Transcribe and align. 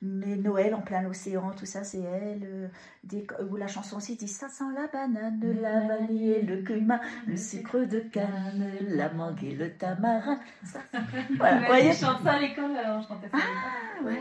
Noël 0.00 0.74
en 0.74 0.80
plein 0.80 1.02
l'océan, 1.02 1.50
tout 1.58 1.66
ça, 1.66 1.82
c'est 1.82 2.00
elle. 2.00 2.42
Euh, 2.44 2.68
des, 3.02 3.26
où 3.50 3.56
la 3.56 3.66
chanson 3.66 3.96
aussi 3.96 4.16
dit 4.16 4.28
Ça 4.28 4.48
sent 4.48 4.64
la 4.74 4.86
banane, 4.86 5.40
la 5.60 5.80
vanille, 5.80 6.42
le 6.42 6.62
cumin, 6.62 7.00
le 7.26 7.36
sucre 7.36 7.80
de 7.80 8.00
canne, 8.00 8.70
la 8.80 9.10
mangue 9.10 9.42
et 9.42 9.54
le 9.54 9.72
tamarin. 9.72 10.38
Ça, 10.64 10.80
voilà, 11.36 11.58
vous 11.60 11.66
voyez, 11.66 11.92
je 11.92 11.98
chante 11.98 12.22
ça 12.22 12.32
à 12.32 12.38
l'école, 12.38 12.76
alors 12.76 13.02
je 13.02 13.08
chantais 13.08 13.28
ça. 13.28 13.38
Ah, 13.38 14.04
ouais. 14.04 14.18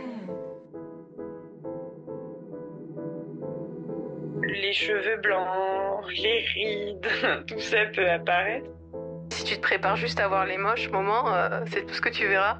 Les 4.44 4.74
cheveux 4.74 5.18
blancs, 5.22 6.06
les 6.10 6.40
rides, 6.54 7.08
tout 7.48 7.60
ça 7.60 7.86
peut 7.94 8.10
apparaître. 8.10 8.70
Si 9.30 9.44
tu 9.44 9.56
te 9.56 9.62
prépares 9.62 9.98
juste 9.98 10.20
à 10.20 10.28
voir 10.28 10.46
les 10.46 10.58
moches 10.58 10.90
moments, 10.90 11.32
euh, 11.34 11.64
c'est 11.68 11.86
tout 11.86 11.94
ce 11.94 12.02
que 12.02 12.10
tu 12.10 12.28
verras. 12.28 12.60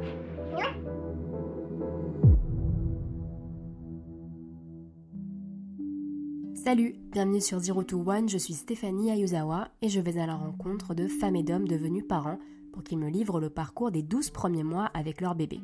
Salut, 6.63 6.93
bienvenue 7.11 7.41
sur 7.41 7.57
Zero 7.57 7.81
to 7.81 8.07
One, 8.07 8.29
je 8.29 8.37
suis 8.37 8.53
Stéphanie 8.53 9.09
Ayuzawa 9.09 9.69
et 9.81 9.89
je 9.89 9.99
vais 9.99 10.19
à 10.19 10.27
la 10.27 10.35
rencontre 10.35 10.93
de 10.93 11.07
femmes 11.07 11.35
et 11.35 11.41
d'hommes 11.41 11.67
devenus 11.67 12.05
parents 12.07 12.37
pour 12.71 12.83
qu'ils 12.83 12.99
me 12.99 13.09
livrent 13.09 13.39
le 13.39 13.49
parcours 13.49 13.89
des 13.89 14.03
12 14.03 14.29
premiers 14.29 14.63
mois 14.63 14.85
avec 14.93 15.21
leur 15.21 15.33
bébé. 15.33 15.59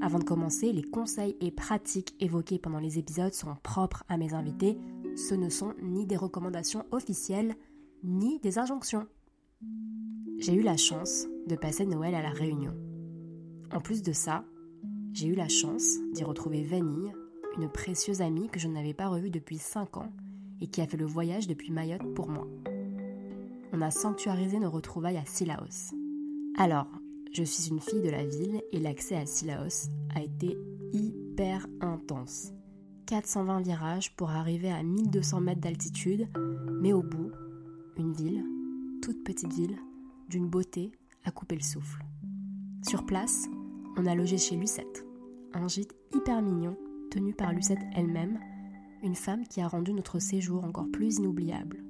Avant 0.00 0.20
de 0.20 0.24
commencer, 0.24 0.72
les 0.72 0.84
conseils 0.84 1.36
et 1.40 1.50
pratiques 1.50 2.14
évoqués 2.20 2.60
pendant 2.60 2.78
les 2.78 3.00
épisodes 3.00 3.34
sont 3.34 3.56
propres 3.64 4.04
à 4.08 4.16
mes 4.16 4.32
invités, 4.32 4.78
ce 5.16 5.34
ne 5.34 5.48
sont 5.48 5.74
ni 5.82 6.06
des 6.06 6.16
recommandations 6.16 6.86
officielles, 6.92 7.56
ni 8.04 8.38
des 8.38 8.60
injonctions. 8.60 9.08
J'ai 10.38 10.54
eu 10.54 10.62
la 10.62 10.76
chance 10.76 11.26
de 11.48 11.56
passer 11.56 11.84
Noël 11.84 12.14
à 12.14 12.22
la 12.22 12.30
Réunion. 12.30 12.76
En 13.72 13.80
plus 13.80 14.02
de 14.02 14.12
ça, 14.12 14.44
j'ai 15.14 15.26
eu 15.26 15.34
la 15.34 15.48
chance 15.48 15.98
d'y 16.12 16.22
retrouver 16.22 16.62
Vanille, 16.62 17.12
une 17.56 17.68
précieuse 17.68 18.22
amie 18.22 18.48
que 18.48 18.58
je 18.58 18.68
n'avais 18.68 18.94
pas 18.94 19.08
revue 19.08 19.30
depuis 19.30 19.58
5 19.58 19.96
ans 19.98 20.12
et 20.60 20.68
qui 20.68 20.80
a 20.80 20.86
fait 20.86 20.96
le 20.96 21.06
voyage 21.06 21.46
depuis 21.46 21.72
Mayotte 21.72 22.14
pour 22.14 22.28
moi. 22.28 22.46
On 23.72 23.80
a 23.80 23.90
sanctuarisé 23.90 24.58
nos 24.58 24.70
retrouvailles 24.70 25.16
à 25.16 25.24
Silaos. 25.24 25.94
Alors, 26.56 26.86
je 27.32 27.42
suis 27.42 27.70
une 27.70 27.80
fille 27.80 28.02
de 28.02 28.10
la 28.10 28.24
ville 28.24 28.62
et 28.72 28.78
l'accès 28.78 29.16
à 29.16 29.26
Silaos 29.26 29.88
a 30.14 30.22
été 30.22 30.56
hyper 30.92 31.66
intense. 31.80 32.52
420 33.06 33.60
virages 33.60 34.14
pour 34.16 34.30
arriver 34.30 34.70
à 34.70 34.82
1200 34.82 35.40
mètres 35.40 35.60
d'altitude, 35.60 36.28
mais 36.80 36.92
au 36.92 37.02
bout, 37.02 37.32
une 37.96 38.12
ville, 38.12 38.44
toute 39.02 39.24
petite 39.24 39.52
ville, 39.52 39.76
d'une 40.28 40.48
beauté 40.48 40.92
à 41.24 41.30
couper 41.30 41.56
le 41.56 41.62
souffle. 41.62 42.04
Sur 42.86 43.04
place, 43.04 43.48
on 43.96 44.06
a 44.06 44.14
logé 44.14 44.38
chez 44.38 44.56
Lucette, 44.56 45.06
un 45.52 45.68
gîte 45.68 45.94
hyper 46.14 46.40
mignon 46.42 46.76
tenue 47.12 47.34
par 47.34 47.52
Lucette 47.52 47.82
elle-même, 47.94 48.40
une 49.02 49.14
femme 49.14 49.46
qui 49.46 49.60
a 49.60 49.68
rendu 49.68 49.92
notre 49.92 50.18
séjour 50.18 50.64
encore 50.64 50.90
plus 50.90 51.18
inoubliable. 51.18 51.84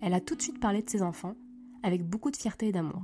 Elle 0.00 0.14
a 0.14 0.20
tout 0.20 0.36
de 0.36 0.42
suite 0.42 0.60
parlé 0.60 0.80
de 0.80 0.88
ses 0.88 1.02
enfants, 1.02 1.34
avec 1.82 2.08
beaucoup 2.08 2.30
de 2.30 2.36
fierté 2.36 2.68
et 2.68 2.72
d'amour. 2.72 3.02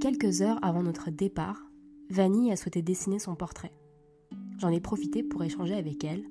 Quelques 0.00 0.42
heures 0.42 0.60
avant 0.62 0.84
notre 0.84 1.10
départ, 1.10 1.60
Vanille 2.08 2.52
a 2.52 2.56
souhaité 2.56 2.82
dessiner 2.82 3.18
son 3.18 3.34
portrait. 3.34 3.72
J'en 4.58 4.68
ai 4.68 4.80
profité 4.80 5.24
pour 5.24 5.42
échanger 5.42 5.74
avec 5.74 6.04
elle 6.04 6.24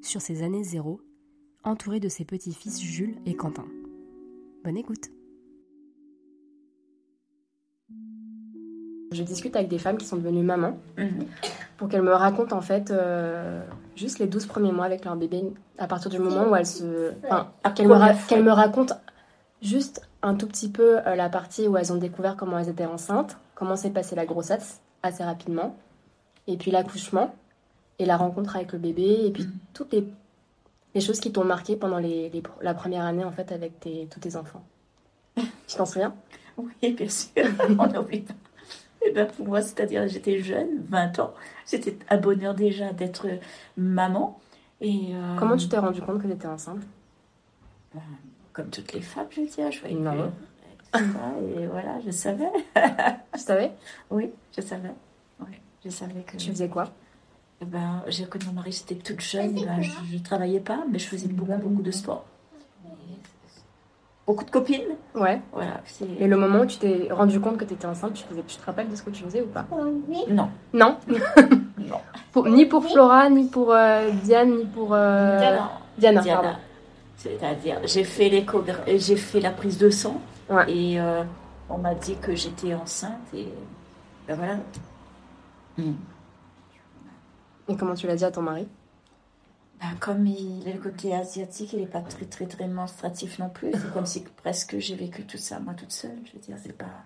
sur 0.00 0.22
ses 0.22 0.42
années 0.42 0.64
zéro, 0.64 1.02
entourée 1.62 2.00
de 2.00 2.08
ses 2.08 2.24
petits-fils 2.24 2.80
Jules 2.80 3.16
et 3.26 3.34
Quentin. 3.34 3.66
Bonne 4.64 4.78
écoute 4.78 5.10
Je 9.12 9.22
discute 9.24 9.56
avec 9.56 9.68
des 9.68 9.78
femmes 9.78 9.98
qui 9.98 10.06
sont 10.06 10.16
devenues 10.16 10.42
mamans 10.42 10.78
mhm. 10.96 11.26
pour 11.76 11.88
qu'elles 11.88 12.02
me 12.02 12.14
racontent 12.14 12.56
en 12.56 12.62
fait 12.62 12.90
euh, 12.90 13.62
juste 13.96 14.18
les 14.18 14.26
12 14.26 14.46
premiers 14.46 14.72
mois 14.72 14.84
avec 14.84 15.04
leur 15.04 15.16
bébé 15.16 15.52
à 15.78 15.86
partir 15.86 16.10
du 16.10 16.18
moment 16.18 16.48
où 16.48 16.56
elles 16.56 16.66
se. 16.66 17.12
Enfin, 17.24 17.48
qu'elles 17.74 17.88
me, 17.88 18.42
me, 18.42 18.52
racontent 18.52 18.94
juste 19.62 20.02
un 20.22 20.34
tout 20.34 20.46
petit 20.46 20.68
peu 20.68 20.98
euh, 21.06 21.14
la 21.14 21.28
partie 21.28 21.66
où 21.66 21.76
elles 21.76 21.92
ont 21.92 21.96
découvert 21.96 22.36
comment 22.36 22.58
elles 22.58 22.68
étaient 22.68 22.86
enceintes, 22.86 23.36
comment 23.54 23.76
s'est 23.76 23.90
passée 23.90 24.14
la 24.14 24.26
grossesse 24.26 24.80
assez 25.02 25.24
rapidement, 25.24 25.76
et 26.46 26.56
puis 26.56 26.70
l'accouchement, 26.70 27.34
et 27.98 28.04
la 28.04 28.16
rencontre 28.16 28.56
avec 28.56 28.72
le 28.72 28.78
bébé, 28.78 29.26
et 29.26 29.30
puis 29.30 29.44
mhm. 29.44 29.52
toutes 29.72 29.92
les, 29.92 30.06
les, 30.94 31.00
choses 31.00 31.20
qui 31.20 31.32
t'ont 31.32 31.44
marqué 31.44 31.76
pendant 31.76 31.98
les, 31.98 32.30
la 32.60 32.74
première 32.74 33.04
année 33.04 33.24
en 33.24 33.32
fait 33.32 33.52
avec 33.52 33.80
tes, 33.80 34.08
tous 34.10 34.20
tes 34.20 34.36
enfants. 34.36 34.62
tu 35.36 35.76
t'en 35.76 35.86
souviens? 35.86 36.14
Oui, 36.56 36.92
bien 36.92 37.08
sûr, 37.08 37.44
on 37.78 37.86
n'oublie 37.86 38.20
pas. 38.20 38.34
Et 39.02 39.06
eh 39.08 39.12
ben 39.12 39.26
pour 39.26 39.46
moi, 39.46 39.62
c'est-à-dire 39.62 40.06
j'étais 40.08 40.40
jeune, 40.40 40.84
20 40.88 41.18
ans, 41.20 41.34
c'était 41.64 41.96
un 42.10 42.18
bonheur 42.18 42.54
déjà 42.54 42.92
d'être 42.92 43.26
maman. 43.76 44.38
Et 44.82 45.14
euh, 45.14 45.36
Comment 45.38 45.56
tu 45.56 45.68
t'es 45.68 45.78
rendu 45.78 46.02
compte 46.02 46.20
que 46.20 46.26
tu 46.26 46.32
étais 46.34 46.46
enceinte? 46.46 46.82
Ben, 47.94 48.02
Comme 48.52 48.68
toutes 48.68 48.92
les 48.92 49.00
femmes, 49.00 49.26
je 49.30 49.40
veux 49.40 49.70
je 49.70 49.80
voyais 49.80 49.94
non. 49.94 50.32
et 50.94 51.66
voilà, 51.66 51.98
je 52.04 52.10
savais. 52.10 52.50
tu 53.32 53.40
savais? 53.40 53.72
Oui, 54.10 54.30
je 54.56 54.60
savais. 54.60 54.92
Oui, 55.40 55.52
je 55.84 55.90
savais 55.90 56.20
que... 56.22 56.36
Tu 56.36 56.50
faisais 56.50 56.68
quoi? 56.68 56.90
Eh 57.62 57.64
ben, 57.64 58.02
J'ai 58.08 58.26
connu 58.26 58.46
mon 58.46 58.52
mari, 58.52 58.72
j'étais 58.72 58.96
toute 58.96 59.20
jeune, 59.20 59.54
ben, 59.54 59.80
je 59.80 60.14
ne 60.16 60.22
travaillais 60.22 60.60
pas, 60.60 60.84
mais 60.90 60.98
je 60.98 61.06
faisais 61.06 61.28
beaucoup, 61.28 61.56
beaucoup 61.56 61.82
de 61.82 61.90
sport 61.90 62.26
beaucoup 64.30 64.44
de 64.44 64.50
copines. 64.50 64.96
Ouais. 65.14 65.40
Voilà. 65.52 65.80
Et 66.20 66.28
le 66.28 66.36
moment 66.36 66.60
où 66.60 66.66
tu 66.66 66.78
t'es 66.78 67.08
rendu 67.10 67.40
compte 67.40 67.56
que 67.56 67.64
tu 67.64 67.74
étais 67.74 67.86
enceinte, 67.86 68.14
tu, 68.14 68.22
faisais, 68.22 68.44
tu 68.46 68.56
te 68.56 68.64
rappelles 68.64 68.88
de 68.88 68.94
ce 68.94 69.02
que 69.02 69.10
tu 69.10 69.24
faisais 69.24 69.42
ou 69.42 69.46
pas 69.46 69.66
Non. 70.28 70.48
Non 70.72 70.96
Non. 71.78 72.48
Ni 72.48 72.66
pour 72.66 72.84
Flora, 72.84 73.28
ni 73.28 73.46
pour 73.46 73.72
euh, 73.72 74.10
Diane, 74.22 74.56
ni 74.56 74.64
pour 74.64 74.90
euh, 74.92 75.38
Diana. 75.98 76.20
Diana. 76.20 76.56
C'est-à-dire, 77.16 77.80
j'ai 77.84 78.04
fait 78.04 78.46
j'ai 78.96 79.16
fait 79.16 79.40
la 79.40 79.50
prise 79.50 79.78
de 79.78 79.90
sang 79.90 80.20
et 80.68 81.00
euh, 81.00 81.24
on 81.68 81.78
m'a 81.78 81.94
dit 81.94 82.16
que 82.16 82.34
j'étais 82.34 82.72
enceinte 82.74 83.34
et 83.34 83.48
ben 84.28 84.36
voilà. 84.36 84.56
Et 87.68 87.76
comment 87.76 87.94
tu 87.94 88.06
l'as 88.06 88.16
dit 88.16 88.24
à 88.24 88.30
ton 88.30 88.42
mari? 88.42 88.68
Bah, 89.80 89.86
comme 89.98 90.26
il 90.26 90.68
est 90.68 90.74
le 90.74 90.78
côté 90.80 91.14
asiatique, 91.14 91.72
il 91.72 91.80
n'est 91.80 91.86
pas 91.86 92.02
très, 92.02 92.26
très, 92.26 92.46
très 92.46 92.64
démonstratif 92.64 93.38
non 93.38 93.48
plus. 93.48 93.72
C'est 93.72 93.92
comme 93.92 94.06
si 94.06 94.22
presque 94.22 94.78
j'ai 94.78 94.94
vécu 94.94 95.24
tout 95.24 95.38
ça 95.38 95.58
moi 95.58 95.72
toute 95.74 95.92
seule. 95.92 96.18
Je 96.26 96.32
veux 96.32 96.38
dire, 96.38 96.56
c'est 96.62 96.76
pas. 96.76 97.04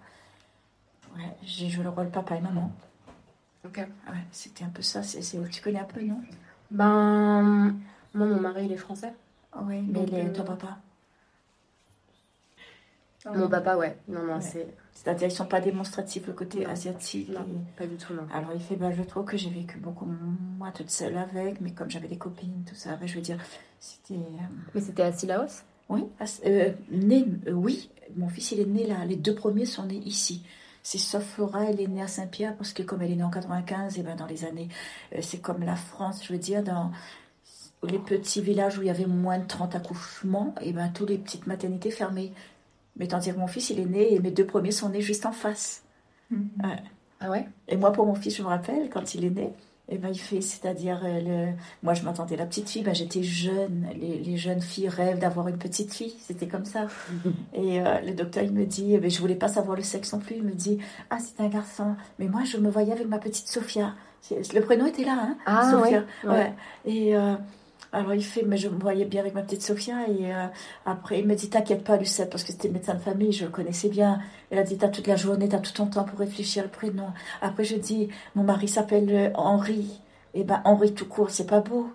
Ouais, 1.16 1.36
j'ai 1.44 1.68
joué 1.68 1.84
le 1.84 1.90
rôle 1.90 2.10
papa 2.10 2.36
et 2.36 2.40
maman. 2.40 2.72
Ok. 3.64 3.78
Ouais, 3.78 4.24
c'était 4.32 4.64
un 4.64 4.70
peu 4.70 4.82
ça. 4.82 5.02
C'est, 5.04 5.20
Tu 5.50 5.62
connais 5.62 5.78
un 5.78 5.84
peu, 5.84 6.02
non? 6.02 6.20
Ben. 6.70 7.76
Moi, 8.12 8.26
mon 8.26 8.40
mari, 8.40 8.66
il 8.66 8.72
est 8.72 8.76
français. 8.76 9.12
Oui, 9.62 9.82
mais 9.82 10.02
il 10.02 10.14
est, 10.14 10.32
ton 10.32 10.42
papa? 10.44 10.78
Mon 13.24 13.48
papa, 13.48 13.76
ouais. 13.76 13.96
Non, 14.08 14.22
non, 14.24 14.40
c'est. 14.40 14.66
C'est-à-dire, 14.92 15.28
ils 15.28 15.34
sont 15.34 15.46
pas 15.46 15.60
démonstratifs, 15.60 16.26
le 16.26 16.34
côté 16.34 16.66
asiatique. 16.66 17.30
Non, 17.30 17.46
pas 17.76 17.86
du 17.86 17.96
tout, 17.96 18.14
non. 18.14 18.26
Alors, 18.32 18.50
il 18.54 18.60
fait, 18.60 18.76
bah, 18.76 18.90
je 18.92 19.02
trouve 19.02 19.24
que 19.24 19.36
j'ai 19.36 19.50
vécu 19.50 19.78
beaucoup, 19.78 20.06
moi, 20.06 20.70
toute 20.72 20.90
seule 20.90 21.16
avec, 21.16 21.60
mais 21.60 21.72
comme 21.72 21.90
j'avais 21.90 22.08
des 22.08 22.18
copines, 22.18 22.64
tout 22.66 22.74
ça, 22.74 22.98
je 23.02 23.14
veux 23.14 23.20
dire, 23.20 23.38
c'était. 23.80 24.14
Euh, 24.14 24.46
mais 24.74 24.80
c'était 24.80 25.02
à 25.02 25.12
Silaos 25.12 25.62
Oui, 25.88 26.04
euh, 26.46 26.72
né, 26.90 27.26
euh, 27.48 27.52
oui, 27.52 27.90
mon 28.16 28.28
fils, 28.28 28.52
il 28.52 28.60
est 28.60 28.66
né 28.66 28.86
là. 28.86 29.04
Les 29.06 29.16
deux 29.16 29.34
premiers 29.34 29.66
sont 29.66 29.86
nés 29.86 30.02
ici. 30.04 30.44
C'est 30.82 30.98
sauf 30.98 31.24
Flora, 31.24 31.64
elle 31.64 31.80
est 31.80 31.88
née 31.88 32.02
à 32.02 32.08
Saint-Pierre, 32.08 32.56
parce 32.56 32.74
que 32.74 32.82
comme 32.82 33.00
elle 33.00 33.12
est 33.12 33.16
née 33.16 33.24
en 33.24 33.30
95, 33.30 33.98
et 33.98 34.02
ben 34.02 34.16
dans 34.16 34.26
les 34.26 34.44
années, 34.44 34.68
c'est 35.22 35.40
comme 35.40 35.62
la 35.62 35.76
France, 35.76 36.22
je 36.22 36.30
veux 36.30 36.38
dire, 36.38 36.62
dans 36.62 36.92
les 37.82 37.98
petits 37.98 38.42
villages 38.42 38.76
où 38.76 38.82
il 38.82 38.88
y 38.88 38.90
avait 38.90 39.06
moins 39.06 39.38
de 39.38 39.46
30 39.46 39.74
accouchements, 39.76 40.54
et 40.60 40.74
ben 40.74 40.90
toutes 40.92 41.08
les 41.08 41.16
petites 41.16 41.46
maternités 41.46 41.90
fermées. 41.90 42.34
Mais 42.96 43.06
tandis 43.08 43.32
que 43.32 43.38
mon 43.38 43.46
fils, 43.46 43.70
il 43.70 43.80
est 43.80 43.86
né 43.86 44.14
et 44.14 44.20
mes 44.20 44.30
deux 44.30 44.46
premiers 44.46 44.70
sont 44.70 44.88
nés 44.88 45.00
juste 45.00 45.26
en 45.26 45.32
face. 45.32 45.82
Mhm. 46.30 46.48
Ah 47.20 47.30
ouais? 47.30 47.46
Et 47.68 47.76
moi, 47.76 47.92
pour 47.92 48.06
mon 48.06 48.14
fils, 48.14 48.36
je 48.36 48.42
me 48.42 48.48
rappelle, 48.48 48.90
quand 48.90 49.14
il 49.14 49.24
est 49.24 49.30
né, 49.30 49.52
eh 49.88 49.98
ben, 49.98 50.08
il 50.08 50.18
fait, 50.18 50.40
c'est-à-dire, 50.40 51.02
euh, 51.04 51.20
le... 51.20 51.52
moi 51.82 51.92
je 51.92 52.02
m'attendais 52.02 52.36
la 52.36 52.46
petite 52.46 52.68
fille, 52.70 52.82
ben, 52.82 52.94
j'étais 52.94 53.22
jeune, 53.22 53.86
les, 53.94 54.36
jeunes 54.36 54.62
filles 54.62 54.88
rêvent 54.88 55.18
d'avoir 55.18 55.48
une 55.48 55.58
petite 55.58 55.92
fille, 55.92 56.14
c'était 56.20 56.48
comme 56.48 56.64
ça. 56.64 56.86
Et 57.54 57.80
euh, 57.80 58.00
le 58.00 58.14
docteur, 58.14 58.44
il 58.44 58.52
me 58.52 58.64
dit, 58.64 58.96
ben, 58.96 59.10
je 59.10 59.20
voulais 59.20 59.34
pas 59.34 59.48
savoir 59.48 59.76
le 59.76 59.82
sexe 59.82 60.12
non 60.14 60.20
plus, 60.20 60.36
il 60.36 60.42
me 60.42 60.52
dit, 60.52 60.78
ah 61.10 61.18
c'est 61.18 61.42
un 61.42 61.48
garçon, 61.48 61.96
mais 62.18 62.28
moi 62.28 62.44
je 62.44 62.56
me 62.56 62.70
voyais 62.70 62.92
avec 62.92 63.08
ma 63.08 63.18
petite 63.18 63.48
Sophia. 63.48 63.94
Le 64.30 64.60
prénom 64.60 64.86
était 64.86 65.04
là, 65.04 65.18
hein 65.20 65.36
Ah 65.44 65.70
Sophia. 65.70 66.04
Ouais. 66.24 66.54
Et 66.86 67.14
euh, 67.14 67.34
Alors 67.94 68.12
il 68.12 68.24
fait, 68.24 68.42
mais 68.42 68.56
je 68.56 68.68
me 68.68 68.76
voyais 68.76 69.04
bien 69.04 69.20
avec 69.20 69.34
ma 69.34 69.42
petite 69.42 69.62
Sophia. 69.62 70.08
Et 70.08 70.34
euh, 70.34 70.46
après, 70.84 71.20
il 71.20 71.28
me 71.28 71.36
dit 71.36 71.48
T'inquiète 71.48 71.84
pas, 71.84 71.96
Lucette, 71.96 72.28
parce 72.28 72.42
que 72.42 72.50
c'était 72.50 72.68
médecin 72.68 72.94
de 72.94 72.98
famille, 72.98 73.30
je 73.30 73.44
le 73.44 73.52
connaissais 73.52 73.88
bien. 73.88 74.18
Elle 74.50 74.58
a 74.58 74.64
dit 74.64 74.76
T'as 74.76 74.88
toute 74.88 75.06
la 75.06 75.14
journée, 75.14 75.48
t'as 75.48 75.60
tout 75.60 75.72
ton 75.72 75.86
temps 75.86 76.02
pour 76.02 76.18
réfléchir 76.18 76.64
le 76.64 76.68
prénom. 76.68 77.06
Après, 77.40 77.62
je 77.62 77.76
dis 77.76 78.08
Mon 78.34 78.42
mari 78.42 78.66
s'appelle 78.66 79.08
euh, 79.10 79.30
Henri. 79.34 80.00
Et 80.34 80.42
ben, 80.42 80.60
Henri 80.64 80.92
tout 80.92 81.06
court, 81.06 81.30
c'est 81.30 81.46
pas 81.46 81.60
beau. 81.60 81.88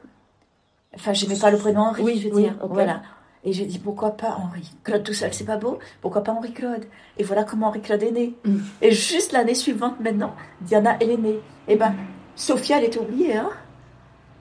Enfin, 0.95 1.11
j'aimais 1.11 1.37
pas 1.37 1.51
le 1.51 1.57
prénom 1.57 1.81
Henri, 1.81 2.01
Oui, 2.01 2.19
je 2.21 2.29
veux 2.29 2.35
oui, 2.35 2.43
dire. 2.43 2.55
Voilà. 2.63 3.01
Et 3.43 3.51
j'ai 3.51 3.65
dit 3.65 3.77
Pourquoi 3.77 4.11
pas 4.11 4.37
Henri 4.37 4.71
Claude 4.85 5.03
tout 5.03 5.13
seul, 5.13 5.33
c'est 5.33 5.43
pas 5.43 5.57
beau. 5.57 5.79
Pourquoi 5.99 6.23
pas 6.23 6.31
Henri 6.31 6.53
Claude 6.53 6.85
Et 7.17 7.23
voilà 7.23 7.43
comment 7.43 7.67
Henri 7.67 7.81
Claude 7.81 8.03
est 8.03 8.11
né. 8.11 8.35
Mm. 8.45 8.57
Et 8.81 8.91
juste 8.91 9.33
l'année 9.33 9.53
suivante, 9.53 9.99
maintenant, 9.99 10.33
Diana, 10.61 10.95
elle 11.01 11.11
est 11.11 11.17
née. 11.17 11.41
Et 11.67 11.75
ben, 11.75 11.93
Sophia, 12.37 12.77
elle 12.77 12.85
était 12.85 12.99
oubliée, 12.99 13.35
hein 13.35 13.49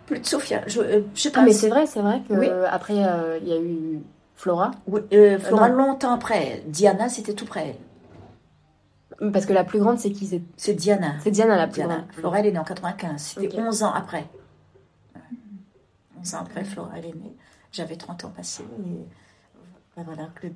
plus 0.08 0.20
de 0.20 0.26
Sophia. 0.26 0.62
Je, 0.66 0.80
euh, 0.80 1.00
je 1.14 1.20
sais 1.20 1.30
pas. 1.30 1.40
Ah, 1.40 1.44
mais 1.44 1.52
c'est 1.52 1.68
vrai, 1.68 1.86
c'est 1.86 2.00
vrai 2.00 2.22
que 2.28 2.34
Oui. 2.34 2.48
euh, 2.50 2.66
après 2.70 3.04
euh, 3.04 3.38
il 3.42 3.48
y 3.48 3.52
a 3.52 3.60
eu 3.60 4.00
Flora, 4.34 4.70
Oui, 4.86 5.00
euh, 5.12 5.38
Flora, 5.38 5.68
longtemps 5.68 6.12
après. 6.14 6.62
Diana, 6.66 7.08
c'était 7.08 7.34
tout 7.34 7.44
près. 7.46 7.76
parce 9.32 9.46
que 9.46 9.52
la 9.52 9.64
plus 9.64 9.78
grande 9.80 9.98
c'est 9.98 10.10
qui? 10.12 10.42
C'est 10.56 10.74
Diana. 10.74 11.14
c'est 11.20 11.30
Diana 11.30 11.56
la 11.56 11.66
plus 11.66 11.74
Diana. 11.74 11.96
grande. 11.96 12.12
Flora, 12.12 12.40
elle 12.40 12.46
est 12.46 12.52
née 12.52 12.58
en 12.58 12.64
95. 12.64 13.20
C'était 13.20 13.58
Ok. 13.58 13.66
11 13.66 13.82
ans 13.82 13.92
après. 13.92 14.26
Voilà. 15.12 15.26
11 16.20 16.34
ans 16.34 16.38
après, 16.42 16.64
Flora, 16.64 16.90
elle 16.96 17.06
est 17.06 17.14
née. 17.14 17.36
J'avais 17.72 17.96
30 17.96 18.24
ans 18.24 18.30
passés. 18.34 18.62
Et 18.62 19.06
ben 19.96 20.04
voilà, 20.04 20.28
le. 20.42 20.50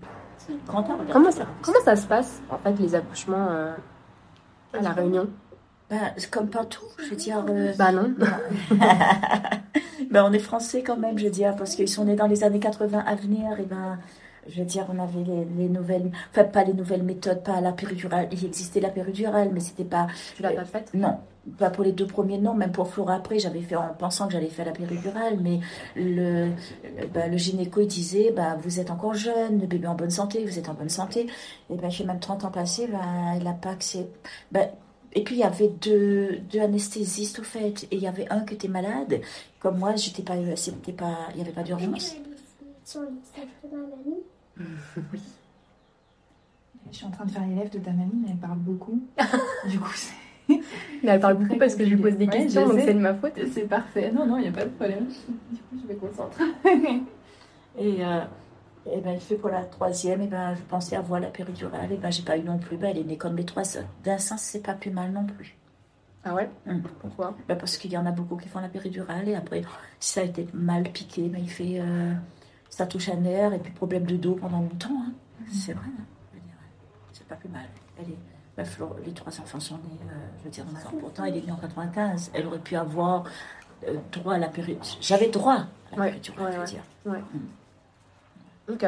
Comment 1.12 1.30
ça, 1.32 1.46
comment 1.62 1.80
ça 1.84 1.96
se 1.96 2.06
passe 2.06 2.40
en 2.50 2.58
fait 2.58 2.72
les 2.78 2.94
accouchements 2.94 3.48
euh, 3.50 3.74
à 4.72 4.80
la 4.80 4.90
Réunion? 4.92 5.28
C'est 6.16 6.30
comme 6.30 6.48
partout, 6.48 6.84
je 6.98 7.10
veux 7.10 7.16
dire. 7.16 7.44
euh, 7.48 7.72
Bah 7.78 7.92
non. 7.92 8.14
ben, 10.10 10.24
on 10.28 10.32
est 10.32 10.38
français 10.38 10.82
quand 10.82 10.96
même, 10.96 11.18
je 11.18 11.24
veux 11.24 11.30
dire, 11.30 11.54
parce 11.56 11.74
qu'ils 11.74 11.88
sont 11.88 12.04
nés 12.04 12.16
dans 12.16 12.26
les 12.26 12.44
années 12.44 12.60
80 12.60 13.02
à 13.06 13.14
venir. 13.14 13.58
Et 13.60 13.64
ben, 13.64 13.98
je 14.48 14.58
veux 14.60 14.64
dire, 14.66 14.86
on 14.92 14.98
avait 14.98 15.22
les, 15.24 15.44
les 15.56 15.68
nouvelles, 15.68 16.10
enfin 16.30 16.44
pas 16.44 16.64
les 16.64 16.72
nouvelles 16.74 17.02
méthodes, 17.02 17.42
pas 17.42 17.60
la 17.60 17.72
péridurale. 17.72 18.28
Il 18.32 18.44
existait 18.44 18.80
la 18.80 18.90
péridurale, 18.90 19.50
mais 19.52 19.60
c'était 19.60 19.84
pas 19.84 20.06
Tu 20.36 20.42
l'as 20.42 20.52
pas 20.52 20.64
faite? 20.64 20.90
Non, 20.94 21.18
pas 21.58 21.70
pour 21.70 21.84
les 21.84 21.92
deux 21.92 22.06
premiers, 22.06 22.38
non. 22.38 22.54
Même 22.54 22.72
pour 22.72 22.88
Flora 22.88 23.14
après, 23.16 23.38
j'avais 23.38 23.60
fait 23.62 23.76
en 23.76 23.94
pensant 23.98 24.26
que 24.26 24.32
j'allais 24.32 24.48
faire 24.48 24.66
la 24.66 24.72
péridurale, 24.72 25.38
mais 25.40 25.60
le, 25.96 26.48
bah, 27.14 27.34
gynéco 27.36 27.80
il 27.82 27.86
disait 27.86 28.32
bah, 28.34 28.56
Vous 28.62 28.80
êtes 28.80 28.90
encore 28.90 29.14
jeune, 29.14 29.60
le 29.60 29.66
bébé 29.66 29.86
en 29.86 29.94
bonne 29.94 30.10
santé, 30.10 30.44
vous 30.44 30.58
êtes 30.58 30.68
en 30.68 30.74
bonne 30.74 30.88
santé. 30.88 31.26
Et 31.70 31.76
ben 31.76 31.90
j'ai 31.90 32.04
même 32.04 32.18
30 32.20 32.44
ans 32.44 32.50
passés, 32.50 32.88
bah, 32.88 32.98
il 33.36 33.44
n'a 33.44 33.52
pas 33.52 33.70
accès. 33.70 34.08
bah, 34.50 34.60
et 35.14 35.22
puis 35.22 35.36
il 35.36 35.38
y 35.38 35.44
avait 35.44 35.68
deux, 35.68 36.38
deux 36.50 36.60
anesthésistes 36.60 37.38
au 37.40 37.42
fait, 37.42 37.84
et 37.90 37.96
il 37.96 38.02
y 38.02 38.06
avait 38.06 38.28
un 38.30 38.40
qui 38.40 38.54
était 38.54 38.68
malade. 38.68 39.20
Comme 39.60 39.78
moi, 39.78 39.94
j'étais 39.96 40.22
pas, 40.22 40.34
c'était 40.56 40.92
pas, 40.92 41.28
il 41.30 41.36
n'y 41.36 41.42
avait 41.42 41.52
pas 41.52 41.62
d'urgence. 41.62 42.16
Je 46.90 46.98
suis 46.98 47.06
en 47.06 47.10
train 47.10 47.24
de 47.24 47.30
faire 47.30 47.46
l'élève 47.46 47.70
de 47.70 47.78
ta 47.78 47.90
mamie, 47.90 48.12
mais 48.22 48.28
elle 48.30 48.36
parle 48.36 48.58
beaucoup. 48.58 49.00
du 49.68 49.80
coup, 49.80 49.92
c'est. 49.94 50.14
Mais 51.02 51.08
elle 51.10 51.20
parle 51.20 51.38
beaucoup 51.38 51.56
parce 51.56 51.74
que 51.74 51.84
je 51.84 51.90
lui 51.90 51.96
pose 51.96 52.16
des. 52.16 52.26
Ouais, 52.26 52.30
questions, 52.30 52.68
donc 52.68 52.80
c'est 52.80 52.92
de 52.92 52.98
ma 52.98 53.14
faute. 53.14 53.32
C'est 53.50 53.68
parfait. 53.68 54.12
Non, 54.12 54.26
non, 54.26 54.36
il 54.36 54.42
n'y 54.42 54.48
a 54.48 54.52
pas 54.52 54.64
de 54.64 54.70
problème. 54.70 55.06
Du 55.50 55.58
coup, 55.58 55.76
je 55.82 55.92
me 55.92 55.98
concentre. 55.98 56.38
Et, 57.78 58.04
euh, 58.04 58.20
et 58.86 59.00
ben, 59.00 59.12
il 59.14 59.20
fait 59.20 59.36
pour 59.36 59.50
la 59.50 59.64
troisième, 59.64 60.20
et 60.22 60.26
ben, 60.26 60.54
je 60.54 60.62
pensais 60.62 60.96
avoir 60.96 61.20
la 61.20 61.28
péridurale, 61.28 61.92
et 61.92 61.96
ben, 61.96 62.10
j'ai 62.10 62.22
pas 62.22 62.36
eu 62.36 62.42
non 62.42 62.58
plus. 62.58 62.76
Ben, 62.76 62.90
elle 62.90 62.98
est 62.98 63.04
née 63.04 63.16
comme 63.16 63.36
les 63.36 63.44
trois 63.44 63.64
sœurs. 63.64 63.86
D'un 64.04 64.18
sens, 64.18 64.40
c'est 64.42 64.62
pas 64.62 64.74
plus 64.74 64.90
mal 64.90 65.12
non 65.12 65.24
plus. 65.26 65.56
Ah 66.24 66.34
ouais? 66.34 66.48
Hum. 66.68 66.82
Pourquoi? 67.00 67.34
Ben, 67.48 67.56
parce 67.56 67.76
qu'il 67.76 67.92
y 67.92 67.96
en 67.98 68.06
a 68.06 68.12
beaucoup 68.12 68.36
qui 68.36 68.48
font 68.48 68.60
la 68.60 68.68
péridurale, 68.68 69.28
et 69.28 69.34
après, 69.34 69.62
si 70.00 70.12
ça 70.12 70.20
a 70.20 70.24
été 70.24 70.46
mal 70.52 70.84
piqué, 70.84 71.28
ben, 71.28 71.40
il 71.42 71.50
fait. 71.50 71.80
euh, 71.80 72.12
ça 72.70 72.86
touche 72.86 73.08
un 73.08 73.16
nerf, 73.16 73.52
et 73.52 73.58
puis 73.58 73.72
problème 73.72 74.04
de 74.04 74.16
dos 74.16 74.34
pendant 74.34 74.60
longtemps. 74.60 74.88
hein. 75.06 75.12
C'est 75.52 75.72
vrai, 75.74 75.86
hein, 75.86 76.04
c'est 77.12 77.26
pas 77.26 77.34
plus 77.36 77.48
mal. 77.48 77.66
Elle 77.98 78.10
est, 78.10 78.18
ben, 78.56 78.66
les 79.04 79.12
trois 79.12 79.40
enfants 79.40 79.60
sont 79.60 79.76
nés, 79.76 79.98
euh, 80.10 80.14
je 80.38 80.44
veux 80.44 80.50
dire. 80.50 80.64
Pourtant, 81.00 81.24
elle 81.24 81.36
est 81.36 81.46
née 81.46 81.52
en 81.52 81.56
95. 81.56 82.30
Elle 82.34 82.46
aurait 82.46 82.58
pu 82.58 82.76
avoir 82.76 83.24
euh, 83.88 83.96
droit 84.12 84.34
à 84.34 84.38
la 84.38 84.48
péridurale. 84.48 84.86
J'avais 85.00 85.28
droit 85.28 85.54
à 85.54 85.66
la 85.96 85.98
Ouais, 86.02 86.08
péridurale, 86.10 86.44
ouais, 86.44 86.52
je 86.52 86.56
veux 86.56 86.62
ouais. 87.12 87.18
dire. 87.18 87.24
Ok. 88.72 88.86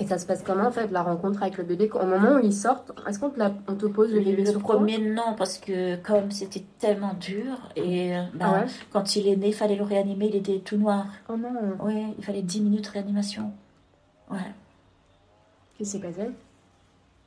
Et 0.00 0.06
ça 0.08 0.18
se 0.18 0.26
passe 0.26 0.42
comment 0.42 0.66
en 0.66 0.70
fait 0.72 0.88
la 0.90 1.02
rencontre 1.04 1.40
avec 1.42 1.56
le 1.56 1.62
bébé? 1.62 1.88
Au 1.92 2.04
moment 2.04 2.32
où 2.34 2.38
ils 2.40 2.52
sortent, 2.52 2.90
est-ce 3.08 3.20
qu'on 3.20 3.30
te, 3.30 3.38
la- 3.38 3.54
on 3.68 3.76
te 3.76 3.86
pose 3.86 4.12
le 4.12 4.18
bébé 4.20 4.42
Le 4.42 4.50
sur 4.50 4.60
toi? 4.60 4.74
premier, 4.74 4.98
non, 4.98 5.36
parce 5.38 5.58
que 5.58 5.94
comme 6.02 6.32
c'était 6.32 6.64
tellement 6.80 7.14
dur, 7.14 7.68
et 7.76 8.10
ben, 8.34 8.40
Ah 8.40 8.52
ouais? 8.54 8.66
quand 8.92 9.14
il 9.14 9.28
est 9.28 9.36
né, 9.36 9.48
il 9.48 9.54
fallait 9.54 9.76
le 9.76 9.84
réanimer, 9.84 10.26
il 10.26 10.34
était 10.36 10.58
tout 10.58 10.76
noir. 10.76 11.06
Oh 11.28 11.36
non 11.36 11.76
Oui, 11.80 12.12
il 12.18 12.24
fallait 12.24 12.42
10 12.42 12.60
minutes 12.60 12.86
de 12.86 12.90
réanimation. 12.90 13.52
Ouais. 14.28 14.38
Qu'est-ce 15.78 15.92
qui 15.92 15.98
s'est 16.02 16.12
passé? 16.12 16.28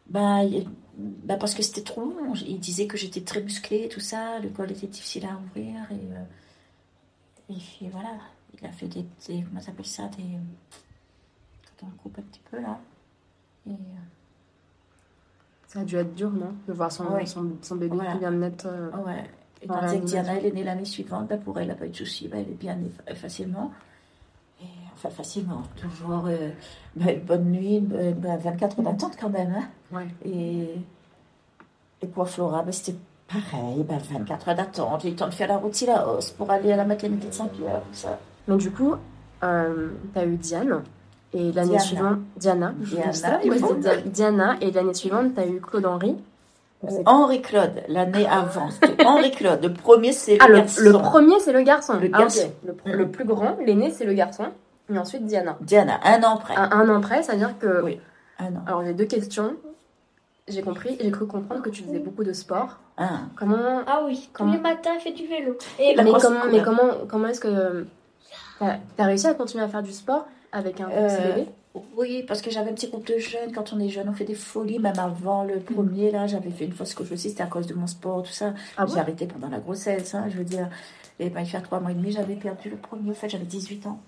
Bah, 0.09 0.43
il- 0.43 0.67
bah, 0.97 1.37
parce 1.37 1.53
que 1.53 1.63
c'était 1.63 1.83
trop 1.83 2.01
long. 2.01 2.33
Il 2.45 2.59
disait 2.59 2.85
que 2.87 2.97
j'étais 2.97 3.21
très 3.21 3.41
musclée, 3.41 3.87
tout 3.87 3.99
ça, 4.01 4.39
le 4.39 4.49
col 4.49 4.71
était 4.71 4.87
difficile 4.87 5.25
à 5.25 5.37
ouvrir, 5.37 5.73
et, 5.91 5.93
euh, 6.13 6.23
et 7.49 7.53
puis 7.57 7.87
voilà, 7.89 8.09
il 8.59 8.67
a 8.67 8.71
fait 8.73 8.87
des, 8.87 9.05
des 9.27 9.43
comment 9.43 9.61
ça 9.61 9.67
s'appelle 9.67 9.85
ça, 9.85 10.03
des... 10.17 10.23
Quand 11.79 11.87
on 11.87 11.97
coupe 12.03 12.17
un 12.19 12.23
petit 12.23 12.41
peu 12.51 12.59
là. 12.59 12.77
Et, 13.67 13.71
euh, 13.71 13.75
Ça 15.67 15.81
a 15.81 15.83
dû 15.83 15.95
être 15.97 16.15
dur, 16.15 16.31
non? 16.31 16.53
De 16.67 16.73
voir 16.73 16.91
son, 16.91 17.05
Ouais. 17.07 17.25
son, 17.25 17.51
son 17.61 17.75
bébé 17.75 17.95
Voilà. 17.95 18.13
qui 18.13 18.19
vient 18.19 18.31
de 18.31 18.37
naître. 18.37 18.67
euh, 18.67 18.89
ouais. 19.05 19.29
Et 19.61 19.67
tandis 19.67 19.99
que. 19.99 20.05
Diana, 20.05 20.35
elle 20.35 20.45
est 20.45 20.51
née 20.51 20.63
l'année 20.63 20.85
suivante, 20.85 21.27
ben 21.27 21.39
pour 21.39 21.57
elle, 21.57 21.63
elle 21.63 21.69
n'a 21.69 21.75
pas 21.75 21.85
eu 21.85 21.89
de 21.89 21.95
soucis, 21.95 22.27
ben 22.27 22.39
elle 22.45 22.51
est 22.51 22.55
bien 22.57 22.75
née 22.75 22.89
fa- 22.89 23.15
facilement. 23.15 23.71
Et, 24.61 24.65
enfin, 24.93 25.09
facilement, 25.09 25.63
toujours 25.75 26.25
euh, 26.27 26.49
une 26.95 27.19
bonne 27.21 27.45
nuit, 27.51 27.79
ben, 27.81 28.13
ben, 28.15 28.37
24 28.37 28.79
heures 28.79 28.85
d'attente 28.85 29.17
quand 29.19 29.29
même. 29.29 29.53
Hein. 29.55 29.67
Ouais. 29.91 30.07
Et, 30.25 30.75
et 32.01 32.07
pour 32.07 32.29
Flora, 32.29 32.63
ben, 32.63 32.71
c'était 32.71 32.97
pareil, 33.27 33.83
ben, 33.83 33.97
24 33.97 34.49
heures 34.49 34.55
d'attente. 34.55 35.01
J'ai 35.01 35.09
eu 35.09 35.11
le 35.11 35.17
temps 35.17 35.27
de 35.27 35.33
faire 35.33 35.47
la 35.49 35.57
route 35.57 35.79
la 35.81 36.07
hausse 36.07 36.31
pour 36.31 36.49
aller 36.49 36.71
à 36.71 36.75
la 36.77 36.85
maternité 36.85 37.27
de 37.27 37.33
Saint-Pierre. 37.33 37.81
Mais 38.47 38.55
du 38.57 38.71
coup, 38.71 38.95
euh, 39.43 39.89
t'as 40.13 40.25
eu 40.25 40.37
Diane. 40.37 40.81
Et 41.33 41.51
l'année 41.51 41.79
suivante, 41.79 42.19
Diana. 42.37 42.73
Diana, 42.77 43.13
ça, 43.13 43.39
Dia- 43.43 43.97
Diana. 44.05 44.55
Et 44.61 44.71
l'année 44.71 44.93
suivante, 44.93 45.33
t'as 45.35 45.45
eu 45.45 45.59
Claude 45.59 45.85
Henry. 45.85 46.15
C'est- 46.87 47.03
Henri 47.07 47.41
Claude, 47.41 47.83
l'année 47.87 48.27
avant, 48.27 48.69
c'était 48.69 49.03
Henri 49.05 49.31
Claude. 49.31 49.63
Le 49.63 49.73
premier, 49.73 50.13
c'est 50.13 50.37
Ah, 50.39 50.47
le 50.47 50.53
le, 50.53 50.59
garçon. 50.61 50.81
le 50.83 50.91
premier, 50.93 51.39
c'est 51.39 51.51
le 51.53 51.61
garçon. 51.63 51.93
Le 51.99 52.09
Ah, 52.13 52.19
garçon. 52.19 52.51
Le, 52.85 53.07
plus 53.09 53.25
grand, 53.25 53.57
l'aîné, 53.65 53.89
c'est 53.91 54.05
le 54.05 54.13
garçon. 54.13 54.45
Et 54.93 54.97
ensuite, 54.97 55.25
Diana. 55.25 55.57
Diana, 55.61 55.99
un 56.03 56.21
an 56.23 56.37
près. 56.37 56.55
Un 56.55 56.87
an 56.89 57.01
près, 57.01 57.23
c'est-à-dire 57.23 57.57
que. 57.59 57.81
Oui. 57.83 57.99
Un 58.39 58.55
an. 58.55 58.63
Alors, 58.67 58.83
j'ai 58.85 58.93
deux 58.93 59.05
questions. 59.05 59.55
J'ai 60.47 60.61
compris, 60.61 60.97
j'ai 61.01 61.11
cru 61.11 61.25
comprendre 61.27 61.61
que 61.61 61.69
tu 61.69 61.83
faisais 61.83 61.99
beaucoup 61.99 62.23
de 62.23 62.31
sport. 62.31 62.77
Un. 62.97 63.21
Comment. 63.35 63.81
Ah 63.85 64.03
oui, 64.05 64.29
tous 64.31 64.37
Comment 64.37 64.53
les 64.53 64.59
matins, 64.59 64.97
fait 64.99 65.11
du 65.11 65.27
vélo. 65.27 65.57
Et 65.79 65.93
La 65.95 66.03
mais, 66.03 66.11
comment, 66.21 66.39
mais 66.49 66.61
comment, 66.63 66.89
comment 67.09 67.27
est-ce 67.27 67.41
que. 67.41 67.85
T'as 68.59 68.77
as 68.99 69.03
réussi 69.05 69.27
à 69.27 69.33
continuer 69.33 69.63
à 69.63 69.67
faire 69.67 69.83
du 69.83 69.91
sport 69.91 70.25
avec 70.51 70.79
un 70.81 70.85
petit 70.85 70.95
Euh, 70.97 71.35
bébé 71.35 71.47
Oui, 71.95 72.23
parce 72.27 72.41
que 72.41 72.49
j'avais 72.49 72.71
un 72.71 72.73
petit 72.73 72.87
groupe 72.89 73.05
de 73.07 73.17
jeunes. 73.17 73.51
Quand 73.53 73.73
on 73.73 73.79
est 73.79 73.89
jeune, 73.89 74.09
on 74.09 74.13
fait 74.13 74.25
des 74.25 74.33
folies. 74.35 74.79
Même 74.79 74.97
avant 74.97 75.43
le 75.43 75.59
premier, 75.59 76.09
là, 76.11 76.25
j'avais 76.27 76.49
fait 76.49 76.65
une 76.65 76.71
fois 76.73 76.85
ce 76.85 76.95
que 76.95 77.03
je 77.03 77.09
faisais, 77.09 77.29
c'était 77.29 77.43
à 77.43 77.47
cause 77.47 77.67
de 77.67 77.73
mon 77.73 77.87
sport, 77.87 78.23
tout 78.23 78.31
ça. 78.31 78.53
Ah 78.77 78.85
J'ai 78.87 78.93
bon 78.95 78.99
arrêté 79.01 79.27
pendant 79.27 79.49
la 79.49 79.59
grossesse, 79.59 80.15
hein, 80.15 80.25
je 80.29 80.37
veux 80.37 80.43
dire. 80.43 80.69
Et 81.19 81.29
ben, 81.29 81.41
il 81.41 81.47
fait 81.47 81.61
trois 81.61 81.79
mois 81.79 81.91
et 81.91 81.95
demi, 81.95 82.11
j'avais 82.11 82.35
perdu 82.35 82.69
le 82.69 82.77
premier. 82.77 83.11
En 83.11 83.13
fait, 83.13 83.29
j'avais 83.29 83.45
18 83.45 83.85
ans. 83.87 83.99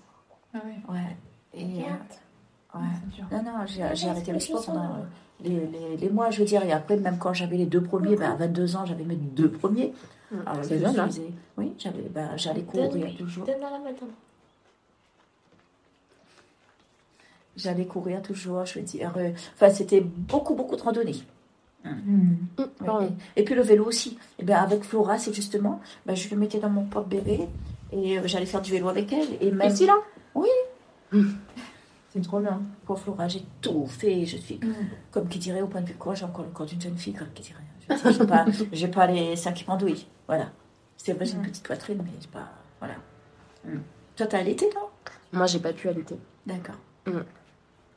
Ah 0.54 0.58
ouais, 0.64 0.94
Ouais. 0.94 1.16
Et, 1.54 1.64
euh, 1.64 2.78
ouais. 2.78 2.84
c'est 3.04 3.16
dur. 3.16 3.24
Non, 3.32 3.42
non, 3.42 3.66
j'ai 3.66 4.08
arrêté 4.08 4.32
le 4.32 4.40
sport 4.40 4.64
pendant 4.64 4.84
euh, 4.84 5.02
les, 5.42 5.66
les, 5.66 5.96
les 5.96 6.08
mois, 6.10 6.30
je 6.30 6.38
veux 6.40 6.44
dire. 6.44 6.62
Et 6.64 6.72
après, 6.72 6.96
même 6.96 7.18
quand 7.18 7.32
j'avais 7.32 7.56
les 7.56 7.66
deux 7.66 7.82
premiers, 7.82 8.16
ben, 8.16 8.30
à 8.32 8.34
22 8.36 8.76
ans, 8.76 8.84
j'avais 8.86 9.04
mes 9.04 9.16
deux 9.16 9.50
premiers. 9.50 9.92
Alors, 10.46 10.64
C'est 10.64 10.78
je 10.78 10.84
jeune, 10.86 10.98
hein? 11.00 11.08
Oui, 11.56 11.72
ben, 12.14 12.30
j'allais 12.36 12.62
courir 12.62 12.90
toujours. 13.16 13.44
Donne 13.46 13.62
à 13.64 13.70
la 13.70 13.78
matin. 13.80 14.06
J'allais 17.56 17.86
courir 17.86 18.22
toujours, 18.22 18.64
je 18.64 18.78
veux 18.78 18.84
dire. 18.84 19.12
euh, 19.16 19.30
Enfin, 19.54 19.70
c'était 19.70 20.00
beaucoup, 20.00 20.54
beaucoup 20.54 20.76
de 20.76 20.82
randonnées. 20.82 21.16
Hum, 21.84 22.36
Ouais, 22.58 22.64
pardon. 22.84 23.16
Et, 23.36 23.42
puis 23.44 23.54
le 23.54 23.62
vélo 23.62 23.84
aussi. 23.86 24.18
Et 24.38 24.44
ben 24.44 24.56
avec 24.56 24.82
Flora, 24.84 25.18
c'est 25.18 25.32
justement, 25.32 25.80
ben, 26.06 26.14
je 26.14 26.28
le 26.30 26.36
mettais 26.36 26.58
dans 26.60 26.68
mon 26.70 26.84
porte-bébé 26.84 27.48
et 27.92 28.18
euh, 28.18 28.22
j'allais 28.26 28.46
faire 28.46 28.60
du 28.62 28.70
vélo 28.70 28.88
avec 28.88 29.12
elle. 29.12 29.28
Et 29.40 29.50
même 29.50 29.70
Ici, 29.72 29.86
là? 29.86 29.94
C'est 32.12 32.22
trop 32.22 32.40
bien. 32.40 32.60
pour 32.86 32.98
Flora, 32.98 33.28
j'ai 33.28 33.42
tout 33.60 33.86
fait. 33.86 34.24
Je 34.26 34.36
suis, 34.36 34.56
Mm. 34.56 34.72
comme 35.12 35.28
qui 35.28 35.38
dirait, 35.38 35.62
au 35.62 35.68
point 35.68 35.80
de 35.80 35.86
vue 35.86 35.94
quoi, 35.94 36.14
j'ai 36.14 36.24
encore 36.24 36.44
le 36.44 36.50
corps 36.50 36.66
d'une 36.66 36.80
jeune 36.80 36.96
fille, 36.98 37.12
comme 37.14 37.28
qui 37.34 37.42
dirait. 37.42 37.60
Je 38.04 38.12
J'ai 38.12 38.26
pas, 38.26 38.44
j'ai 38.72 38.88
pas 38.88 39.06
les 39.06 39.36
seins 39.36 39.52
qui 39.52 39.64
pendouillent. 39.64 40.06
Voilà. 40.26 40.50
C'est 40.96 41.12
vrai, 41.12 41.24
j'ai 41.24 41.34
une 41.34 41.40
Mm. 41.40 41.46
petite 41.46 41.64
poitrine, 41.66 42.00
mais 42.04 42.10
j'ai 42.20 42.28
pas. 42.28 42.48
Voilà. 42.78 42.94
Mm. 43.64 43.78
Toi, 44.16 44.26
t'as 44.26 44.38
allaité, 44.38 44.66
non 44.74 44.88
Moi, 45.32 45.46
j'ai 45.46 45.60
pas 45.60 45.72
pu 45.72 45.88
allaiter. 45.88 46.16
D'accord. 46.46 46.76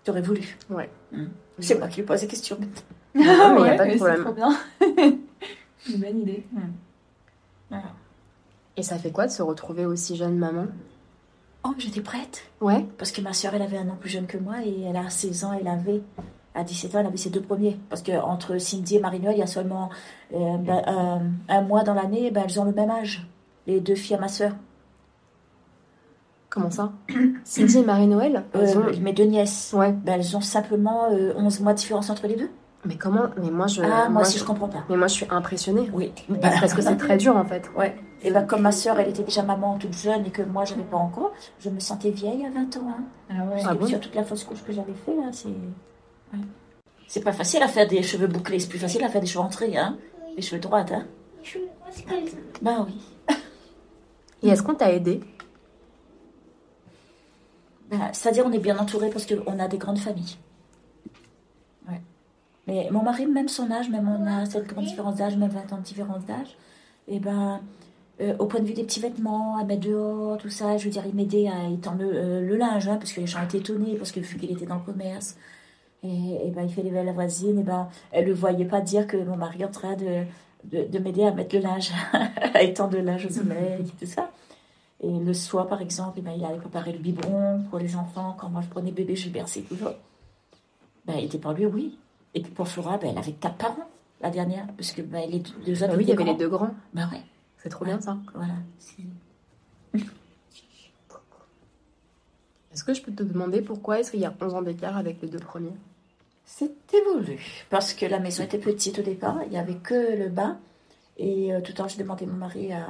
Mm. 0.04 0.06
T'aurais 0.06 0.22
voulu. 0.22 0.58
Ouais. 0.70 0.90
Mm. 1.12 1.26
C'est 1.60 1.78
moi 1.80 1.88
qui 1.88 1.98
lui 2.02 2.08
pose 2.08 2.22
des 2.22 2.28
questions. 2.28 2.58
Ah, 2.62 2.68
mais 3.16 3.24
y 3.24 3.28
a 3.30 3.54
Ouais, 3.62 3.76
pas 3.78 3.86
de 3.86 3.90
mais 3.92 3.96
problème. 3.98 4.18
C'est 4.18 4.24
trop 4.24 4.34
bien. 4.34 4.60
Une 5.90 5.98
bonne 6.00 6.20
idée. 6.22 6.46
Mm. 6.52 6.60
Hmm. 6.60 6.72
Voilà. 7.70 7.84
Hum, 7.84 7.90
Hum, 7.90 7.90
Hum. 7.90 7.96
Et 8.76 8.82
ça 8.84 8.98
fait 8.98 9.12
quoi 9.12 9.28
de 9.28 9.32
se 9.32 9.42
retrouver 9.44 9.86
aussi 9.86 10.16
jeune 10.16 10.38
maman? 10.38 10.66
Oh, 11.64 11.70
j'étais 11.78 12.02
prête. 12.02 12.44
Ouais. 12.60 12.86
Parce 12.98 13.12
que 13.12 13.22
ma 13.22 13.34
soeur, 13.34 13.54
elle 13.54 13.62
avait 13.62 13.78
un 13.78 13.88
an 13.90 13.96
plus 14.00 14.10
jeune 14.10 14.26
que 14.26 14.38
moi 14.38 14.64
et 14.66 14.82
elle 14.82 14.98
a 14.98 15.10
16 15.10 15.44
ans, 15.46 15.54
elle 15.54 15.68
avait, 15.68 16.02
à 16.56 16.64
17 16.64 16.96
ans, 16.96 17.00
elle 17.00 17.06
avait 17.06 17.18
ses 17.18 17.30
deux 17.30 17.42
premiers. 17.42 17.78
Parce 17.90 18.02
que 18.02 18.12
entre 18.12 18.58
Cindy 18.58 18.98
et 18.98 19.00
Marie-Noël, 19.00 19.36
il 19.38 19.40
y 19.40 19.44
a 19.44 19.48
seulement 19.48 19.90
euh, 20.34 20.58
ben, 20.58 20.82
un, 20.88 21.22
un 21.50 21.62
mois 21.62 21.84
dans 21.84 21.94
l'année, 21.94 22.32
ben, 22.32 22.44
elles 22.46 22.60
ont 22.60 22.66
le 22.66 22.74
même 22.74 22.90
âge. 22.90 23.26
Les 23.68 23.80
deux 23.80 23.96
filles 23.96 24.16
à 24.18 24.20
ma 24.20 24.28
soeur. 24.28 24.54
Comment 26.54 26.70
ça 26.70 26.92
Cindy 27.44 27.80
et 27.80 27.84
Marie-Noël 27.84 28.44
Euh, 28.56 28.76
ont- 28.76 29.00
Mes 29.02 29.14
deux 29.14 29.24
nièces. 29.24 29.74
Ouais. 29.76 29.92
Ben, 29.92 30.14
elles 30.20 30.38
ont 30.38 30.42
simplement 30.42 31.06
euh, 31.12 31.34
11 31.36 31.62
mois 31.62 31.74
de 31.74 31.80
différence 31.80 32.10
entre 32.12 32.28
les 32.28 32.36
deux. 32.36 32.50
Mais 32.86 32.96
comment 32.98 33.24
Mais 33.42 33.50
moi, 33.50 33.66
je. 33.68 33.82
ah, 33.82 34.08
moi 34.10 34.22
aussi, 34.22 34.34
je... 34.34 34.40
je 34.42 34.46
comprends 34.46 34.68
pas. 34.68 34.84
Mais 34.90 34.98
moi, 34.98 35.08
je 35.08 35.14
suis 35.14 35.26
impressionnée. 35.30 35.90
Oui. 35.94 36.12
Parce 36.42 36.74
que 36.74 36.82
c'est 36.82 36.98
très 36.98 37.18
dur, 37.18 37.36
en 37.36 37.46
fait. 37.46 37.72
Ouais. 37.78 37.96
Et 38.22 38.30
ben, 38.30 38.44
comme 38.46 38.62
ma 38.62 38.72
soeur, 38.72 39.00
elle 39.00 39.10
était 39.10 39.24
déjà 39.24 39.42
maman 39.42 39.78
toute 39.80 39.98
jeune 39.98 40.26
et 40.26 40.30
que 40.30 40.44
moi, 40.44 40.64
je 40.66 40.72
n'avais 40.74 40.84
pas 40.84 40.98
encore, 40.98 41.32
je 41.60 41.70
me 41.70 41.80
sentais 41.80 42.12
vieille 42.12 42.46
à 42.46 42.50
20 42.52 42.78
ans. 42.78 42.88
hein. 42.90 43.04
Ah 43.32 43.34
ouais. 43.46 43.62
Ah 43.66 43.74
bon 43.74 43.88
sur 43.88 44.00
toute 44.00 44.14
la 44.16 44.24
fausse 44.24 44.44
couche 44.44 44.64
que 44.64 44.72
j'avais 44.74 44.94
fait, 45.06 45.16
là, 45.16 45.30
c'est. 45.32 45.48
ouais. 45.48 46.40
C'est 47.08 47.24
pas 47.24 47.34
facile 47.34 47.64
à 47.64 47.68
faire 47.68 47.88
des 47.88 48.02
cheveux 48.04 48.28
bouclés, 48.28 48.60
c'est 48.60 48.70
plus 48.70 48.80
facile 48.80 49.04
à 49.04 49.10
faire 49.10 49.22
des 49.22 49.28
cheveux 49.28 49.44
entrés, 49.44 49.76
hein. 49.78 49.98
Les 50.36 50.42
cheveux 50.42 50.62
droits, 50.62 50.86
hein. 50.92 51.06
Ben 52.62 52.86
oui. 52.88 53.36
Et 54.42 54.50
est-ce 54.50 54.62
qu'on 54.64 54.74
t'a 54.74 54.92
aidé 54.92 55.22
C'est-à-dire, 58.14 58.46
on 58.46 58.52
est 58.52 58.60
bien 58.60 58.78
entouré 58.78 59.10
parce 59.10 59.26
qu'on 59.26 59.60
a 59.60 59.68
des 59.68 59.78
grandes 59.78 60.00
familles. 60.00 60.38
Mais 62.68 62.88
mon 62.92 63.04
mari, 63.04 63.26
même 63.26 63.50
son 63.50 63.70
âge, 63.72 63.90
même 63.90 64.08
on 64.08 64.26
a 64.26 64.46
cette 64.46 64.68
grande 64.68 64.86
différence 64.86 65.16
d'âge, 65.16 65.36
même 65.36 65.50
20 65.50 65.74
ans 65.74 65.78
de 65.78 65.84
différence 65.84 66.26
d'âge, 66.26 66.58
et 67.08 67.20
ben. 67.20 67.60
euh, 68.22 68.36
au 68.40 68.46
point 68.46 68.60
de 68.62 68.66
vue 68.66 68.74
des 68.74 68.84
petits 68.84 69.00
vêtements, 69.02 69.58
à 69.58 69.64
mettre 69.66 69.82
dehors, 69.82 70.38
tout 70.38 70.50
ça, 70.50 70.78
je 70.78 70.86
veux 70.86 70.92
dire, 70.92 71.04
il 71.06 71.16
m'aidait 71.16 71.50
à 71.50 71.68
étendre 71.70 72.04
le, 72.04 72.12
euh, 72.14 72.58
linge, 72.58 72.88
hein, 72.88 72.98
parce 72.98 73.12
que 73.12 73.20
les 73.22 73.28
gens 73.28 73.44
étaient 73.44 73.58
étonnés, 73.58 73.96
parce 73.96 74.12
que 74.12 74.20
vu 74.22 74.38
qu'il 74.38 74.52
était 74.52 74.66
dans 74.66 74.76
le 74.76 74.82
commerce, 74.82 75.36
et, 76.04 76.52
ben, 76.54 76.64
il 76.64 76.74
fait 76.74 76.84
les 76.84 76.92
la 76.92 77.12
voisine, 77.12 77.60
et 77.60 77.64
ben, 77.64 77.90
elle 78.12 78.28
ne 78.28 78.34
voyait 78.34 78.66
pas 78.66 78.82
dire 78.82 79.08
que 79.08 79.18
mon 79.18 79.36
mari 79.38 79.62
est 79.62 79.66
en 79.66 79.72
train 79.72 79.96
de, 79.96 80.24
de, 80.66 80.86
de 80.88 81.00
m'aider 81.00 81.26
à 81.26 81.32
mettre 81.32 81.56
le 81.56 81.62
linge, 81.62 81.92
à 82.54 82.62
étendre 82.62 82.96
le 82.98 83.04
linge 83.04 83.26
au 83.26 83.30
soleil, 83.30 83.82
et 83.82 84.06
tout 84.06 84.06
ça. 84.06 84.30
Et 85.04 85.20
le 85.20 85.34
soir, 85.34 85.68
par 85.68 85.82
exemple, 85.82 86.14
eh 86.18 86.22
ben, 86.22 86.32
il 86.32 86.44
allait 86.46 86.58
préparer 86.60 86.94
le 86.94 87.00
biberon 87.00 87.64
pour 87.70 87.78
les 87.80 87.96
enfants. 87.96 88.36
Quand 88.40 88.50
moi 88.50 88.62
je 88.62 88.70
prenais 88.70 88.92
bébé, 88.92 89.16
je 89.16 89.26
le 89.28 89.34
berçais 89.34 89.62
toujours. 89.62 89.94
Ben, 91.06 91.16
il 91.18 91.26
était 91.26 91.38
pour 91.40 91.52
lui, 91.52 91.66
oui. 91.66 91.98
Et 92.34 92.42
puis 92.42 92.52
pour 92.52 92.68
Flora, 92.68 92.98
ben, 92.98 93.10
elle 93.12 93.18
avait 93.18 93.34
quatre 93.34 93.58
parents, 93.58 93.90
la 94.22 94.30
dernière, 94.30 94.66
parce 94.78 94.92
que 94.94 95.02
ben, 95.02 95.30
les 95.30 95.40
deux- 95.40 95.52
deux 95.66 95.84
autres 95.84 95.92
Ah 95.94 95.98
oui, 95.98 96.04
il 96.06 96.10
y 96.10 96.14
avait 96.14 96.24
les 96.24 96.36
deux 96.36 96.48
grands. 96.50 96.74
Ben 96.94 97.10
ouais, 97.12 97.22
C'est 97.58 97.70
trop 97.70 97.84
bien, 97.86 98.00
ça. 98.00 98.18
voilà. 98.34 98.54
C'est- 98.80 99.04
Est-ce 102.74 102.84
que 102.84 102.94
je 102.94 103.02
peux 103.04 103.12
te 103.12 103.22
demander 103.24 103.62
pourquoi 103.62 104.00
est-ce 104.00 104.12
qu'il 104.12 104.22
y 104.22 104.26
a 104.26 104.34
11 104.42 104.56
ans 104.56 104.62
d'écart 104.64 104.98
avec 104.98 105.22
les 105.22 105.28
deux 105.28 105.38
premiers? 105.40 105.76
C'était 106.46 107.02
voulu, 107.14 107.40
parce 107.70 107.94
que 107.94 108.06
la 108.06 108.20
maison 108.20 108.44
était 108.44 108.58
petite 108.58 109.00
au 109.00 109.04
départ, 109.04 109.40
il 109.46 109.50
n'y 109.52 109.58
avait 109.58 109.76
que 109.76 110.18
le 110.18 110.30
bas. 110.30 110.58
Et 111.18 111.54
euh, 111.54 111.62
tout 111.62 111.72
le 111.72 111.76
temps, 111.76 111.88
j'ai 111.88 112.00
demandé 112.02 112.26
à 112.26 112.28
mon 112.28 112.34
mari 112.38 112.74
à 112.74 112.86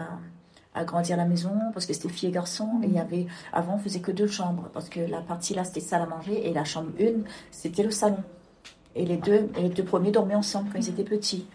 agrandir 0.75 1.17
la 1.17 1.25
maison, 1.25 1.51
parce 1.73 1.85
que 1.85 1.93
c'était 1.93 2.09
fille 2.09 2.29
et 2.29 2.31
garçon. 2.31 2.67
Et 2.83 2.87
il 2.87 2.93
y 2.93 2.99
avait, 2.99 3.27
avant, 3.51 3.75
on 3.75 3.77
faisait 3.79 3.99
que 3.99 4.11
deux 4.11 4.27
chambres, 4.27 4.69
parce 4.73 4.89
que 4.89 4.99
la 4.99 5.21
partie 5.21 5.53
là, 5.53 5.63
c'était 5.63 5.79
salle 5.81 6.01
à 6.01 6.05
manger, 6.05 6.47
et 6.47 6.53
la 6.53 6.63
chambre 6.63 6.89
une, 6.99 7.23
c'était 7.51 7.83
le 7.83 7.91
salon. 7.91 8.23
Et 8.95 9.05
les 9.05 9.17
deux, 9.17 9.49
et 9.57 9.63
les 9.63 9.69
deux 9.69 9.83
premiers 9.83 10.11
dormaient 10.11 10.35
ensemble 10.35 10.69
quand 10.71 10.79
ils 10.79 10.89
étaient 10.89 11.03
petits. 11.03 11.47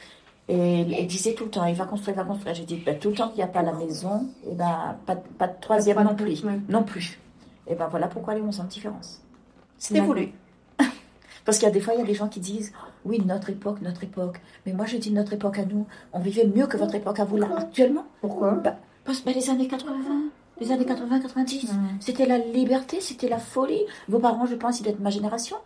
Et 0.49 0.81
elle 0.81 1.07
disait 1.07 1.35
tout 1.35 1.45
le 1.45 1.51
temps, 1.51 1.65
il 1.67 1.75
va 1.75 1.85
construire, 1.85 2.17
il 2.17 2.21
va 2.21 2.25
construire. 2.25 2.55
J'ai 2.55 2.65
dit, 2.65 2.77
ben, 2.85 2.99
tout 2.99 3.11
le 3.11 3.15
temps 3.15 3.29
qu'il 3.29 3.37
n'y 3.37 3.43
a 3.43 3.49
pas 3.49 3.63
la 3.63 3.73
maison, 3.75 4.27
et 4.51 4.55
ben, 4.55 4.97
pas, 5.07 5.15
de- 5.15 5.21
pas 5.39 5.47
de 5.47 5.55
troisième 5.61 5.97
Pas 5.97 6.05
de 6.05 6.09
non 6.09 6.15
plus. 6.15 6.43
Non 6.69 6.83
plus. 6.83 7.19
Et 7.67 7.75
ben 7.75 7.87
voilà 7.89 8.09
pourquoi 8.09 8.35
les 8.35 8.41
11 8.41 8.61
ans 8.61 8.65
de 8.65 8.69
différence. 8.71 9.21
C'était 9.77 10.01
voulu. 10.01 10.33
Parce 11.45 11.59
qu'il 11.59 11.67
y 11.67 11.71
a 11.71 11.73
des 11.73 11.81
fois, 11.81 11.93
il 11.95 12.01
y 12.01 12.03
a 12.03 12.07
des 12.07 12.15
gens 12.15 12.29
qui 12.29 12.41
disent 12.41 12.73
Oui, 13.05 13.21
notre 13.25 13.51
époque, 13.51 13.83
notre 13.83 14.05
époque. 14.05 14.41
Mais 14.65 14.73
moi, 14.73 14.87
je 14.87 14.97
dis 14.97 15.11
notre 15.13 15.35
époque 15.35 15.59
à 15.59 15.67
nous. 15.67 15.87
On 16.15 16.19
vivait 16.19 16.47
mieux 16.47 16.67
que 16.67 16.79
votre 16.79 16.95
époque 16.95 17.21
à 17.21 17.25
vous, 17.25 17.37
là, 17.37 17.49
actuellement. 17.59 18.07
Pourquoi? 18.23 18.53
Bah, 18.53 18.77
parce 19.09 19.21
que 19.21 19.25
bah, 19.27 19.33
les 19.35 19.51
années 19.51 19.67
80, 19.69 19.95
les 20.61 20.71
années 20.73 20.85
80, 20.87 21.21
90, 21.21 21.65
Ouais. 21.65 21.71
c'était 22.01 22.27
la 22.27 22.39
liberté, 22.39 23.01
c'était 23.01 23.29
la 23.29 23.39
folie. 23.39 23.83
Vos 24.09 24.19
parents, 24.19 24.45
je 24.47 24.55
pense, 24.55 24.79
ils 24.81 24.83
doivent 24.83 24.95
être 24.97 25.01
ma 25.01 25.11
génération. 25.11 25.57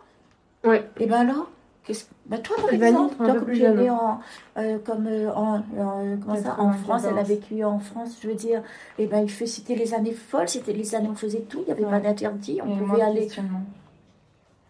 Ouais. 0.63 0.87
Et 0.99 1.05
ben 1.07 1.21
alors 1.29 1.47
qu'est-ce- 1.83 2.05
bah, 2.27 2.37
toi, 2.37 2.55
par 2.55 2.71
exemple, 2.73 3.15
un 3.19 3.25
toi, 3.25 3.33
peu 3.33 3.39
comme 3.41 3.53
tu 3.53 3.63
es 3.63 3.73
née 3.73 3.89
en, 3.89 4.19
euh, 4.57 4.77
comme, 4.85 5.07
euh, 5.07 5.29
en, 5.33 5.57
en- 5.57 6.17
comment 6.21 6.35
ça, 6.41 6.53
en 6.57 6.71
94. 6.71 6.83
France, 6.83 7.01
elle 7.11 7.17
a 7.19 7.23
vécu 7.23 7.63
en 7.65 7.79
France, 7.79 8.17
je 8.21 8.27
veux 8.29 8.35
dire, 8.35 8.61
et 8.97 9.05
ben, 9.07 9.19
il 9.23 9.29
fait, 9.29 9.45
c'était 9.47 9.75
les 9.75 9.93
années 9.93 10.13
folles, 10.13 10.47
c'était 10.47 10.71
les 10.73 10.95
années 10.95 11.09
où 11.09 11.11
on 11.11 11.15
faisait 11.15 11.41
tout, 11.41 11.59
il 11.63 11.65
n'y 11.65 11.71
avait 11.71 11.83
Ouais. 11.83 11.91
pas 11.91 11.99
d'interdit, 11.99 12.59
on 12.65 12.73
Et 12.73 12.77
pouvait 12.79 13.01
aller 13.01 13.27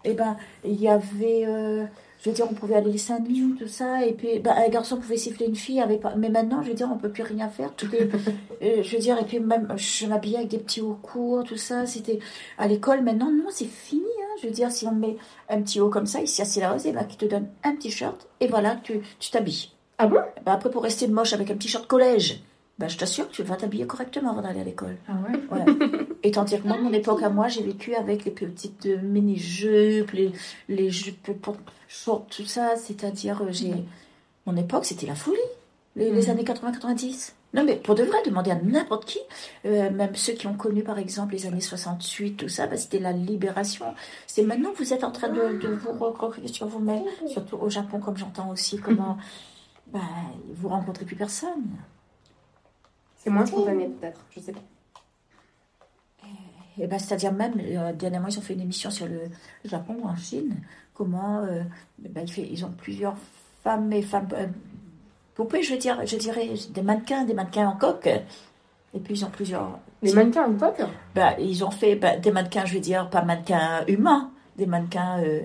eh 0.06 0.14
ben, 0.16 0.36
il 0.66 0.82
y 0.82 0.88
avait, 0.90 1.44
euh, 1.48 1.86
je 2.24 2.30
veux 2.30 2.36
dire, 2.36 2.48
on 2.50 2.54
pouvait 2.54 2.76
aller 2.76 2.90
les 2.90 2.98
seins 2.98 3.20
nus, 3.20 3.56
tout 3.60 3.68
ça, 3.68 4.06
et 4.06 4.14
puis 4.14 4.40
ben, 4.40 4.54
un 4.56 4.70
garçon 4.70 4.96
pouvait 4.96 5.18
siffler 5.18 5.46
une 5.46 5.58
fille, 5.58 5.82
avec 5.82 6.00
pas... 6.00 6.16
mais 6.16 6.30
maintenant, 6.30 6.64
je 6.64 6.70
veux 6.70 6.74
dire, 6.74 6.90
on 6.90 6.98
peut 6.98 7.12
plus 7.12 7.24
rien 7.24 7.50
faire. 7.50 7.76
Tout 7.76 7.94
est, 7.94 8.10
euh, 8.64 8.82
je 8.82 8.96
veux 8.96 9.02
dire, 9.02 9.20
et 9.20 9.26
puis 9.26 9.42
même, 9.42 9.68
je 9.76 10.06
m'habillais 10.06 10.38
avec 10.38 10.50
des 10.50 10.58
petits 10.58 10.80
hauts 10.80 10.98
courts, 11.02 11.44
tout 11.44 11.58
ça, 11.58 11.86
c'était 11.86 12.20
à 12.58 12.68
l'école. 12.68 13.02
Maintenant, 13.02 13.30
non, 13.30 13.48
c'est 13.50 13.68
fini. 13.68 14.04
Hein. 14.04 14.36
Je 14.42 14.48
veux 14.48 14.54
dire, 14.54 14.72
si 14.72 14.88
on 14.88 14.96
met 14.96 15.18
un 15.50 15.62
petit 15.62 15.82
haut 15.82 15.90
comme 15.90 16.06
ça, 16.06 16.22
ici 16.22 16.42
à 16.42 16.46
Célarose, 16.46 16.86
et 16.86 16.94
ben, 16.94 17.04
qui 17.04 17.18
te 17.18 17.26
donne 17.26 17.50
un 17.62 17.76
petit 17.76 17.92
shirt, 17.92 18.26
et 18.40 18.48
voilà, 18.48 18.78
tu 18.78 19.02
tu 19.20 19.30
t'habilles. 19.30 19.72
Ah 19.98 20.08
bon? 20.08 20.20
Ben, 20.46 20.54
après, 20.54 20.72
pour 20.72 20.84
rester 20.84 21.08
moche 21.08 21.34
avec 21.34 21.52
un 21.52 21.56
petit 21.56 21.68
shirt 21.68 21.88
collège, 21.88 22.42
ben, 22.80 22.88
je 22.90 22.98
t'assure 22.98 23.28
que 23.30 23.34
tu 23.34 23.44
vas 23.44 23.56
t'habiller 23.56 23.86
correctement 23.86 24.32
avant 24.32 24.42
d'aller 24.42 24.62
à 24.62 24.64
l'école. 24.64 24.98
Ah 25.08 25.14
ouais? 25.30 25.40
Ouais. 25.66 25.66
Et 26.24 26.32
tandis 26.32 26.60
que 26.60 26.68
moi, 26.68 26.78
mon 26.80 26.92
époque 26.92 27.22
à 27.22 27.30
moi, 27.30 27.48
j'ai 27.48 27.62
vécu 27.64 27.94
avec 27.96 28.26
les 28.26 28.32
petites 28.32 28.86
euh, 28.88 28.98
mini-jupes, 29.02 30.12
les, 30.12 30.32
les 30.70 30.90
jupes 30.90 31.32
pour 31.42 31.58
short, 31.88 32.30
tout 32.36 32.46
ça. 32.46 32.76
C'est-à-dire, 32.76 33.42
euh. 33.44 33.52
Mon 34.46 34.58
époque, 34.58 34.86
c'était 34.86 35.06
la 35.06 35.16
folie. 35.16 35.38
Les, 35.96 36.10
les 36.12 36.24
Mhm. 36.24 36.30
années 36.32 36.44
80-90. 36.44 37.34
Non, 37.54 37.64
mais 37.64 37.76
pour 37.76 37.94
de 37.94 38.02
vrai, 38.04 38.18
demander 38.26 38.50
à 38.50 38.56
n'importe 38.56 39.06
qui, 39.06 39.20
euh, 39.66 39.92
même 39.92 40.16
ceux 40.16 40.34
qui 40.34 40.48
ont 40.48 40.56
connu, 40.56 40.82
par 40.84 40.98
exemple, 40.98 41.34
les 41.34 41.46
années 41.46 41.62
68, 41.62 42.36
tout 42.38 42.50
ça, 42.50 42.66
bah, 42.66 42.78
c'était 42.78 42.98
la 42.98 43.12
libération. 43.12 43.86
C'est 44.26 44.42
maintenant 44.42 44.72
que 44.72 44.80
vous 44.80 44.92
êtes 44.92 45.04
en 45.04 45.12
train 45.12 45.30
de, 45.30 45.60
de 45.60 45.68
vous 45.68 45.92
recroquer 45.92 46.48
sur 46.48 46.66
vous-même, 46.66 47.04
surtout 47.28 47.58
au 47.58 47.70
Japon, 47.70 48.00
comme 48.00 48.18
j'entends 48.18 48.50
aussi, 48.50 48.78
comment 48.80 49.18
bah, 49.94 50.00
vous 50.56 50.68
rencontrez 50.70 51.06
plus 51.06 51.16
personne. 51.16 51.70
C'est 53.24 53.30
moins 53.30 53.46
spontané, 53.46 53.88
peut-être. 53.88 54.20
Je 54.36 54.40
sais 54.42 54.52
pas. 54.52 54.60
Et 56.80 56.88
ben, 56.88 56.98
c'est-à-dire 56.98 57.32
même, 57.32 57.54
euh, 57.60 57.94
dernièrement, 57.94 58.28
ils 58.30 58.38
ont 58.40 58.42
fait 58.42 58.54
une 58.56 58.62
émission 58.62 58.90
sur 58.90 59.06
le 59.08 59.22
Japon 59.64 59.96
ou 60.02 60.08
en 60.08 60.16
Chine, 60.16 60.56
comment 60.96 61.40
euh, 61.42 61.62
ben, 62.00 62.24
ils, 62.26 62.32
fait- 62.32 62.50
ils 62.52 62.66
ont 62.66 62.72
plusieurs 62.72 63.16
femmes 63.64 63.94
et 63.94 64.02
femmes 64.02 64.28
euh, 64.34 64.48
poupées, 65.36 65.62
je 65.62 65.74
veux 65.74 65.80
dire, 65.80 66.04
je 66.06 66.16
dirais, 66.18 66.50
des 66.72 66.82
mannequins, 66.82 67.26
des 67.26 67.36
mannequins 67.36 67.68
en 67.70 67.76
coque. 67.78 68.08
Et 68.08 69.00
puis 69.00 69.14
ils 69.14 69.24
ont 69.26 69.30
plusieurs. 69.30 69.80
Les 70.02 70.14
mannequins 70.14 70.48
en 70.50 70.54
pop 70.54 70.76
Ben, 71.16 71.36
ils 71.40 71.64
ont 71.64 71.72
fait 71.72 71.96
ben, 71.96 72.20
des 72.20 72.32
mannequins, 72.32 72.66
je 72.66 72.74
veux 72.74 72.80
dire, 72.80 73.08
pas 73.10 73.22
mannequins 73.24 73.86
humains, 73.88 74.32
des 74.58 74.66
mannequins. 74.66 75.20
euh, 75.24 75.42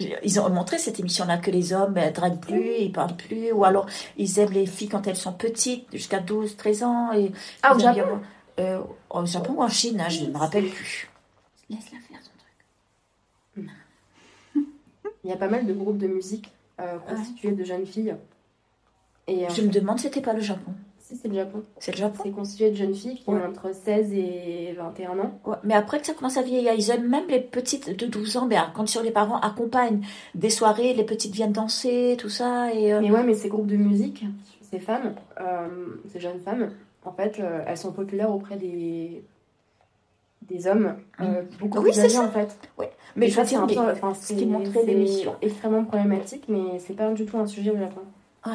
Ils 0.00 0.38
ont 0.40 0.48
montré 0.50 0.78
cette 0.78 1.00
émission-là 1.00 1.38
que 1.38 1.50
les 1.50 1.72
hommes 1.72 1.94
ne 1.94 2.10
draguent 2.10 2.38
plus, 2.40 2.72
ils 2.78 2.92
parlent 2.92 3.16
plus, 3.16 3.50
ou 3.52 3.64
alors 3.64 3.86
ils 4.16 4.38
aiment 4.38 4.52
les 4.52 4.66
filles 4.66 4.88
quand 4.88 5.06
elles 5.08 5.16
sont 5.16 5.32
petites, 5.32 5.88
jusqu'à 5.92 6.20
12, 6.20 6.56
13 6.56 6.82
ans. 6.84 7.12
Et 7.12 7.32
Ah, 7.62 7.74
au 7.74 7.78
Japon 7.80 7.94
bien- 7.94 8.20
euh, 8.64 8.80
Au 9.10 9.26
Japon 9.26 9.54
ou 9.54 9.62
en 9.62 9.68
Chine, 9.68 10.00
hein, 10.00 10.08
je 10.08 10.24
ne 10.24 10.30
me 10.30 10.38
rappelle 10.38 10.68
plus. 10.68 11.10
Laisse-la 11.68 11.98
faire 11.98 12.20
son 12.22 12.30
truc. 14.54 14.64
Il 15.24 15.30
y 15.30 15.32
a 15.32 15.36
pas 15.36 15.48
mal 15.48 15.66
de 15.66 15.72
groupes 15.72 15.98
de 15.98 16.06
musique 16.06 16.52
euh, 16.80 16.98
constitués 17.00 17.52
de 17.52 17.64
jeunes 17.64 17.86
filles. 17.86 18.14
Et 19.26 19.46
euh, 19.46 19.50
Je 19.50 19.62
me 19.62 19.68
demande 19.68 19.98
si 19.98 20.04
c'était 20.04 20.20
pas 20.22 20.32
le 20.32 20.40
Japon. 20.40 20.72
Si 21.08 21.16
c'est 21.16 21.28
le 21.28 21.34
Japon. 21.34 21.62
C'est 21.78 21.92
le 21.92 21.96
Japon 21.98 22.20
C'est 22.22 22.30
constitué 22.30 22.70
de 22.70 22.76
jeunes 22.76 22.94
filles 22.94 23.16
qui 23.16 23.30
Ouais. 23.30 23.40
ont 23.40 23.48
entre 23.48 23.74
16 23.74 24.12
et 24.12 24.74
21 24.76 25.18
ans. 25.18 25.40
Ouais, 25.46 25.56
Mais 25.64 25.74
après 25.74 26.00
que 26.00 26.06
ça 26.06 26.12
commence 26.14 26.36
à 26.36 26.42
vieillir, 26.42 26.74
ils 26.74 26.90
aiment 26.90 27.08
même 27.08 27.26
les 27.28 27.40
petites 27.40 27.96
de 27.98 28.06
12 28.06 28.36
ans, 28.36 28.46
mais 28.46 28.56
à 28.56 28.66
condition 28.74 29.00
que 29.00 29.06
les 29.06 29.10
parents 29.12 29.38
accompagnent 29.40 30.00
des 30.34 30.50
soirées, 30.50 30.92
les 30.92 31.04
petites 31.04 31.34
viennent 31.34 31.52
danser, 31.52 32.16
tout 32.18 32.28
ça. 32.28 32.74
Et, 32.74 32.92
euh, 32.92 33.00
Mais 33.00 33.10
ouais, 33.10 33.22
mais 33.24 33.34
ces 33.34 33.48
groupes 33.48 33.66
de 33.68 33.76
musique, 33.76 34.24
ces 34.70 34.78
femmes, 34.78 35.14
euh, 35.40 35.66
ces 36.12 36.20
jeunes 36.20 36.40
femmes, 36.40 36.70
en 37.04 37.12
fait, 37.12 37.38
euh, 37.40 37.62
elles 37.66 37.78
sont 37.78 37.92
populaires 37.92 38.30
auprès 38.30 38.56
des, 38.56 39.22
des 40.42 40.66
hommes 40.66 40.94
euh, 41.20 41.42
beaucoup. 41.58 41.78
Oui, 41.78 41.90
plus 41.90 42.00
âgés, 42.00 42.18
en 42.18 42.28
fait. 42.30 42.56
mais 43.16 43.26
Et 43.26 43.30
je 43.30 43.34
ça, 43.34 43.42
veux 43.42 43.48
c'est 43.48 43.54
dire, 43.54 43.62
un 43.62 43.66
mais- 43.66 43.74
peu, 43.74 43.80
enfin, 43.92 44.14
ce 44.14 44.34
qui 44.34 44.44
montrait 44.46 44.84
l'émission. 44.84 45.36
extrêmement 45.40 45.84
problématique, 45.84 46.44
mais 46.48 46.78
c'est 46.78 46.94
pas 46.94 47.10
du 47.12 47.24
tout 47.24 47.38
un 47.38 47.46
sujet 47.46 47.70
au 47.70 47.78
Japon. 47.78 48.00
Ouais, 48.46 48.52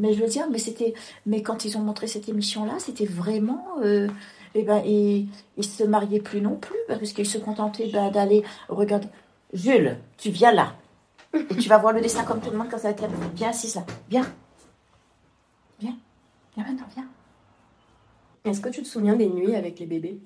mais 0.00 0.14
je 0.14 0.22
veux 0.22 0.28
dire, 0.28 0.48
mais 0.50 0.58
c'était, 0.58 0.94
mais 1.26 1.42
quand 1.42 1.64
ils 1.64 1.76
ont 1.76 1.80
montré 1.80 2.06
cette 2.06 2.28
émission-là, 2.28 2.74
c'était 2.78 3.04
vraiment, 3.04 3.64
euh, 3.82 4.08
eh 4.54 4.62
ben, 4.62 4.82
ils, 4.84 5.28
ils 5.58 5.64
se 5.64 5.84
mariaient 5.84 6.20
plus 6.20 6.40
non 6.40 6.56
plus 6.56 6.78
parce 6.88 7.12
qu'ils 7.12 7.26
se 7.26 7.38
contentaient 7.38 7.90
ben, 7.92 8.10
d'aller 8.10 8.42
regarder. 8.68 9.08
Jules, 9.52 9.98
tu 10.16 10.30
viens 10.30 10.52
là 10.52 10.74
et 11.34 11.54
tu 11.56 11.68
vas 11.68 11.78
voir 11.78 11.92
le 11.92 12.00
dessin 12.00 12.24
comme 12.24 12.40
tout 12.40 12.50
le 12.50 12.56
monde 12.56 12.68
quand 12.70 12.78
ça 12.78 12.84
va 12.84 12.90
être 12.90 13.02
là. 13.02 13.08
Viens 13.34 13.50
assise 13.50 13.74
là, 13.74 13.84
viens, 14.08 14.26
viens, 15.78 15.96
viens 16.56 16.64
maintenant, 16.64 16.86
viens. 16.94 17.06
Est-ce 18.44 18.60
que 18.60 18.70
tu 18.70 18.82
te 18.82 18.88
souviens 18.88 19.16
des 19.16 19.28
nuits 19.28 19.54
avec 19.54 19.78
les 19.78 19.86
bébés? 19.86 20.18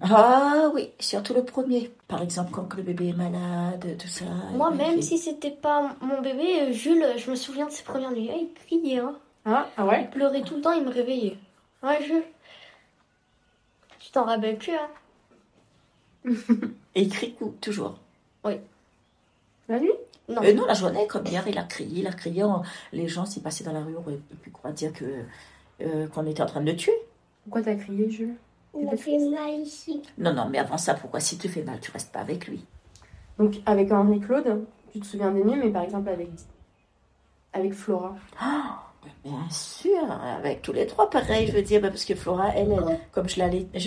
Ah 0.00 0.70
oui, 0.74 0.90
surtout 0.98 1.34
le 1.34 1.44
premier. 1.44 1.90
Par 2.08 2.22
exemple, 2.22 2.50
quand 2.52 2.74
le 2.74 2.82
bébé 2.82 3.08
est 3.08 3.12
malade, 3.16 3.96
tout 3.98 4.08
ça. 4.08 4.24
Moi, 4.54 4.70
même 4.70 4.96
fait- 4.96 5.02
si 5.02 5.18
c'était 5.18 5.50
pas 5.50 5.94
mon 6.00 6.20
bébé, 6.22 6.62
euh, 6.62 6.72
Jules, 6.72 7.04
je 7.18 7.30
me 7.30 7.36
souviens 7.36 7.66
de 7.66 7.70
ses 7.72 7.82
premières 7.82 8.10
nuits. 8.12 8.30
Ah, 8.32 8.36
il 8.36 8.52
criait, 8.54 8.98
hein. 8.98 9.14
Ah, 9.44 9.66
ah 9.76 9.84
ouais 9.84 10.02
Il 10.04 10.10
pleurait 10.10 10.42
tout 10.42 10.54
le 10.56 10.60
temps, 10.62 10.72
il 10.72 10.84
me 10.84 10.90
réveillait. 10.90 11.36
Ouais, 11.82 12.02
Jules. 12.04 12.24
Tu 13.98 14.10
t'en 14.12 14.24
rappelles 14.24 14.56
plus, 14.58 14.72
hein 14.72 14.88
Et 16.94 17.02
il 17.02 17.08
crie 17.08 17.34
toujours. 17.60 17.98
La 19.68 19.78
nuit? 19.78 19.92
Non. 20.28 20.42
Euh, 20.42 20.52
non, 20.54 20.66
la 20.66 20.74
journée, 20.74 21.06
comme 21.06 21.24
hier, 21.26 21.46
il 21.46 21.56
a 21.56 21.62
crié, 21.62 22.00
il 22.00 22.06
a 22.06 22.12
crié. 22.12 22.42
on- 22.44 22.62
Les 22.92 23.06
gens, 23.08 23.24
s'ils 23.24 23.42
passaient 23.42 23.64
dans 23.64 23.72
la 23.72 23.80
rue, 23.82 23.94
auraient 23.94 24.18
pu 24.42 24.50
croire 24.50 24.72
dire 24.74 24.92
que 24.92 25.04
euh, 25.80 26.06
qu'on 26.08 26.26
était 26.26 26.42
en 26.42 26.46
train 26.46 26.60
de 26.60 26.70
le 26.70 26.76
tuer. 26.76 26.92
Pourquoi 27.44 27.62
t'as 27.62 27.74
crié, 27.76 28.10
Jules? 28.10 28.34
Il 28.78 28.88
a 28.88 28.96
fait 28.96 29.18
mal 29.18 29.60
ici. 29.60 30.02
Non, 30.18 30.32
non, 30.32 30.48
mais 30.48 30.58
avant 30.58 30.78
ça, 30.78 30.94
pourquoi 30.94 31.20
si 31.20 31.36
tu 31.38 31.48
fais 31.48 31.62
mal, 31.62 31.78
tu 31.80 31.90
restes 31.90 32.12
pas 32.12 32.20
avec 32.20 32.46
lui? 32.46 32.64
Donc, 33.38 33.60
avec 33.66 33.92
Henri-Claude, 33.92 34.64
tu 34.92 35.00
te 35.00 35.06
souviens 35.06 35.30
des 35.30 35.44
nuits, 35.44 35.58
mais 35.62 35.70
par 35.70 35.82
exemple 35.82 36.08
avec, 36.08 36.28
avec 37.52 37.74
Flora. 37.74 38.14
Bien 39.24 39.48
sûr, 39.50 39.98
avec 40.10 40.62
tous 40.62 40.72
les 40.72 40.86
trois, 40.86 41.10
pareil, 41.10 41.48
je 41.48 41.52
veux 41.52 41.62
dire, 41.62 41.80
parce 41.80 42.04
que 42.04 42.14
Flora, 42.14 42.50
elle, 42.54 42.70
elle, 42.72 42.98
comme 43.10 43.28
je 43.28 43.40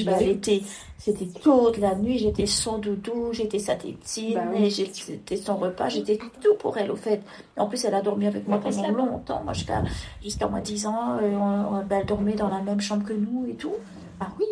Bah 0.04 0.15
allaitée, 0.15 0.62
c'était 0.98 1.25
toute 1.42 1.77
la 1.77 1.96
nuit, 1.96 2.18
j'étais 2.18 2.46
son 2.46 2.80
doudou, 2.80 3.30
j'étais 3.32 3.60
sa 3.60 3.75
tétine, 3.75 4.34
Bah 4.36 4.42
oui. 4.54 4.70
j'étais 4.70 5.38
son 5.38 5.56
repas, 5.56 5.88
j'étais 5.88 6.20
tout 6.42 6.56
pour 6.60 6.77
elle, 6.77 6.92
au 6.92 6.98
fait. 6.98 7.22
En 7.58 7.68
plus, 7.68 7.84
elle 7.86 7.96
a 7.96 8.01
dormi 8.01 8.27
avec 8.27 8.46
moi 8.48 8.60
pendant 8.60 8.92
longtemps, 8.92 9.42
moi, 9.44 9.54
jusqu'à 9.54 9.84
jusqu'à 10.22 10.48
moins 10.48 10.60
10 10.62 10.86
ans, 10.86 11.18
euh, 11.18 11.32
on- 11.32 11.77
on- 11.77 11.86
bah, 11.86 11.98
elle 12.01 12.06
dormait 12.06 12.34
dans 12.36 12.50
la 12.50 12.62
même 12.62 12.82
chambre 12.82 13.06
que 13.06 13.13
nous 13.13 13.46
et 13.50 13.56
tout. 13.56 13.75
Ah 14.19 14.27
oui. 14.39 14.45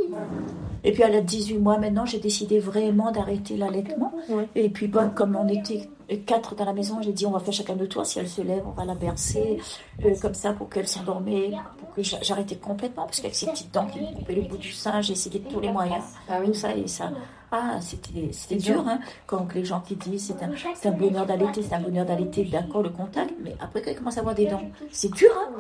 Et 0.86 0.92
puis, 0.92 1.04
à 1.04 1.10
de 1.10 1.20
18 1.22 1.58
mois, 1.60 1.78
maintenant, 1.78 2.06
j'ai 2.06 2.20
décidé 2.20 2.60
vraiment 2.60 3.12
d'arrêter 3.12 3.56
l'allaitement. 3.56 4.12
Et 4.56 4.70
puis, 4.70 4.88
bon, 4.88 5.10
comme 5.16 5.36
on 5.38 5.48
était 5.48 5.90
quatre 6.26 6.56
dans 6.56 6.66
la 6.66 6.74
maison, 6.74 7.02
j'ai 7.02 7.14
dit, 7.14 7.26
on 7.26 7.32
va 7.32 7.40
faire 7.40 7.54
chacun 7.54 7.76
de 7.76 7.86
tour. 7.86 8.06
Si 8.06 8.20
elle 8.20 8.28
se 8.28 8.42
lève, 8.42 8.64
on 8.68 8.72
va 8.72 8.84
la 8.84 8.94
bercer, 8.96 9.60
euh, 10.04 10.14
comme 10.22 10.34
ça, 10.34 10.52
pour 10.52 10.70
qu'elle 10.70 10.88
s'endormait, 10.88 11.52
pour 11.78 11.94
que 11.94 12.04
j'a- 12.04 12.22
j'arrêtais 12.22 12.58
complètement, 12.58 13.06
parce 13.06 13.22
qu'avec 13.22 13.36
ses 13.36 13.46
petites 13.54 13.74
dents 13.74 13.86
qui 13.88 14.02
me 14.02 14.08
coupaient 14.14 14.36
le 14.36 14.42
bout 14.42 14.58
du 14.58 14.72
sein, 14.74 15.00
j'ai 15.02 15.14
essayé 15.14 15.40
de 15.40 15.48
tous 15.50 15.62
les 15.62 15.72
moyens. 15.72 16.04
Ah 16.30 16.40
oui, 16.46 16.54
ça 16.54 16.76
et 16.76 16.88
ça. 16.88 17.12
Ah, 17.56 17.80
c'était 17.82 18.56
dur. 18.58 18.84
hein, 18.88 19.00
quand 19.28 19.54
les 19.54 19.64
gens 19.64 19.80
qui 19.80 19.96
disent 19.96 20.26
c'est 20.36 20.44
un, 20.44 20.50
un 20.90 20.92
bonheur 20.92 21.26
d'allaiter, 21.28 21.62
c'est 21.62 21.76
un 21.76 21.80
bonheur 21.82 22.06
d'allaiter, 22.06 22.44
d'accord, 22.46 22.82
le 22.82 22.90
contact, 22.90 23.32
mais 23.44 23.56
après 23.62 23.82
quand 23.82 23.92
ils 23.92 23.96
commencent 23.98 24.18
à 24.18 24.22
avoir 24.22 24.34
des 24.36 24.48
dents, 24.48 24.62
c'est 24.92 25.12
dur, 25.14 25.30
hein. 25.38 25.52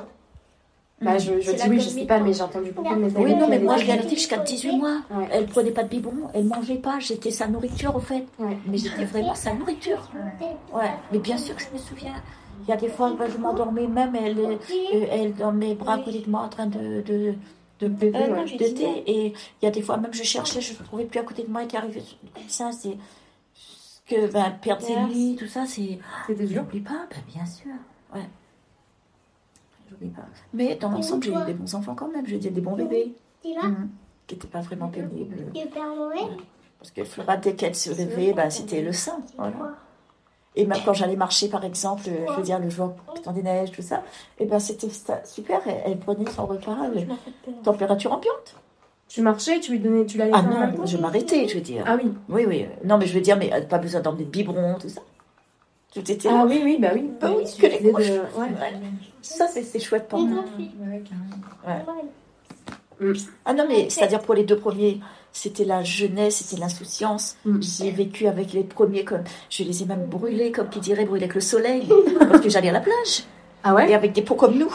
Bah, 1.02 1.18
je, 1.18 1.40
je 1.42 1.52
C'est 1.52 1.56
dis 1.56 1.70
oui, 1.70 1.80
je 1.80 1.90
sais 1.90 2.06
pas, 2.06 2.20
mais 2.20 2.34
j'ai 2.34 2.42
entendu 2.42 2.72
beaucoup 2.72 2.94
de 2.94 3.00
mes 3.00 3.12
Oui, 3.12 3.32
amis 3.32 3.36
non, 3.36 3.46
qui 3.46 3.52
mais 3.52 3.60
moi 3.60 3.76
des 3.76 3.82
je 3.86 3.92
l'ai 3.92 4.10
jusqu'à 4.10 4.38
18 4.38 4.78
mois. 4.78 5.02
Ouais. 5.12 5.28
Elle 5.32 5.46
prenait 5.48 5.72
pas 5.72 5.84
de 5.84 5.90
biberon, 5.90 6.30
elle 6.34 6.46
mangeait 6.46 6.76
pas, 6.78 7.00
j'étais 7.00 7.32
sa 7.32 7.48
nourriture 7.48 7.96
au 7.96 8.00
fait. 8.00 8.26
Ouais. 8.40 8.58
Mais 8.68 8.78
j'étais 8.78 9.06
vraiment 9.06 9.36
sa 9.36 9.54
nourriture. 9.54 10.10
Ouais, 10.74 10.92
mais 11.12 11.20
bien 11.20 11.38
sûr 11.38 11.56
que 11.56 11.62
je 11.62 11.74
me 11.74 11.78
souviens. 11.78 12.14
Il 12.62 12.70
y 12.70 12.72
a 12.72 12.78
des 12.78 12.88
fois, 12.88 13.14
ben, 13.18 13.30
je 13.30 13.38
m'endormais 13.38 13.88
même, 13.88 14.16
elle, 14.16 14.40
euh, 14.40 15.06
elle 15.12 15.34
dans 15.34 15.52
mes 15.52 15.76
bras 15.76 15.96
à 15.96 15.98
côté 15.98 16.20
de 16.20 16.30
moi 16.30 16.42
en 16.42 16.50
train 16.50 16.68
de, 16.68 17.02
de, 17.02 17.34
de, 17.82 17.88
Bébé, 17.88 18.18
euh, 18.18 18.36
ouais. 18.36 18.58
de 18.58 18.58
thé. 18.74 19.04
Et 19.06 19.34
il 19.62 19.66
y 19.66 19.68
a 19.68 19.72
des 19.72 19.82
fois, 19.82 19.98
même 19.98 20.14
je 20.14 20.24
cherchais, 20.24 20.62
je 20.62 20.72
ne 20.74 20.86
trouvais 20.86 21.04
plus 21.06 21.20
à 21.20 21.24
côté 21.24 21.44
de 21.44 21.50
moi 21.50 21.64
et 21.64 21.68
qui 21.68 21.76
arrivait 21.76 22.04
comme 22.34 22.48
ça. 22.48 22.72
C'est 22.72 22.96
que 24.08 24.32
ben, 24.32 24.52
perdre 24.62 24.86
ses 24.86 24.96
nuits, 24.96 25.36
tout 25.38 25.48
ça, 25.48 25.66
c'est. 25.66 26.00
C'était 26.28 26.46
dur. 26.46 26.62
J'oublie 26.64 26.80
pas, 26.80 27.06
ben, 27.10 27.20
bien 27.34 27.46
sûr. 27.46 27.72
Ouais. 28.14 28.22
Pas. 30.16 30.22
Mais 30.54 30.76
dans 30.76 30.90
l'ensemble, 30.92 31.24
j'ai 31.24 31.32
eu 31.32 31.46
des 31.46 31.54
bons 31.54 31.76
enfants 31.76 31.96
quand 31.96 32.08
même. 32.10 32.26
J'ai 32.28 32.36
eu 32.36 32.40
des 32.52 32.62
bons 32.62 32.76
bébés. 32.76 33.14
Mhm. 33.46 33.90
Qui 34.28 34.36
n'étaient 34.36 34.48
pas 34.48 34.62
vraiment 34.62 34.88
pénibles. 34.88 35.36
Parce 36.80 36.92
que 36.92 37.04
Flora, 37.04 37.38
dès 37.38 37.54
qu'elle 37.56 37.76
se 37.76 37.90
levait, 37.92 38.34
bah, 38.34 38.50
c'était 38.50 38.82
le 38.82 38.92
sein. 38.94 39.20
Voilà. 39.38 39.56
Et 40.56 40.66
même 40.66 40.78
quand 40.86 40.94
j'allais 40.94 41.16
marcher, 41.16 41.50
par 41.50 41.66
exemple, 41.66 42.04
euh, 42.08 42.28
je 42.30 42.34
veux 42.34 42.44
dire, 42.44 42.60
le 42.60 42.70
jour 42.70 42.94
temps 43.24 43.32
des 43.32 43.42
neiges, 43.42 43.72
tout 43.72 43.82
ça, 43.82 44.04
et 44.38 44.46
ben 44.46 44.60
c'était 44.60 44.90
super. 45.26 45.62
Elle, 45.66 45.82
elle 45.86 45.98
prenait 45.98 46.30
son 46.30 46.46
repas, 46.46 46.78
euh, 46.96 47.02
température 47.64 48.12
ambiante. 48.14 48.56
Tu 49.08 49.22
marchais, 49.22 49.60
tu 49.60 49.72
lui 49.72 49.80
donnais, 49.80 50.06
tu 50.06 50.18
l'allais 50.20 50.32
Ah 50.34 50.42
non, 50.44 50.86
je 50.86 50.98
m'arrêtais, 50.98 51.48
je 51.48 51.56
veux 51.56 51.62
dire. 51.62 51.84
Ah 51.88 51.98
oui. 52.02 52.12
Oui, 52.30 52.46
oui. 52.48 52.68
Non, 52.84 52.98
mais 53.00 53.08
je 53.08 53.14
veux 53.16 53.22
dire, 53.22 53.36
mais 53.38 53.52
euh, 53.52 53.62
pas 53.62 53.80
besoin 53.80 54.02
d'emmener 54.02 54.26
de 54.26 54.30
biberon, 54.30 54.76
tout 54.80 54.90
ça. 54.90 55.02
Tout 55.94 56.12
était 56.12 56.28
là. 56.30 56.42
Ah 56.42 56.46
oui, 56.48 56.62
oui, 56.64 56.78
bah 56.80 56.90
oui. 56.94 57.10
Bah 57.20 57.30
oui, 57.36 57.44
que 57.60 57.66
les 57.68 57.92
couches. 57.92 58.08
de- 58.10 58.20
ouais. 58.40 58.50
Ouais. 58.50 58.74
Ça, 59.24 59.48
c'est 59.48 59.64
c'est 59.64 59.80
chouette 59.80 60.08
pour 60.08 60.20
moi. 60.20 60.44
Ouais, 60.60 61.02
carrément. 61.80 61.96
Ah 63.46 63.54
non, 63.54 63.66
mais 63.68 63.90
c'est-à-dire 63.90 64.22
pour 64.22 64.36
les 64.36 64.44
deux 64.44 64.58
premiers, 64.58 65.00
c'était 65.32 65.66
la 65.66 65.84
jeunesse, 65.84 66.38
c'était 66.46 66.60
l'insouciance. 66.62 67.36
Mm. 67.46 67.60
J'ai 67.62 67.92
vécu 67.92 68.28
avec 68.28 68.54
les 68.54 68.64
premiers 68.64 69.04
comme. 69.04 69.24
Je 69.50 69.64
les 69.64 69.82
ai 69.82 69.86
même 69.86 70.06
brûlés, 70.06 70.52
comme 70.52 70.70
qui 70.70 70.80
dirait, 70.80 71.06
brûlés 71.06 71.24
avec 71.24 71.36
le 71.36 71.42
soleil, 71.42 71.88
parce 72.20 72.42
que 72.42 72.50
j'allais 72.50 72.70
à 72.70 72.74
la 72.74 72.80
plage. 72.82 73.24
Ah 73.64 73.72
Et 73.72 73.74
ouais 73.74 73.94
avec 73.94 74.12
des 74.14 74.22
peaux 74.22 74.36
comme 74.36 74.58
nous. 74.58 74.74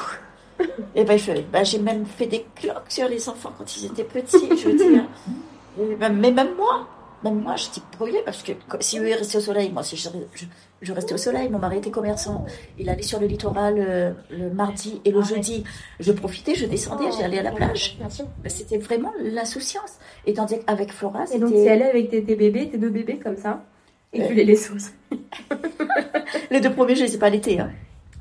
Et 0.97 1.05
ben, 1.05 1.17
je- 1.19 1.41
ben, 1.53 1.65
j'ai 1.65 1.79
même 1.79 2.05
fait 2.05 2.27
des 2.27 2.45
cloques 2.57 2.91
sur 2.91 3.09
les 3.09 3.29
enfants 3.29 3.53
quand 3.57 3.77
ils 3.77 3.87
étaient 3.87 4.03
petits, 4.05 4.49
je 4.57 4.69
veux 4.69 4.77
dire. 4.77 5.05
Et 5.81 5.95
ben, 5.95 6.13
mais 6.13 6.33
même 6.33 6.57
moi, 6.57 6.89
même 7.25 7.41
moi, 7.43 7.57
j'étais 7.57 7.81
brûlée 7.99 8.23
parce 8.25 8.43
que 8.43 8.53
si 8.81 8.99
eux 8.99 9.05
restaient 9.05 9.39
au 9.39 9.41
soleil, 9.41 9.71
moi, 9.73 9.83
si 9.83 9.97
je, 9.97 10.09
je, 10.35 10.45
je 10.83 10.93
restais 10.93 11.15
au 11.15 11.19
soleil, 11.19 11.49
mon 11.49 11.59
mari 11.59 11.79
était 11.79 11.91
commerçant. 11.91 12.45
Il 12.79 12.89
allait 12.89 13.03
sur 13.03 13.19
le 13.21 13.27
littoral 13.27 13.75
euh, 13.79 14.13
le 14.31 14.51
mardi 14.51 15.01
et 15.05 15.11
le 15.11 15.23
jeudi. 15.23 15.65
Je 16.01 16.13
profitais, 16.13 16.55
je 16.55 16.67
descendais, 16.67 17.07
j'allais 17.19 17.39
à 17.39 17.43
la 17.43 17.53
plage. 17.53 17.97
Bien 17.99 18.09
sûr. 18.11 18.27
Ben, 18.43 18.49
C'était 18.51 18.79
vraiment 18.79 19.13
l'insouciance. 19.21 19.99
Et 20.27 20.35
tandis 20.35 20.61
qu'avec 20.61 20.93
Flora, 20.93 21.25
Et 21.33 21.39
donc, 21.39 21.51
tu 21.51 21.57
c'était 21.59 21.71
allais 21.71 21.91
avec 21.91 22.11
tes, 22.11 22.23
tes 22.23 22.37
bébés, 22.37 22.69
tes 22.71 22.79
deux 22.79 22.91
bébés 22.91 23.19
comme 23.19 23.37
ça, 23.37 23.65
et 24.13 24.21
Ouais. 24.21 24.29
tu 24.29 24.35
les 24.35 24.45
laissais 24.45 24.73
aussi. 24.73 24.91
les 26.51 26.61
deux 26.61 26.73
premiers, 26.73 26.95
je 26.95 27.05
les 27.05 27.15
ai 27.15 27.19
pas 27.19 27.27
allaités. 27.27 27.59
hein. 27.61 27.71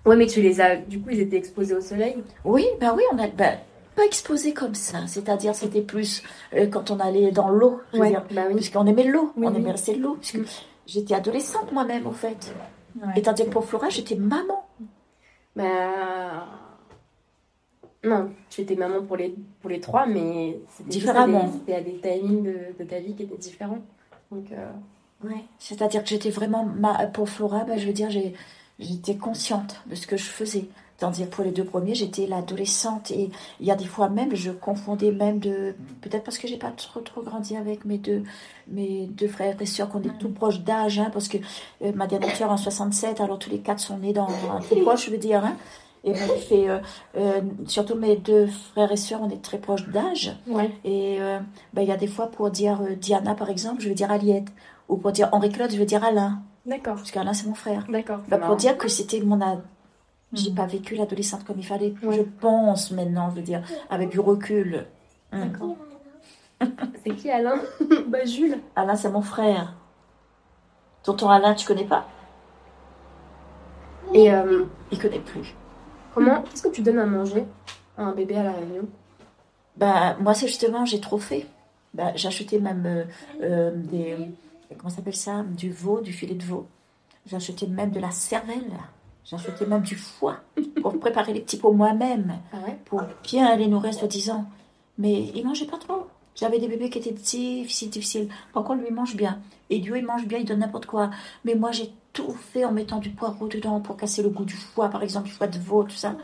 Ouais, 0.06 0.16
mais 0.16 0.26
tu 0.28 0.42
les 0.42 0.60
as. 0.62 0.78
Du 0.78 1.00
coup, 1.00 1.10
ils 1.12 1.20
étaient 1.20 1.38
exposés 1.38 1.76
au 1.76 1.82
soleil. 1.82 2.16
Oui, 2.46 2.66
ben 2.80 2.94
oui, 2.96 3.04
on 3.14 3.20
a 3.20 3.28
ben, 3.28 3.58
pas 3.98 4.06
exposé 4.06 4.54
comme 4.54 4.76
ça. 4.76 5.06
C'est-à-dire, 5.08 5.54
c'était 5.56 5.82
plus 5.82 6.24
euh, 6.54 6.68
quand 6.68 6.90
on 6.92 7.00
allait 7.00 7.32
dans 7.32 7.50
l'eau. 7.50 7.82
je 7.92 7.98
veux 7.98 8.04
Ouais, 8.04 8.10
dire, 8.12 8.24
bah 8.32 8.44
oui. 8.48 8.56
Puisqu'on 8.56 8.86
aimait 8.86 9.04
l'eau, 9.04 9.34
Oui, 9.36 9.48
on 9.48 9.52
oui. 9.52 9.58
aimait 9.58 9.72
rester 9.72 9.96
de 9.96 10.02
l'eau. 10.02 10.16
Puisque 10.22 10.36
Mm. 10.38 10.46
j'étais 10.86 11.14
adolescente 11.16 11.72
moi-même, 11.74 12.08
au 12.08 12.12
fait. 12.12 12.54
Ouais. 13.02 13.14
Et 13.18 13.22
tandis 13.22 13.44
que 13.46 13.50
pour 13.50 13.66
Flora, 13.66 13.90
j'étais 13.90 14.16
maman. 14.16 14.66
Bah. 15.56 16.46
Non, 18.04 18.30
tu 18.50 18.62
étais 18.62 18.76
maman 18.76 19.02
pour 19.04 19.18
les, 19.18 19.36
pour 19.60 19.70
les 19.70 19.80
trois, 19.80 20.06
mais 20.06 20.60
c'était 20.70 20.90
Différemment. 20.90 21.42
à 21.42 21.46
des- 21.48 21.52
C'était 21.54 21.76
à 21.76 21.82
des 21.82 22.00
timings 22.00 22.44
de, 22.44 22.60
de 22.80 22.84
ta 22.90 23.00
vie 23.00 23.16
qui 23.16 23.24
étaient 23.24 23.38
différents. 23.38 23.80
Donc, 24.32 24.52
euh, 24.52 24.70
Ouais. 25.24 25.44
C'est-à-dire 25.58 26.04
que 26.04 26.10
j'étais 26.10 26.30
vraiment 26.30 26.64
ma... 26.64 27.08
pour 27.08 27.28
Flora, 27.28 27.64
ben, 27.64 27.78
je 27.80 27.88
veux 27.88 27.94
dire, 27.94 28.12
j'ai- 28.12 28.34
j'étais 28.78 29.16
consciente 29.18 29.82
de 29.88 29.96
ce 29.96 30.06
que 30.06 30.16
je 30.16 30.26
faisais. 30.30 30.66
Tandis 30.98 31.26
que 31.26 31.30
pour 31.30 31.44
les 31.44 31.52
deux 31.52 31.64
premiers, 31.64 31.94
j'étais 31.94 32.26
l'adolescente. 32.26 33.12
Et 33.12 33.30
il 33.60 33.66
y 33.66 33.72
a 33.72 33.76
des 33.76 33.86
fois 33.86 34.10
même, 34.10 34.34
je 34.36 34.52
confondais 34.52 35.12
même 35.12 35.38
de. 35.40 35.76
Peut-être 36.02 36.24
parce 36.24 36.38
que 36.40 36.48
j'ai 36.48 36.58
pas 36.58 36.72
trop, 36.72 37.02
trop 37.02 37.22
grandi 37.22 37.56
avec 37.56 37.86
mes 37.86 38.00
deux, 38.00 38.24
mes 38.68 39.06
deux 39.06 39.28
frères 39.28 39.56
et 39.62 39.66
sœurs, 39.68 39.90
qu'on 39.90 40.02
est 40.02 40.18
tout 40.20 40.30
proches 40.30 40.62
d'âge, 40.62 40.98
hein, 41.00 41.10
parce 41.14 41.28
que 41.28 41.38
euh, 41.84 41.92
ma 41.94 42.08
dernière 42.08 42.36
sœur 42.36 42.50
en 42.52 42.58
67, 42.58 43.22
alors 43.22 43.38
tous 43.38 43.50
les 43.52 43.60
quatre 43.60 43.80
sont 43.80 43.98
nés 44.00 44.14
dans 44.14 44.28
un 44.28 44.60
tout 44.60 44.82
proche, 44.82 45.06
je 45.06 45.12
veux 45.12 45.18
dire. 45.20 45.46
Hein, 45.46 45.56
et 46.04 46.12
moi, 46.12 46.20
j'ai 46.36 46.42
fait, 46.42 46.70
euh, 46.70 46.80
euh, 47.18 47.42
surtout 47.68 47.96
mes 47.96 48.16
deux 48.16 48.48
frères 48.48 48.92
et 48.92 48.98
sœurs, 48.98 49.22
on 49.22 49.30
est 49.30 49.42
très 49.42 49.58
proches 49.58 49.88
d'âge. 49.90 50.36
ouais. 50.48 50.72
Et 50.84 51.18
euh, 51.20 51.40
ben, 51.74 51.82
il 51.82 51.88
y 51.88 51.92
a 51.92 51.98
des 51.98 52.08
fois 52.08 52.28
pour 52.28 52.50
dire 52.50 52.80
euh, 52.82 52.96
Diana, 52.96 53.36
par 53.36 53.50
exemple, 53.50 53.82
je 53.82 53.90
veux 53.90 53.96
dire 53.96 54.10
Aliette. 54.12 54.48
Ou 54.90 54.96
pour 54.98 55.12
dire 55.12 55.28
Henri-Claude, 55.34 55.72
je 55.72 55.78
veux 55.78 55.86
dire 55.86 56.04
Alain. 56.04 56.40
D'accord. 56.66 56.96
Parce 56.96 57.12
qu'Alain, 57.12 57.34
c'est 57.34 57.46
mon 57.48 57.56
frère. 57.56 57.86
D'accord. 57.90 58.20
Bah, 58.30 58.38
pour 58.38 58.56
dire 58.56 58.78
que 58.78 58.88
c'était 58.88 59.20
mon. 59.20 59.38
J'ai 60.34 60.50
Mhm. 60.50 60.56
pas 60.56 60.66
vécu 60.66 60.96
l'adolescente 60.96 61.44
comme 61.46 61.58
il 61.60 61.66
fallait. 61.66 61.94
Ouais. 62.04 62.18
Je 62.18 62.22
pense 62.22 62.92
maintenant, 62.92 63.30
je 63.32 63.36
veux 63.38 63.42
dire, 63.42 63.62
avec 63.90 64.10
du 64.10 64.20
recul. 64.20 64.86
Mm. 65.32 65.40
D'accord. 65.42 65.76
C'est 67.04 67.16
qui 67.16 67.30
Alain 67.30 67.62
Bah, 68.08 68.26
Jules. 68.26 68.60
Alain, 68.76 68.96
c'est 68.96 69.10
mon 69.10 69.22
frère. 69.22 69.74
Tonton 71.04 71.30
Alain, 71.30 71.54
tu 71.54 71.66
connais 71.66 71.86
pas? 71.86 72.08
Et 74.14 74.32
euh, 74.34 74.66
Il 74.92 75.00
connaît 75.00 75.20
plus. 75.20 75.54
comment 76.14 76.42
Qu'est-ce 76.44 76.64
que 76.64 76.70
tu 76.70 76.82
donnes 76.82 77.00
à 77.00 77.06
manger 77.06 77.46
à 77.98 78.04
un 78.04 78.12
bébé 78.14 78.36
à 78.38 78.44
la 78.44 78.52
Réunion? 78.54 78.88
Ben, 79.76 80.18
moi, 80.20 80.34
c'est 80.34 80.48
justement, 80.48 80.86
j'ai 80.86 81.00
trop 81.00 81.18
fait. 81.20 81.46
Ben, 81.94 82.12
j'ai 82.16 82.28
acheté 82.28 82.60
même 82.60 82.84
euh, 82.86 83.04
euh, 83.44 83.72
des. 83.76 84.18
Comment 84.78 84.90
ça 84.90 84.98
s'appelle 84.98 85.16
ça? 85.16 85.44
Du 85.44 85.72
veau, 85.72 86.02
du 86.02 86.12
filet 86.12 86.36
de 86.36 86.44
veau. 86.44 86.68
J'ai 87.26 87.36
acheté 87.36 87.68
même 87.68 87.92
de 87.92 88.00
la 88.00 88.12
cervelle. 88.12 88.72
Acheté 89.32 89.66
même 89.66 89.82
du 89.82 89.96
foie 89.96 90.38
pour 90.82 90.98
préparer 91.02 91.34
les 91.34 91.42
petits 91.42 91.58
pots 91.58 91.74
moi-même. 91.74 92.40
Ah 92.54 92.58
ouais 92.66 92.78
pour 92.86 93.02
bien 93.24 93.56
les 93.56 93.68
nourrir, 93.68 93.94
soi-disant. 93.94 94.46
Mais 94.98 95.32
il 95.36 95.46
mangeait 95.46 95.66
pas 95.66 95.78
trop. 95.78 96.08
J'avais 96.36 96.60
des 96.60 96.68
bébés 96.68 96.90
qui 96.90 97.00
étaient 97.00 97.12
difficiles, 97.12 97.90
difficiles. 97.90 98.30
Par 98.54 98.64
contre, 98.64 98.82
lui, 98.82 98.88
il 98.90 98.94
mange 98.94 99.16
bien. 99.16 99.40
Et 99.70 99.80
Dieu, 99.80 99.98
il 99.98 100.06
mange 100.06 100.26
bien, 100.28 100.38
il 100.38 100.46
donne 100.46 100.60
n'importe 100.60 100.86
quoi. 100.86 101.10
Mais 101.44 101.56
moi, 101.56 101.72
j'ai 101.72 101.92
tout 102.14 102.32
fait 102.32 102.64
en 102.64 102.72
mettant 102.72 103.00
du 103.00 103.10
poireau 103.10 103.48
dedans 103.48 103.82
pour 103.82 103.98
casser 103.98 104.22
le 104.24 104.30
goût 104.30 104.46
du 104.46 104.56
foie, 104.56 104.90
par 104.90 105.04
exemple, 105.04 105.28
du 105.28 105.34
foie 105.34 105.48
de 105.48 105.60
veau, 105.60 105.84
tout 105.84 105.90
ça. 105.96 106.16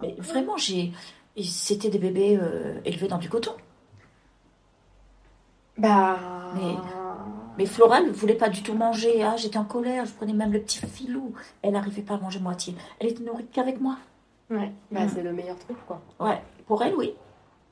Mais 0.00 0.14
vraiment, 0.18 0.56
j'ai. 0.56 0.92
C'était 1.40 1.90
des 1.90 1.98
bébés 1.98 2.36
euh, 2.40 2.80
élevés 2.84 3.06
dans 3.08 3.18
du 3.18 3.28
coton. 3.28 3.52
Bah. 5.76 6.18
Mais- 6.54 6.74
Mais 7.58 7.66
Flora 7.66 8.00
ne 8.00 8.10
voulait 8.10 8.34
pas 8.36 8.48
du 8.48 8.62
tout 8.62 8.72
manger. 8.74 9.22
Ah, 9.22 9.36
j'étais 9.36 9.58
en 9.58 9.64
colère, 9.64 10.06
je 10.06 10.12
prenais 10.12 10.32
même 10.32 10.52
le 10.52 10.60
petit 10.60 10.78
filou. 10.86 11.32
Elle 11.62 11.72
n'arrivait 11.72 12.02
pas 12.02 12.14
à 12.14 12.18
manger 12.18 12.38
moitié. 12.38 12.74
Elle 13.00 13.08
était 13.08 13.22
nourrie 13.24 13.46
qu'avec 13.52 13.80
moi. 13.80 13.96
Ouais, 14.50 14.72
bah 14.90 15.04
Mm. 15.04 15.08
c'est 15.14 15.22
le 15.22 15.32
meilleur 15.32 15.58
truc 15.58 15.76
quoi. 15.86 16.00
Ouais, 16.20 16.40
pour 16.66 16.82
elle, 16.82 16.94
oui. 16.94 17.12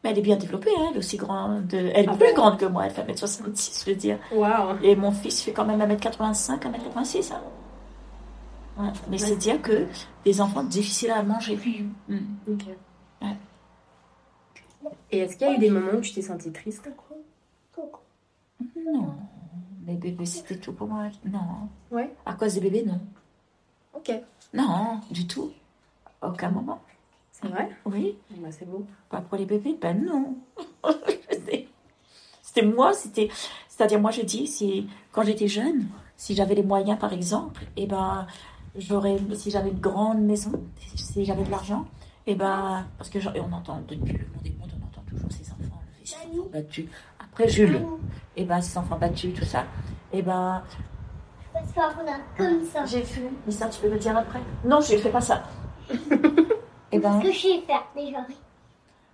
Mais 0.05 0.11
elle 0.11 0.19
est 0.19 0.23
bien 0.23 0.37
développée, 0.37 0.71
hein, 0.77 0.89
elle 0.91 0.97
est 0.97 0.99
aussi 0.99 1.17
grande. 1.17 1.73
Elle 1.73 1.87
est 2.05 2.09
Ah 2.09 2.15
plus 2.17 2.27
bon 2.29 2.35
grande 2.35 2.59
que 2.59 2.67
moi, 2.67 2.85
elle 2.85 2.91
fait 2.93 3.03
1m66, 3.03 3.85
je 3.85 3.91
veux 3.91 3.97
dire. 3.97 4.19
Waouh. 4.33 4.77
Et 4.83 4.95
mon 4.95 5.11
fils 5.13 5.41
fait 5.41 5.53
quand 5.53 5.65
même 5.65 5.81
1m85, 5.81 6.61
1m86. 6.61 7.33
Hein. 7.33 7.41
Ouais. 8.79 8.91
Mais 9.09 9.17
c'est 9.19 9.37
dire 9.37 9.63
que 9.63 9.87
des 10.25 10.41
enfants 10.41 10.63
difficiles 10.65 11.11
à 11.13 11.23
manger. 11.23 11.57
Mm. 12.09 12.17
Ok. 12.49 12.61
Ouais. 13.23 13.37
Et 15.13 15.19
est-ce 15.21 15.37
qu'il 15.37 15.47
y 15.47 15.51
a 15.51 15.55
eu 15.55 15.59
des 15.59 15.71
moments 15.71 15.93
où 15.97 16.01
tu 16.01 16.13
t'es 16.13 16.23
sentie 16.23 16.53
triste? 16.53 16.89
Non, 18.93 19.15
les 19.87 19.95
bébés, 19.95 20.27
c'était 20.27 20.57
tout 20.57 20.73
pour 20.73 20.89
moi. 20.89 21.09
Non. 21.25 21.69
Ouais. 21.91 22.13
À 22.25 22.35
cause 22.35 22.55
des 22.55 22.61
bébés, 22.61 22.85
non. 22.85 23.01
Ok. 23.95 24.13
Non, 24.53 25.01
du 25.11 25.27
tout. 25.27 25.53
Aucun 26.23 26.51
moment. 26.51 26.81
C'est 27.33 27.49
vrai? 27.49 27.71
Oui. 27.85 28.17
Bah 28.39 28.49
c'est 28.51 28.65
beau. 28.65 28.87
Pas 29.11 29.21
pour 29.21 29.39
les 29.39 29.45
bébés, 29.45 29.77
ben 29.81 30.05
non. 30.05 30.37
c'était 32.43 32.67
moi, 32.67 32.93
c'était. 32.95 33.29
C'est-à-dire, 33.69 34.01
moi, 34.01 34.11
je 34.11 34.23
dis, 34.23 34.47
si, 34.47 34.89
quand 35.13 35.23
j'étais 35.23 35.49
jeune, 35.49 35.87
si 36.17 36.35
j'avais 36.35 36.55
les 36.55 36.63
moyens, 36.63 36.99
par 36.99 37.13
exemple, 37.13 37.67
et 37.77 37.87
ben, 37.87 38.27
j'aurais, 38.75 39.19
si 39.35 39.51
j'avais 39.51 39.69
une 39.69 39.81
grande 39.81 40.21
maison, 40.23 40.53
si 40.95 41.27
j'avais 41.27 41.45
de 41.45 41.51
l'argent, 41.51 41.87
et 42.27 42.35
ben, 42.35 42.87
parce 42.97 43.11
que 43.11 43.19
on 43.39 43.53
entend 43.53 43.83
depuis 43.87 44.15
le 44.15 44.27
monde 44.33 44.43
des 44.43 44.51
mondes, 44.59 44.71
on 44.81 44.87
entend 44.87 45.03
toujours 45.07 45.31
ces 45.31 45.51
enfants 45.53 45.83
battus. 46.51 46.87
Après 47.39 47.51
Jules, 47.51 47.83
et 48.35 48.45
ben, 48.47 48.63
ces 48.63 48.79
enfants 48.79 48.97
battus, 48.97 49.35
tout 49.39 49.45
ça, 49.45 49.65
et 50.11 50.23
ben, 50.23 50.63
Parce 51.53 51.71
qu'on 51.73 51.81
a 52.11 52.17
comme 52.39 52.65
ça. 52.65 52.87
j'ai 52.87 53.03
fait. 53.03 53.21
Mais 53.45 53.53
ça, 53.53 53.69
tu 53.69 53.79
peux 53.79 53.91
me 53.91 53.99
dire 53.99 54.17
après? 54.17 54.41
Non, 54.65 54.81
je 54.81 54.95
ne 54.95 54.99
fais 54.99 55.11
pas 55.11 55.21
ça. 55.21 55.43
et 56.93 56.99
ben, 56.99 57.21
Ce 57.21 57.27
que 57.27 57.33
je 57.33 57.39
sais 57.39 57.61
faire 57.67 57.85
déjà. 57.95 58.19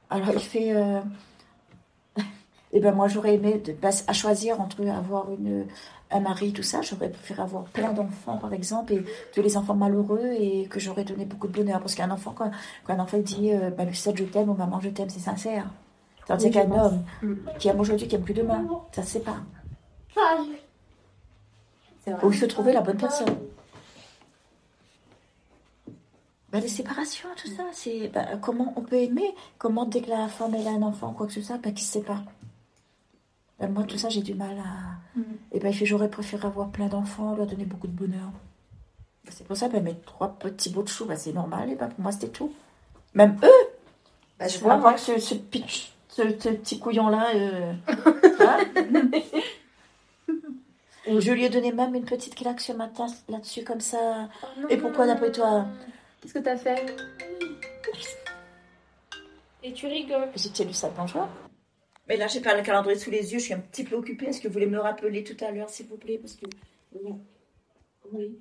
Alors, 0.08 0.28
il 0.34 0.38
fait. 0.40 0.72
euh, 0.72 1.00
Eh 2.72 2.78
ben 2.80 2.92
moi, 2.94 3.08
j'aurais 3.08 3.34
aimé, 3.34 3.58
de, 3.58 3.74
à 4.06 4.12
choisir 4.12 4.60
entre 4.60 4.86
avoir 4.88 5.30
une, 5.32 5.66
un 6.12 6.20
mari, 6.20 6.52
tout 6.52 6.62
ça, 6.62 6.80
j'aurais 6.80 7.10
préféré 7.10 7.42
avoir 7.42 7.64
plein 7.64 7.92
d'enfants, 7.92 8.38
par 8.38 8.52
exemple, 8.54 8.92
et 8.92 9.04
tous 9.34 9.42
les 9.42 9.56
enfants 9.56 9.74
malheureux, 9.74 10.30
et 10.38 10.68
que 10.68 10.78
j'aurais 10.78 11.04
donné 11.04 11.24
beaucoup 11.24 11.48
de 11.48 11.52
bonheur. 11.52 11.80
Parce 11.80 11.96
qu'un 11.96 12.10
enfant, 12.12 12.32
quand, 12.36 12.52
quand 12.84 12.94
un 12.94 13.00
enfant 13.00 13.18
dit 13.18 13.52
euh, 13.52 13.70
bah, 13.70 13.84
je 13.90 14.24
t'aime, 14.24 14.48
ou 14.48 14.54
maman, 14.54 14.78
je 14.80 14.90
t'aime, 14.90 15.10
c'est 15.10 15.18
sincère. 15.18 15.66
Tandis 16.26 16.46
Oui, 16.46 16.50
qu'un 16.52 16.70
homme 16.70 17.04
Mm. 17.22 17.34
qui 17.58 17.68
aime 17.68 17.80
aujourd'hui, 17.80 18.06
qui 18.08 18.14
aime 18.14 18.22
plus 18.22 18.34
demain, 18.34 18.64
ça 18.92 19.02
se. 19.02 19.18
Où 22.22 22.30
il 22.32 22.38
faut 22.38 22.46
trouver 22.46 22.72
la 22.72 22.80
bonne 22.80 22.96
personne. 22.96 23.36
Bah, 26.50 26.60
les 26.60 26.68
séparations, 26.68 27.28
tout 27.36 27.48
ça, 27.48 27.64
c'est 27.72 28.08
bah, 28.08 28.36
comment 28.40 28.74
on 28.76 28.82
peut 28.82 28.96
aimer, 28.96 29.34
comment 29.58 29.86
dès 29.86 30.02
que 30.02 30.10
la 30.10 30.28
femme 30.28 30.54
elle 30.54 30.66
a 30.68 30.72
un 30.72 30.82
enfant, 30.82 31.12
quoi 31.14 31.26
que 31.26 31.32
ce 31.32 31.40
soit, 31.40 31.56
bah, 31.58 31.70
qui 31.70 31.82
se 31.82 31.92
sépare? 31.92 32.22
Bah, 33.58 33.68
moi, 33.68 33.84
tout 33.84 33.96
ça, 33.96 34.10
j'ai 34.10 34.20
du 34.22 34.34
mal 34.34 34.58
à. 34.58 35.18
Mhm. 35.18 35.24
Et 35.52 35.60
ben, 35.60 35.72
fait 35.72 35.86
j'aurais 35.86 36.10
préféré 36.10 36.46
avoir 36.46 36.68
plein 36.68 36.88
d'enfants, 36.88 37.34
leur 37.34 37.46
donner 37.46 37.64
beaucoup 37.64 37.86
de 37.86 37.92
bonheur. 37.96 38.28
C'est 39.30 39.46
pour 39.46 39.56
ça, 39.56 39.68
bah, 39.68 39.80
mes 39.80 39.94
trois 40.00 40.28
petits 40.38 40.68
bouts 40.70 40.82
de 40.82 40.88
chou, 40.88 41.06
c'est 41.16 41.32
normal, 41.32 41.70
et 41.70 41.74
bah, 41.74 41.86
pour 41.86 42.00
moi, 42.00 42.12
c'était 42.12 42.28
tout. 42.28 42.52
Même 43.14 43.38
eux, 43.42 44.46
je 44.46 44.58
vois, 44.58 44.76
moi, 44.76 44.98
ce, 44.98 45.18
ce, 45.18 45.34
pitch- 45.34 45.90
ce, 46.12 46.22
ce 46.38 46.48
petit 46.50 46.78
couillon-là. 46.78 47.34
euh, 47.34 47.72
hein 48.40 49.10
Et 51.04 51.20
je 51.20 51.32
lui 51.32 51.44
ai 51.44 51.48
donné 51.48 51.72
même 51.72 51.96
une 51.96 52.04
petite 52.04 52.36
claque 52.36 52.60
sur 52.60 52.76
ma 52.76 52.86
tasse 52.86 53.24
là-dessus, 53.28 53.64
comme 53.64 53.80
ça. 53.80 54.28
Et 54.68 54.76
pourquoi, 54.76 55.06
d'après 55.06 55.32
toi? 55.32 55.66
Qu'est-ce 56.20 56.34
que 56.34 56.38
t'as 56.38 56.56
fait? 56.56 56.94
Et 59.64 59.72
tu 59.72 59.86
rigoles. 59.88 60.28
J'ai 60.36 60.64
lu 60.64 60.72
ça 60.72 60.92
joie. 61.06 61.28
Mais 62.08 62.16
là, 62.16 62.28
j'ai 62.28 62.40
pas 62.40 62.56
le 62.56 62.62
calendrier 62.62 62.98
sous 62.98 63.10
les 63.10 63.32
yeux, 63.32 63.38
je 63.38 63.44
suis 63.44 63.54
un 63.54 63.58
petit 63.58 63.84
peu 63.84 63.96
occupée. 63.96 64.26
Est-ce 64.26 64.40
que 64.40 64.46
vous 64.48 64.52
voulez 64.54 64.66
me 64.66 64.74
le 64.74 64.80
rappeler 64.80 65.24
tout 65.24 65.44
à 65.44 65.50
l'heure, 65.50 65.70
s'il 65.70 65.86
vous 65.86 65.96
plaît? 65.96 66.18
Parce 66.18 66.34
que. 66.34 66.46
Oui. 66.94 67.14
Oui. 68.12 68.38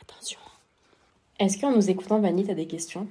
Attention. 0.00 0.40
Est-ce 1.38 1.58
qu'en 1.60 1.72
nous 1.72 1.90
écoutant, 1.90 2.20
Vanny, 2.20 2.44
t'as 2.46 2.54
des 2.54 2.66
questions? 2.66 3.08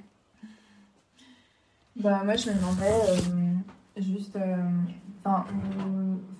Bah, 1.96 2.22
moi, 2.24 2.36
je 2.36 2.50
me 2.50 2.54
demandais 2.54 3.00
euh, 3.10 4.00
juste. 4.02 4.36
euh, 4.36 4.56
Enfin, 5.24 5.44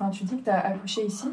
euh, 0.02 0.10
tu 0.10 0.24
dis 0.24 0.36
que 0.38 0.42
tu 0.44 0.50
as 0.50 0.58
accouché 0.66 1.06
ici. 1.06 1.28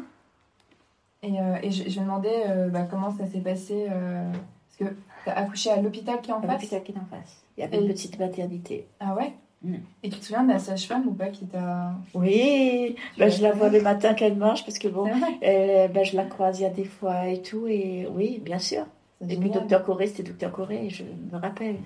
Et, 1.22 1.38
euh, 1.40 1.56
et 1.62 1.70
je, 1.72 1.88
je 1.90 1.98
me 2.00 2.04
demandais 2.04 2.44
bah, 2.72 2.86
comment 2.88 3.10
ça 3.10 3.26
s'est 3.26 3.40
passé. 3.40 3.86
parce 3.88 4.76
que 4.90 4.96
tu 5.24 5.30
as 5.30 5.36
accouché 5.36 5.70
à 5.70 5.80
l'hôpital 5.82 6.20
qui 6.20 6.30
est 6.30 6.34
en 6.34 6.38
À 6.38 6.42
face? 6.42 6.52
l'hôpital 6.62 6.82
qui 6.84 6.92
est 6.92 6.96
en 6.98 7.04
face. 7.06 7.42
Il 7.56 7.60
y 7.62 7.64
avait 7.64 7.78
une 7.78 7.86
Et- 7.86 7.88
petite 7.92 8.18
maternité. 8.18 8.86
Ah 9.00 9.14
ouais? 9.16 9.32
Mm. 9.62 9.74
Et 10.04 10.08
tu 10.08 10.18
te 10.20 10.24
souviens 10.24 10.44
de 10.44 10.52
la 10.52 10.58
sage-femme 10.58 11.06
ou 11.08 11.12
pas 11.12 11.28
qui 11.28 11.44
t'a. 11.46 11.92
Oui, 12.14 12.94
bah, 13.18 13.28
je 13.28 13.42
la 13.42 13.52
vois 13.52 13.68
le 13.68 13.82
matin 13.82 14.14
quand 14.18 14.24
elle 14.24 14.36
marche, 14.36 14.64
parce 14.64 14.78
que 14.78 14.88
bon, 14.88 15.06
euh, 15.42 15.88
bah, 15.88 16.02
je 16.04 16.16
la 16.16 16.24
croise 16.24 16.60
il 16.60 16.62
y 16.62 16.66
a 16.66 16.70
des 16.70 16.84
fois 16.84 17.26
et 17.26 17.42
tout. 17.42 17.66
Et 17.66 18.06
oui, 18.14 18.40
bien 18.42 18.58
sûr. 18.58 18.86
Et 19.28 19.36
puis 19.36 19.50
docteur 19.50 19.82
Corée, 19.84 20.06
c'était 20.06 20.22
docteur 20.22 20.52
Corée, 20.52 20.88
je 20.88 21.02
me 21.02 21.36
rappelle. 21.38 21.76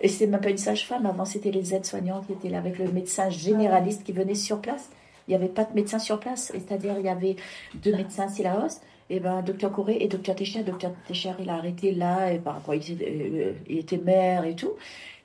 Et 0.00 0.08
c'est 0.08 0.26
même 0.26 0.40
pas 0.40 0.50
une 0.50 0.58
sage-femme, 0.58 1.06
avant 1.06 1.24
c'était 1.24 1.50
les 1.50 1.74
aides-soignants 1.74 2.20
qui 2.22 2.32
étaient 2.32 2.48
là 2.50 2.58
avec 2.58 2.78
le 2.78 2.90
médecin 2.92 3.30
généraliste 3.30 4.04
qui 4.04 4.12
venait 4.12 4.34
sur 4.34 4.60
place. 4.60 4.90
Il 5.26 5.30
n'y 5.30 5.36
avait 5.36 5.48
pas 5.48 5.64
de 5.64 5.72
médecin 5.74 5.98
sur 5.98 6.18
place, 6.20 6.50
c'est-à-dire 6.52 6.96
il 6.98 7.06
y 7.06 7.08
avait 7.08 7.36
deux 7.74 7.94
médecins 7.96 8.28
Silaos, 8.28 8.80
et 9.08 9.20
ben 9.20 9.40
docteur 9.42 9.72
Corée 9.72 9.98
et 10.00 10.08
docteur 10.08 10.34
Técher. 10.34 10.62
Docteur 10.64 10.92
Técher, 11.06 11.32
il 11.38 11.48
a 11.48 11.54
arrêté 11.54 11.92
là, 11.92 12.32
et 12.32 12.40
il, 12.74 12.92
était- 12.92 13.04
euh, 13.10 13.52
il 13.68 13.78
était 13.78 13.98
maire 13.98 14.44
et 14.44 14.54
tout. 14.56 14.72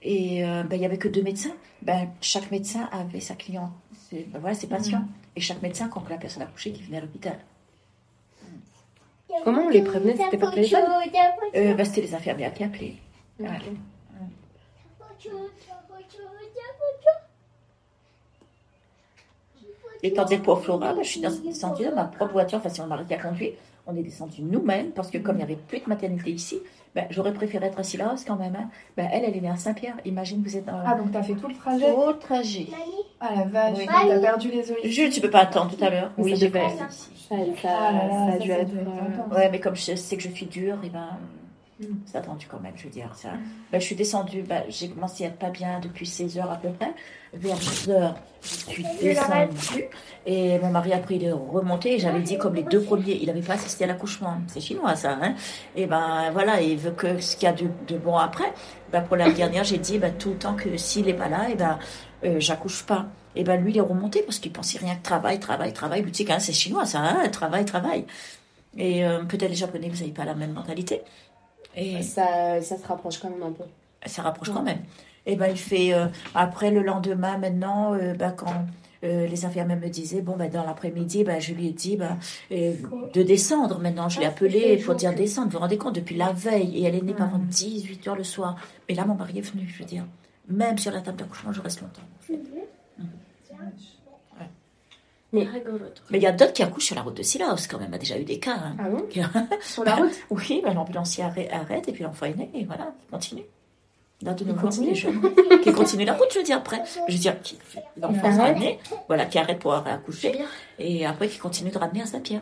Et 0.04 0.46
euh, 0.46 0.64
ben, 0.64 0.76
il 0.76 0.82
y 0.82 0.86
avait 0.86 0.98
que 1.00 1.08
deux 1.08 1.24
médecins. 1.24 1.56
Ben, 1.82 2.08
chaque 2.22 2.52
médecin 2.52 2.88
avait 2.92 3.20
sa 3.20 3.34
cliente, 3.36 3.72
C'est- 4.10 4.26
ben, 4.30 4.40
voilà, 4.40 4.56
ses 4.56 4.68
patients. 4.68 5.04
Et 5.36 5.42
chaque 5.42 5.62
médecin, 5.62 5.88
quand 5.90 6.08
la 6.10 6.18
personne 6.18 6.44
a 6.44 6.48
couché, 6.48 6.72
qui 6.72 6.84
venait 6.84 6.98
à 6.98 7.02
l'hôpital. 7.02 7.38
Comment 9.44 9.64
on 9.64 9.70
les 9.70 9.82
prévenait? 9.82 10.16
C'était 10.26 10.38
par 10.38 10.52
téléphone? 10.56 10.82
Euh, 11.56 11.74
ben, 11.74 11.86
c'était 11.86 12.02
les 12.02 12.16
infirmières 12.16 12.54
qui 12.54 12.64
appelaient. 12.64 12.94
Ouais. 13.40 13.50
Et 20.04 20.14
tandis 20.14 20.38
que 20.38 20.44
pour 20.44 20.62
Flora, 20.62 20.94
ben, 20.94 21.04
je 21.04 21.10
suis 21.10 21.22
descendue 21.22 21.86
dans 21.86 21.96
ma 21.96 22.04
propre 22.06 22.34
voiture, 22.34 22.60
enfin, 22.60 22.70
si 22.70 22.82
on 22.82 22.88
mari 22.88 23.06
qui 23.06 23.14
a 23.16 23.18
conduit, 23.22 23.54
on 23.88 23.96
est 23.96 24.04
descendu 24.04 24.42
nous-mêmes, 24.44 24.92
parce 24.92 25.10
que 25.10 25.18
comme 25.18 25.36
il 25.36 25.40
n'y 25.40 25.44
avait 25.44 25.56
plus 25.56 25.80
de 25.80 25.86
maternité 25.88 26.30
ici, 26.32 26.60
ben, 26.94 27.08
j'aurais 27.10 27.34
préféré 27.34 27.66
être 27.68 27.80
assise 27.80 28.00
là 28.00 28.14
quand 28.26 28.36
même. 28.36 28.56
hein. 28.56 28.70
Ben, 28.96 29.10
elle, 29.12 29.24
elle 29.26 29.36
est 29.36 29.42
née 29.42 29.50
à 29.50 29.56
Saint-Pierre. 29.56 29.96
Imagine, 30.06 30.44
vous 30.44 30.56
êtes 30.56 30.66
dans 30.66 30.80
Ah, 30.86 30.94
donc 30.96 31.12
t'as 31.12 31.24
fait 31.24 31.34
tout 31.34 31.48
le 31.48 31.56
trajet? 31.56 31.92
Au 31.92 32.14
trajet. 32.14 32.68
Ah 33.20 33.34
la 33.36 33.44
vache, 33.46 33.78
Oui. 33.80 33.86
t'as 33.88 34.20
perdu 34.20 34.52
les 34.52 34.72
os. 34.72 34.78
Jules, 34.84 35.10
tu 35.10 35.20
peux 35.22 35.30
pas 35.32 35.40
attendre 35.42 35.76
tout 35.76 35.84
à 35.84 35.90
l'heure 35.90 36.12
Oui, 36.18 36.34
devait- 36.34 36.50
fait. 36.70 36.78
Ça, 36.78 36.88
ça, 36.90 37.36
Ah 37.70 38.10
ça 38.30 38.34
a 38.36 38.38
dû 38.38 38.52
être. 38.52 38.70
euh. 38.72 39.36
Ouais, 39.36 39.50
mais 39.50 39.60
comme 39.60 39.76
je 39.76 39.96
sais 39.96 40.16
que 40.16 40.22
je 40.24 40.30
suis 40.30 40.46
dure, 40.46 40.78
et 40.84 40.90
ben, 40.90 41.00
Mm. 41.12 41.37
C'est 42.06 42.18
attendu 42.18 42.48
quand 42.50 42.60
même, 42.60 42.74
je 42.76 42.86
veux 42.86 42.90
dire. 42.90 43.14
Ça. 43.16 43.30
Ben, 43.72 43.80
je 43.80 43.86
suis 43.86 43.96
descendue, 43.96 44.42
ben, 44.42 44.64
j'ai 44.70 44.90
commencé 44.90 45.26
à 45.26 45.28
être 45.28 45.38
pas 45.38 45.50
bien 45.50 45.80
depuis 45.80 46.06
16 46.06 46.40
heures 46.40 46.52
à 46.52 46.56
peu 46.56 46.70
près. 46.70 46.94
Vers 47.34 47.58
10 47.58 47.90
heures, 47.90 48.16
je 48.42 48.48
suis 48.48 48.84
descendue. 49.02 49.86
Et 50.26 50.58
mon 50.60 50.72
mari, 50.72 50.94
après, 50.94 51.16
il 51.16 51.24
est 51.26 51.32
remonté. 51.32 51.96
Et 51.96 52.00
j'avais 52.00 52.22
dit, 52.22 52.38
comme 52.38 52.56
les 52.56 52.64
deux 52.64 52.82
premiers, 52.82 53.20
il 53.22 53.28
n'avait 53.28 53.42
pas 53.42 53.54
assisté 53.54 53.84
à 53.84 53.88
l'accouchement. 53.88 54.38
C'est 54.48 54.62
chinois, 54.62 54.96
ça. 54.96 55.18
Hein 55.22 55.36
et 55.76 55.86
ben 55.86 56.32
voilà, 56.32 56.62
il 56.62 56.78
veut 56.78 56.92
que 56.92 57.20
ce 57.20 57.36
qu'il 57.36 57.46
y 57.46 57.52
a 57.52 57.54
de, 57.54 57.68
de 57.88 57.98
bon 57.98 58.18
après. 58.18 58.52
Ben, 58.92 59.02
pour 59.02 59.18
la 59.18 59.30
dernière, 59.30 59.64
j'ai 59.64 59.78
dit, 59.78 60.00
ben, 60.00 60.14
tout 60.18 60.30
le 60.30 60.38
temps 60.38 60.56
que 60.56 60.78
s'il 60.78 61.06
n'est 61.06 61.14
pas 61.14 61.30
là, 61.30 61.50
et 61.50 61.56
ben, 61.56 61.78
euh, 62.24 62.40
j'accouche 62.40 62.84
pas. 62.84 63.06
Et 63.36 63.44
ben 63.44 63.62
lui, 63.62 63.72
il 63.72 63.78
est 63.78 63.82
remonté 63.82 64.24
parce 64.24 64.40
qu'il 64.40 64.52
pensait 64.52 64.80
rien 64.80 64.96
que 64.96 65.04
travail, 65.04 65.40
travail, 65.40 65.72
travail. 65.72 66.04
Quand 66.04 66.28
même, 66.30 66.40
c'est 66.40 66.54
chinois, 66.54 66.86
ça. 66.86 67.00
Hein 67.02 67.30
travail, 67.30 67.66
travail. 67.66 68.06
Et 68.78 69.06
euh, 69.06 69.24
peut-être 69.24 69.50
les 69.50 69.56
Japonais, 69.56 69.90
vous 69.90 70.00
n'avez 70.00 70.12
pas 70.12 70.26
la 70.26 70.36
même 70.36 70.54
mentalité. 70.54 71.02
Et 71.80 72.02
Ça, 72.04 72.62
ça 72.62 72.78
se 72.78 72.86
rapproche 72.88 73.20
quand 73.20 73.30
même 73.30 73.44
un 73.44 73.52
peu. 73.52 73.64
ça 74.06 74.22
rapproche 74.24 74.50
quand 74.50 74.64
même. 74.64 74.80
Et 75.26 75.36
ben 75.36 75.48
il 75.52 75.58
fait 75.58 75.94
euh, 75.94 76.08
après 76.36 76.72
le 76.72 76.82
lendemain 76.82 77.38
maintenant 77.38 77.94
euh, 77.94 78.14
ben, 78.14 78.32
quand 78.32 78.66
euh, 79.04 79.28
les 79.28 79.46
infirmières 79.46 79.78
me 79.78 79.90
disaient 79.90 80.22
bon 80.22 80.36
ben 80.38 80.50
dans 80.50 80.64
l'après-midi 80.66 81.24
ben 81.26 81.40
je 81.40 81.54
lui 81.54 81.68
ai 81.68 81.72
dit 81.72 81.98
ben 81.98 82.18
de 82.50 83.22
descendre. 83.24 83.80
Maintenant 83.80 84.10
je 84.10 84.20
l'ai 84.22 84.26
appelé 84.26 84.78
pour 84.78 84.96
dire 84.96 85.14
descendre. 85.14 85.48
Vous 85.48 85.54
vous 85.54 85.60
rendez 85.60 85.78
compte 85.78 85.96
depuis 85.96 86.16
la 86.16 86.32
veille 86.32 86.78
et 86.78 86.84
elle 86.88 86.96
est 86.96 87.02
née 87.02 87.14
avant 87.20 87.40
18 87.40 88.08
heures 88.08 88.16
le 88.16 88.24
soir. 88.24 88.56
Mais 88.90 88.96
là 88.96 89.06
mon 89.06 89.16
mari 89.16 89.38
est 89.40 89.42
venu 89.42 89.68
je 89.68 89.80
veux 89.80 89.86
dire. 89.86 90.06
Même 90.50 90.78
sur 90.78 90.92
la 90.94 91.02
table 91.02 91.18
d'accouchement 91.18 91.52
je 91.52 91.62
reste 91.62 91.82
longtemps. 91.82 92.02
En 92.20 92.24
fait. 92.24 92.40
Mais- 92.54 93.06
mais 95.34 95.46
il 96.12 96.22
y 96.22 96.28
a 96.28 96.32
d'autres 96.32 96.54
qui 96.54 96.64
accouchent 96.64 96.86
sur 96.86 96.96
la 96.96 97.02
route 97.02 97.18
de 97.18 97.24
Silaos 97.24 97.68
quand 97.70 97.80
même 97.80 97.90
il 97.90 97.94
y 97.94 97.96
a 97.96 98.00
déjà 98.00 98.18
eu 98.18 98.24
des 98.24 98.40
cas 98.40 98.56
hein. 98.56 98.76
Ah 98.80 98.90
bon? 98.90 99.06
Sur 99.62 99.84
la 99.84 99.96
route? 99.96 100.14
Oui 100.30 100.62
ben, 100.64 100.74
l'ambulancier 100.74 101.24
arrête, 101.24 101.88
et 101.88 101.92
puis 101.92 102.04
l'enfant 102.04 102.28
est 102.28 102.36
né 102.36 102.50
et 102.54 102.64
voilà 102.64 102.94
il 103.08 103.12
continue 103.12 103.44
Là, 104.24 104.34
de 104.34 104.46
nos 104.46 104.56
continue. 104.56 104.94
qui 105.64 105.72
continue 105.74 106.04
la 106.04 106.14
route, 106.14 106.26
je 106.32 106.40
veux 106.40 106.44
dire, 106.44 106.58
après. 106.58 106.82
Je 107.08 107.14
veux 107.14 107.20
dire, 107.20 107.36
l'enfant 107.98 108.34
sera 108.34 108.52
né, 108.52 108.80
voilà, 109.08 109.28
qui 109.28 109.38
arrête 109.38 109.60
pour 109.60 109.76
accoucher, 109.76 110.40
et 110.80 111.06
après 111.06 111.28
qui 111.28 111.38
continue 111.38 111.70
de 111.70 111.78
ramener 111.78 112.02
à 112.02 112.08
Saint-Pierre. 112.08 112.42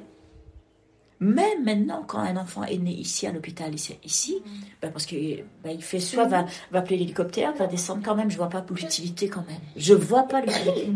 Même 1.19 1.63
maintenant, 1.63 2.03
quand 2.07 2.19
un 2.19 2.37
enfant 2.37 2.63
est 2.63 2.77
né 2.77 2.91
ici 2.91 3.25
à 3.25 3.31
l'hôpital, 3.31 3.73
ici, 3.73 3.97
ici 4.03 4.43
ben 4.81 4.91
parce 4.91 5.05
que 5.05 5.15
ben, 5.63 5.71
il 5.71 5.81
fait 5.81 5.99
soit 5.99 6.25
va, 6.25 6.45
va 6.71 6.79
appeler 6.79 6.97
l'hélicoptère, 6.97 7.53
va 7.55 7.67
descendre 7.67 8.01
quand 8.03 8.15
même. 8.15 8.29
Je 8.29 8.37
vois 8.37 8.49
pas 8.49 8.65
l'utilité 8.69 9.29
quand 9.29 9.45
même. 9.47 9.59
Je 9.77 9.93
vois 9.93 10.23
pas 10.23 10.41
l'utilité. 10.41 10.91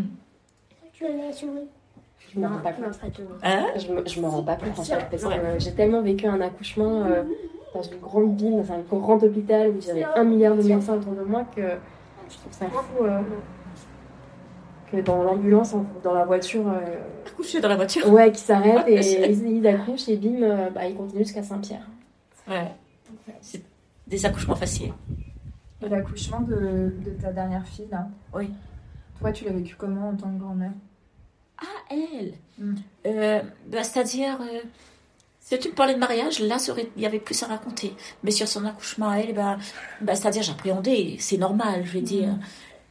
Je 2.33 2.39
me 2.39 2.47
rends 2.47 2.57
pas 2.59 2.73
compte. 2.73 2.99
Hein 3.43 3.65
Je 3.75 3.91
me, 3.91 4.07
je 4.07 4.21
me 4.21 4.27
rends 4.27 4.43
pas 4.43 4.55
compte 4.55 4.77
en 4.79 4.83
fait, 4.83 5.05
parce 5.09 5.23
que 5.23 5.27
Ouais. 5.27 5.59
j'ai 5.59 5.73
tellement 5.73 6.01
vécu 6.01 6.27
un 6.27 6.39
accouchement 6.41 7.03
euh, 7.05 7.23
dans 7.73 7.81
une 7.81 7.99
grande 7.99 8.39
ville, 8.39 8.57
dans 8.57 8.73
un 8.73 8.79
grand 8.79 9.21
hôpital 9.23 9.69
où 9.71 9.81
j'avais 9.81 10.03
un 10.03 10.23
milliard 10.23 10.55
de 10.55 10.63
médecins 10.63 10.95
autour 10.95 11.13
de 11.13 11.23
moi 11.23 11.45
que 11.55 11.61
je 12.29 12.35
trouve 12.37 12.51
ça 12.53 12.65
fou 12.67 13.03
euh, 13.05 13.21
que 14.91 14.97
dans 15.01 15.23
l'ambulance, 15.23 15.75
dans 16.03 16.13
la 16.13 16.25
voiture, 16.25 16.67
euh, 16.67 16.79
Couché 17.35 17.59
dans 17.61 17.69
la 17.69 17.75
voiture. 17.75 18.11
ouais, 18.11 18.31
qui 18.31 18.41
s'arrête 18.41 18.87
et 18.87 18.95
Ouais. 18.95 19.31
ils, 19.31 19.57
ils 19.57 19.67
accouchent 19.67 20.09
et 20.09 20.17
bim, 20.17 20.41
euh, 20.41 20.69
bah, 20.71 20.85
ils 20.87 20.95
continuent 20.95 21.19
jusqu'à 21.23 21.43
Saint-Pierre. 21.43 21.87
Ouais. 22.47 22.71
C'est 23.41 23.63
des 24.07 24.25
accouchements 24.25 24.55
faciles. 24.55 24.91
Et 25.81 25.87
l'accouchement 25.89 26.41
de, 26.41 26.91
de 27.05 27.11
ta 27.21 27.31
dernière 27.31 27.65
fille, 27.65 27.87
là 27.91 28.07
Oui. 28.33 28.51
Toi, 29.19 29.31
tu 29.31 29.45
l'as 29.45 29.51
vécu 29.53 29.75
comment 29.77 30.09
en 30.09 30.15
tant 30.15 30.29
que 30.29 30.39
grand-mère? 30.39 30.71
Ah, 31.61 31.65
elle 31.91 32.33
Mm. 32.57 32.75
Euh, 33.05 33.41
bah, 33.67 33.83
C'est-à-dire, 33.83 34.37
euh, 34.41 34.59
si 35.39 35.57
tu 35.59 35.69
me 35.69 35.73
parlais 35.73 35.93
de 35.93 35.99
mariage, 35.99 36.39
là, 36.41 36.57
il 36.97 37.01
y 37.01 37.05
avait 37.05 37.19
plus 37.19 37.41
à 37.41 37.47
raconter. 37.47 37.93
Mais 38.23 38.31
sur 38.31 38.47
son 38.49 38.65
accouchement 38.65 39.09
à 39.09 39.17
elle, 39.19 39.33
bah, 39.33 39.57
bah, 40.01 40.13
c'est-à-dire, 40.15 40.43
j'appréhendais, 40.43 41.15
c'est 41.19 41.37
normal, 41.37 41.83
je 41.85 41.91
vais 41.93 42.01
dire. 42.01 42.35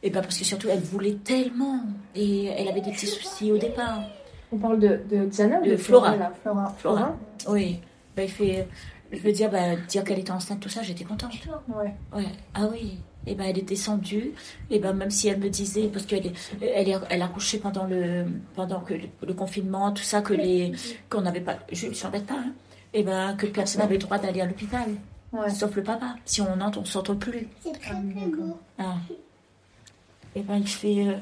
Et 0.01 0.09
bah, 0.09 0.21
parce 0.21 0.37
que 0.39 0.43
surtout, 0.45 0.69
elle 0.69 0.79
voulait 0.79 1.17
tellement. 1.23 1.81
Et 2.15 2.45
elle 2.45 2.67
avait 2.67 2.81
des 2.81 2.91
petits 2.91 3.05
soucis 3.07 3.51
au 3.51 3.57
départ. 3.59 3.99
On 4.51 4.57
parle 4.57 4.79
de, 4.79 4.99
de 5.09 5.25
Diana 5.25 5.59
ou 5.61 5.65
De 5.65 5.71
de 5.71 5.77
Flora. 5.77 6.15
là 6.15 6.33
Flora. 6.41 6.75
Flora. 6.79 7.15
Oui. 7.47 7.79
Bah, 8.15 8.23
il 8.23 8.29
fait. 8.31 8.67
Je 9.11 9.19
veux 9.19 9.31
dire, 9.31 9.51
bah, 9.51 9.75
dire 9.87 10.03
qu'elle 10.03 10.19
était 10.19 10.31
enceinte, 10.31 10.59
tout 10.59 10.69
ça, 10.69 10.81
j'étais 10.81 11.03
contente. 11.03 11.33
Ouais. 11.67 11.93
Ouais. 12.15 12.25
Ah 12.55 12.67
oui. 12.71 12.97
Et 13.27 13.35
ben 13.35 13.43
elle 13.45 13.59
est 13.59 13.63
descendue. 13.63 14.31
Et 14.71 14.79
ben 14.79 14.93
même 14.93 15.11
si 15.11 15.27
elle 15.27 15.39
me 15.39 15.49
disait 15.49 15.87
parce 15.89 16.05
qu'elle 16.05 16.25
est, 16.27 16.33
elle 16.61 16.89
est, 16.89 16.97
elle 17.09 17.21
a 17.21 17.27
couché 17.27 17.59
pendant 17.59 17.85
le 17.85 18.25
pendant 18.55 18.79
que 18.79 18.93
le, 18.93 19.07
le 19.27 19.33
confinement, 19.33 19.91
tout 19.91 20.03
ça 20.03 20.21
que 20.21 20.33
les 20.33 20.71
qu'on 21.09 21.21
n'avait 21.21 21.41
pas, 21.41 21.57
je 21.71 21.91
s'embête 21.93 22.25
pas. 22.25 22.35
Hein, 22.39 22.53
et 22.93 23.03
ben 23.03 23.35
que 23.35 23.45
personne 23.47 23.81
n'avait 23.81 23.95
le 23.95 24.01
droit 24.01 24.17
d'aller 24.17 24.41
à 24.41 24.45
l'hôpital, 24.45 24.87
Ouais. 25.31 25.49
sauf 25.51 25.75
le 25.75 25.83
papa. 25.83 26.15
Si 26.25 26.41
on 26.41 26.59
entre, 26.59 26.79
on 26.79 26.85
s'entre 26.85 27.13
plus. 27.13 27.47
C'est 27.59 27.71
très 27.73 27.91
Ah, 27.91 28.01
très 28.01 28.25
d'accord. 28.25 28.45
beau. 28.45 28.59
Ah. 28.79 28.95
Et 30.35 30.41
ben 30.41 30.55
il 30.57 30.67
fait 30.67 31.07
euh, 31.09 31.17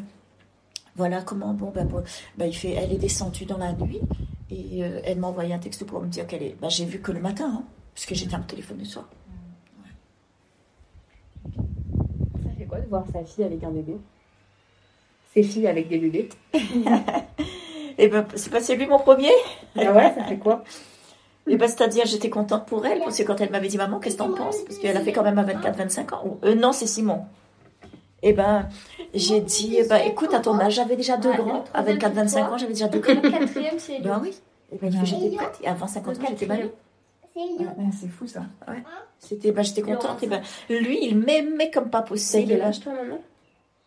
voilà 0.95 1.21
comment 1.23 1.53
bon 1.53 1.71
ben, 1.71 1.85
bon, 1.85 2.03
ben, 2.37 2.45
il 2.45 2.55
fait 2.55 2.71
elle 2.73 2.93
est 2.93 2.97
descendue 2.97 3.45
dans 3.45 3.57
la 3.57 3.73
nuit 3.73 3.99
et 4.49 4.83
euh, 4.83 5.01
elle 5.03 5.17
m'a 5.19 5.27
envoyé 5.27 5.53
un 5.53 5.59
texte 5.59 5.83
pour 5.85 5.99
me 6.01 6.07
dire 6.07 6.25
qu'elle 6.27 6.43
est. 6.43 6.55
Ben, 6.61 6.69
j'ai 6.69 6.85
vu 6.85 6.99
que 7.01 7.11
le 7.11 7.19
matin 7.19 7.51
hein, 7.57 7.63
parce 7.93 8.05
que 8.05 8.15
j'étais 8.15 8.35
au 8.35 8.39
téléphone 8.39 8.77
le 8.79 8.85
soir. 8.85 9.09
Ça 11.45 12.51
fait 12.57 12.65
quoi 12.65 12.76
de 12.87 12.89
voir 12.89 13.03
sa 13.13 13.23
fille 13.23 13.43
avec 13.43 13.63
un 13.63 13.69
bébé 13.69 13.97
Ses 15.33 15.43
filles 15.43 15.67
avec 15.67 15.87
des 15.89 15.97
bébés 15.97 16.29
Et 17.99 18.07
ben 18.09 18.25
c'est 18.35 18.49
pas 18.51 18.59
c'est 18.61 18.75
lui 18.75 18.85
mon 18.87 18.99
premier. 18.99 19.31
Ah 19.75 19.91
ouais, 19.91 20.13
ça 20.15 20.23
fait 20.23 20.37
quoi? 20.37 20.63
Et 21.49 21.55
ben, 21.55 21.67
c'est-à-dire, 21.67 22.05
j'étais 22.05 22.29
contente 22.29 22.65
pour 22.65 22.85
elle, 22.85 22.99
parce 22.99 23.17
que 23.17 23.23
quand 23.23 23.39
elle 23.39 23.49
m'avait 23.51 23.69
dit, 23.69 23.77
maman, 23.77 23.99
qu'est-ce 23.99 24.17
que 24.17 24.23
t'en 24.23 24.33
penses? 24.33 24.57
Parce 24.63 24.77
qu'elle 24.79 24.97
a 24.97 24.99
fait 24.99 25.13
quand 25.13 25.23
même 25.23 25.39
à 25.39 25.43
24-25 25.45 26.13
ans. 26.13 26.21
Ou- 26.25 26.37
Euh, 26.45 26.55
non, 26.55 26.73
c'est 26.73 26.87
Simon. 26.87 27.21
Et 28.21 28.33
ben, 28.33 28.67
j'ai 29.13 29.39
dit, 29.39 29.77
eh 29.79 29.87
ben, 29.87 29.97
écoute, 30.05 30.33
à 30.33 30.39
ton 30.41 30.59
âge, 30.59 30.73
j'avais 30.73 30.97
déjà 30.97 31.15
deux 31.17 31.31
grands. 31.31 31.63
À 31.73 31.83
24-25 31.83 32.49
ans, 32.51 32.57
j'avais 32.57 32.73
déjà 32.73 32.89
deux 32.89 32.99
grands. 32.99 33.13
Le 33.13 33.29
quatrième, 33.31 33.79
c'est 33.79 33.99
Ben 34.01 34.19
oui. 34.21 34.33
Et 34.73 34.77
ben, 34.77 34.89
il 34.91 34.99
fait, 34.99 35.05
j'étais 35.05 35.35
prête. 35.37 35.57
Et 35.63 35.67
avant 35.69 35.87
50 35.87 36.17
ans, 36.17 36.21
j'étais 36.29 36.45
malade. 36.47 36.69
C'est. 37.37 37.63
Ouais, 37.63 38.09
fou 38.09 38.27
ça. 38.27 38.41
C'était, 39.19 39.51
ben, 39.51 39.63
j'étais 39.63 39.81
contente. 39.81 40.23
Et 40.23 40.27
ben, 40.27 40.41
lui, 40.69 40.99
il 41.03 41.17
m'aimait 41.17 41.69
comme 41.71 41.89
pas 41.89 42.01
possible. 42.01 42.47
quel 42.49 42.61
âge 42.61 42.79
toi 42.79 42.93
maintenant 42.93 43.21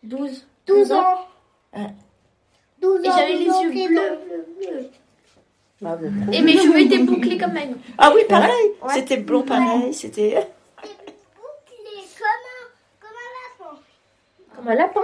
12. 0.03 0.47
12 0.67 0.93
ans. 0.93 1.05
Ouais. 1.75 1.87
12 2.81 2.99
ans. 2.99 3.03
Et 3.03 3.07
j'avais 3.07 3.33
les 3.35 3.45
12 3.47 3.55
ans, 3.55 3.63
yeux 3.65 3.71
bleu, 3.71 3.87
bleus. 3.89 4.19
bleu, 4.27 4.47
bleu. 4.71 4.91
Bah, 5.81 5.99
Et 6.33 6.43
mes 6.43 6.57
cheveux 6.59 6.81
étaient 6.81 6.99
bouclés 6.99 7.39
comme 7.39 7.53
Manu. 7.53 7.75
Ah 7.99 8.13
oui, 8.15 8.23
pareil. 8.29 8.53
Ouais. 8.83 8.95
C'était 8.95 9.17
blond 9.17 9.43
pareil. 9.43 9.93
C'était. 9.95 10.35
Bouclé 10.77 12.05
comme 12.19 12.45
un, 12.47 13.01
comme 13.01 13.17
un 13.17 13.31
lapin. 13.65 13.81
Comme 14.55 14.69
un 14.69 14.75
lapin? 14.75 15.01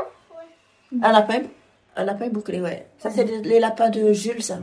Un 1.03 1.13
lapin. 1.13 1.43
Un 1.97 2.05
lapin 2.05 2.29
bouclé, 2.29 2.61
ouais. 2.61 2.87
Ça, 2.99 3.11
c'est 3.11 3.25
les, 3.25 3.41
les 3.41 3.59
lapins 3.59 3.89
de 3.89 4.13
Jules, 4.13 4.43
ça. 4.43 4.59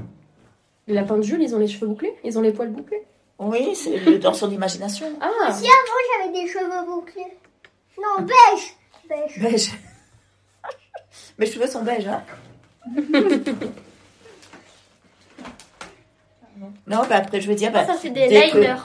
Les 0.88 0.94
lapins 0.94 1.18
de 1.18 1.24
Jules, 1.24 1.42
ils 1.42 1.56
ont 1.56 1.60
les 1.60 1.68
cheveux 1.68 1.88
bouclés? 1.88 2.14
Ils 2.24 2.38
ont 2.38 2.42
les 2.42 2.52
poils 2.52 2.70
bouclés? 2.70 3.04
Oui, 3.40 3.76
c'est 3.76 3.98
le- 3.98 4.20
dans 4.20 4.34
son 4.34 4.50
imagination. 4.52 5.08
Ah 5.22 5.52
Si 5.52 5.66
avant 5.66 6.00
j'avais 6.26 6.32
des 6.42 6.48
cheveux 6.48 6.86
bouclés. 6.86 7.38
Non, 7.98 8.24
beige. 8.26 8.76
Beige. 9.10 9.40
Beige. 9.42 9.72
Mes 11.38 11.46
cheveux 11.46 11.68
sont 11.68 11.84
beiges, 11.84 12.08
hein 12.08 12.24
Non, 16.88 17.02
bah 17.10 17.18
après, 17.18 17.42
je 17.42 17.48
veux 17.48 17.56
dire, 17.56 17.72
bah, 17.72 17.86
Ça, 17.86 17.96
c'est 18.00 18.12
des 18.12 18.28
dès 18.28 18.50
que- 18.50 18.58
liners. 18.58 18.76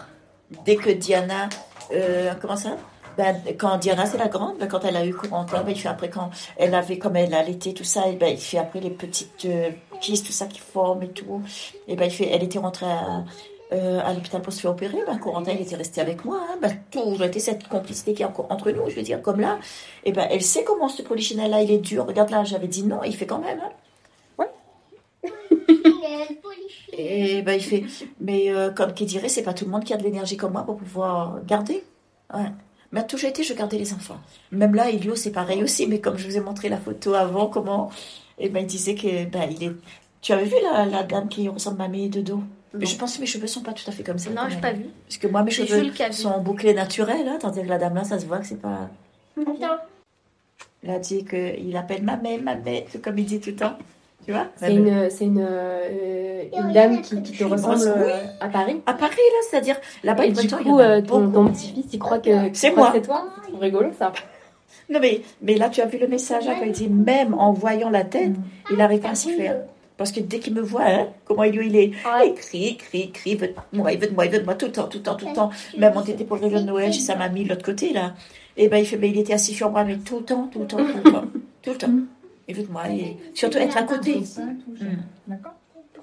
dès 0.65 0.77
que 0.77 0.91
Diana, 0.91 1.49
euh, 1.93 2.33
comment 2.41 2.57
ça? 2.57 2.77
Ben, 3.17 3.37
quand 3.59 3.77
Diana 3.79 4.07
c'est 4.07 4.17
la 4.19 4.29
grande, 4.29 4.59
ben, 4.59 4.69
quand 4.69 4.85
elle 4.85 4.97
a 4.97 5.05
eu 5.05 5.13
Corentin, 5.13 5.63
ben, 5.65 5.73
il 5.73 5.81
fait 5.81 5.89
après 5.89 6.09
quand 6.09 6.31
elle 6.57 6.75
avait 6.75 6.99
comme 6.99 7.17
elle 7.17 7.35
a 7.35 7.41
allaité 7.41 7.75
tout 7.75 7.85
ça, 7.85 8.09
et 8.09 8.15
ben, 8.17 8.29
il 8.29 8.39
fait 8.39 8.59
après 8.59 8.81
les 8.81 8.91
petites 8.91 9.45
euh, 9.45 9.71
kystes, 10.01 10.27
tout 10.27 10.33
ça 10.33 10.47
qui 10.47 10.61
forment 10.61 11.03
et 11.03 11.11
tout. 11.11 11.43
Et 11.89 11.97
ben 11.97 12.05
il 12.07 12.11
fait, 12.13 12.29
elle 12.33 12.45
était 12.45 12.59
rentrée 12.61 12.87
à, 12.87 13.25
euh, 13.71 14.01
à 14.03 14.15
l'hôpital 14.15 14.41
pour 14.41 14.53
se 14.53 14.61
faire 14.61 14.71
opérer. 14.71 14.97
Ben, 15.07 15.19
Corentin 15.19 15.53
il 15.53 15.61
était 15.61 15.77
resté 15.77 16.01
avec 16.01 16.25
moi. 16.25 16.41
Hein, 16.43 16.57
ben, 16.63 16.75
toujours 16.91 17.23
été 17.23 17.39
cette 17.39 17.69
complicité 17.69 18.15
qui 18.15 18.23
est 18.23 18.25
encore 18.25 18.47
entre 18.51 18.71
nous, 18.71 18.89
je 18.89 18.97
veux 18.97 19.03
dire 19.03 19.21
comme 19.21 19.41
là. 19.41 19.59
Et 20.05 20.13
ben 20.13 20.27
elle 20.31 20.43
sait 20.43 20.65
comment 20.65 20.89
ce 20.89 21.03
polichinelle 21.03 21.51
là 21.51 21.61
il 21.61 21.71
est 21.71 21.79
dur. 21.79 22.07
Regarde 22.07 22.31
là, 22.31 22.45
j'avais 22.45 22.69
dit 22.69 22.83
non, 22.83 23.03
il 23.05 23.15
fait 23.15 23.27
quand 23.27 23.41
même. 23.41 23.61
Hein. 23.61 24.47
Et 26.93 27.43
ben 27.43 27.53
il 27.53 27.63
fait, 27.63 27.85
mais 28.21 28.51
euh, 28.51 28.71
comme 28.71 28.95
qui 28.95 29.05
dirait, 29.05 29.29
c'est 29.29 29.43
pas 29.43 29.55
tout 29.55 29.65
le 29.67 29.71
monde 29.71 29.85
qui 29.85 29.93
a 29.93 29.97
de 29.97 30.03
l'énergie 30.03 30.37
comme 30.37 30.53
moi 30.53 30.65
pour 30.65 30.77
pouvoir 30.77 31.41
garder. 31.47 31.85
Ouais. 32.35 32.51
Mais 32.91 33.01
a 33.01 33.03
toujours 33.03 33.29
été, 33.29 33.43
je 33.43 33.53
gardais 33.55 33.79
les 33.79 33.93
enfants. 33.93 34.19
Même 34.51 34.75
là, 34.75 34.91
Elio, 34.91 35.15
c'est 35.15 35.31
pareil 35.31 35.63
aussi, 35.63 35.87
mais 35.87 36.01
comme 36.01 36.17
je 36.17 36.27
vous 36.27 36.37
ai 36.39 36.41
montré 36.41 36.71
la 36.71 36.79
photo 36.79 37.15
avant, 37.15 37.47
comment, 37.49 37.91
et 38.39 38.49
ben 38.49 38.61
il 38.61 38.67
disait 38.67 38.95
que, 38.95 39.27
ben 39.27 39.49
il 39.51 39.63
est. 39.63 39.73
Tu 40.23 40.33
avais 40.33 40.45
vu 40.47 40.57
la, 40.63 40.87
la 40.87 41.03
dame 41.03 41.29
qui 41.29 41.49
ressemble 41.49 41.83
à 41.83 41.89
mes 41.89 42.09
de 42.09 42.23
dos 42.23 42.43
Je 42.75 42.97
pense 42.97 43.17
que 43.17 43.21
mes 43.21 43.27
cheveux 43.27 43.47
sont 43.47 43.63
pas 43.63 43.73
tout 43.73 43.89
à 43.89 43.93
fait 43.93 44.03
comme 44.03 44.19
ça. 44.19 44.31
Non, 44.31 44.43
j'ai 44.49 44.55
même. 44.57 44.61
pas 44.61 44.73
vu. 44.73 44.87
Parce 45.07 45.19
que 45.19 45.27
moi, 45.27 45.43
mes 45.43 45.51
cheveux 45.51 45.91
sont 46.13 46.41
bouclés 46.41 46.75
naturels, 46.75 47.27
hein, 47.29 47.39
tandis 47.41 47.63
que 47.63 47.69
la 47.69 47.79
dame 47.79 47.95
là, 47.95 48.05
ça 48.05 48.19
se 48.19 48.27
voit 48.27 48.39
que 48.39 48.47
c'est 48.47 48.61
pas. 48.61 48.91
Attends. 49.41 49.79
Il 50.83 50.91
a 50.91 50.99
dit 50.99 51.25
qu'il 51.25 51.77
appelle 51.77 52.03
ma 52.03 52.17
mère, 52.17 52.41
ma 52.43 52.55
mère, 52.55 52.85
tout 52.91 52.99
comme 52.99 53.19
il 53.19 53.25
dit 53.25 53.41
tout 53.41 53.51
le 53.51 53.57
temps. 53.57 53.77
Tu 54.25 54.33
vois? 54.33 54.47
C'est 54.57 54.75
une, 54.75 55.09
c'est 55.09 55.25
une, 55.25 55.41
euh, 55.41 56.45
une 56.55 56.73
dame 56.73 57.01
qui, 57.01 57.23
qui 57.23 57.33
te 57.33 57.45
ressemble 57.45 57.83
euh, 57.87 58.25
à 58.41 58.49
Paris. 58.49 58.83
À 58.85 58.93
Paris, 58.93 59.15
là, 59.17 59.49
c'est-à-dire, 59.49 59.77
là-bas, 60.05 60.27
Et 60.27 60.29
il 60.29 60.35
du 60.35 60.49
coup, 60.49 60.79
euh, 60.79 61.01
ton, 61.01 61.21
beaucoup. 61.23 61.47
ton 61.47 61.53
petit-fils, 61.53 61.87
il 61.93 61.99
croit 61.99 62.19
que 62.19 62.51
C'est 62.53 62.73
moi. 62.73 62.91
C'est 62.93 63.03
toi? 63.03 63.25
C'est 63.43 63.51
trop 63.53 63.59
rigolo 63.59 63.89
ça. 63.99 64.13
Non, 64.91 65.01
mais, 65.01 65.23
mais 65.41 65.55
là, 65.55 65.71
tu 65.71 65.81
as 65.81 65.87
vu 65.87 65.99
le 65.99 66.09
message, 66.09 66.47
hein, 66.47 66.57
quand 66.59 66.67
il 66.67 66.73
dit 66.73 66.89
même 66.89 67.33
en 67.35 67.53
voyant 67.53 67.91
la 67.91 68.05
tête, 68.05 68.33
il 68.71 68.77
n'arrive 68.77 69.01
pas 69.01 69.11
à 69.11 69.15
s'y 69.15 69.33
faire. 69.33 69.63
Parce 69.99 70.13
que 70.13 70.21
dès 70.21 70.39
qu'il 70.39 70.55
me 70.55 70.61
voit, 70.63 70.85
hein, 70.87 71.09
comment 71.27 71.43
il, 71.43 71.55
il 71.57 71.77
est, 71.77 71.91
il 72.25 72.35
crie, 72.35 72.59
il 72.71 72.77
crie, 72.79 73.01
il 73.01 73.13
crie, 73.13 73.31
il 73.33 73.39
veut 73.39 73.49
de 73.49 73.79
moi, 73.79 73.93
il 73.93 73.99
veut 73.99 74.07
de 74.07 74.15
moi, 74.15 74.25
il 74.27 74.31
veut 74.33 74.39
de 74.39 74.45
moi, 74.45 74.55
tout 74.55 74.67
le 74.67 74.73
temps, 74.73 74.87
tout 74.89 74.99
le 74.99 75.03
temps, 75.03 75.17
tout 75.17 75.27
le 75.29 75.35
temps. 75.35 75.51
Même 75.77 75.93
on 75.97 76.03
était 76.05 76.25
pour 76.25 76.37
le 76.37 76.43
réveillon 76.43 76.63
de 76.63 76.67
Noël 76.69 76.93
chez 76.93 77.01
sa 77.01 77.17
mamie 77.17 77.43
de 77.45 77.49
l'autre 77.51 77.65
côté, 77.65 77.93
là. 77.93 78.15
Et 78.57 78.69
ben, 78.69 78.79
il 78.79 78.87
fait, 78.87 78.97
mais 78.97 79.11
il 79.11 79.19
était 79.19 79.35
assis 79.35 79.53
sur 79.55 79.71
moi, 79.71 79.85
mais 79.85 79.97
tout 79.99 80.21
le 80.21 80.25
temps, 80.25 80.49
tout 80.53 80.61
le 80.61 80.67
temps, 80.67 80.79
tout 80.79 80.99
le 81.05 81.13
temps, 81.13 81.25
tout 81.63 81.71
le 81.71 81.77
temps. 81.77 81.91
Il 82.49 82.55
veut 82.55 82.63
de 82.63 82.71
moi, 82.73 82.89
et 82.89 83.17
surtout 83.35 83.59
être 83.59 83.77
à 83.77 83.83
côté. 83.83 84.25
Ça, 84.25 84.43
tout 84.65 84.77
ça. 84.79 84.85
Mm. 84.85 84.99
D'accord 85.27 85.53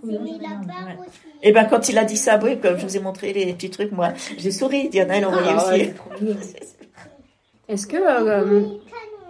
C'est 0.04 0.12
les 0.12 0.18
lapins 0.18 0.86
Ouais. 0.88 0.96
aussi. 1.00 1.20
Et 1.42 1.52
ben, 1.54 1.64
quand 1.66 1.88
il 1.90 1.98
a 1.98 2.04
dit 2.04 2.18
ça, 2.18 2.38
oui, 2.44 2.60
comme 2.60 2.78
je 2.78 2.86
vous 2.86 2.98
ai 2.98 3.00
montré 3.00 3.32
les 3.34 3.54
petits 3.54 3.70
trucs, 3.70 3.92
moi, 3.94 4.14
j'ai 4.38 4.52
souri. 4.52 4.90
Diana, 4.90 5.18
elle 5.18 5.26
envoyait 5.26 5.48
Ah 5.58 5.68
ouais, 5.70 5.94
aussi. 6.38 6.54
Est-ce 7.68 7.88
que, 7.88 7.98
euh, 7.98 8.62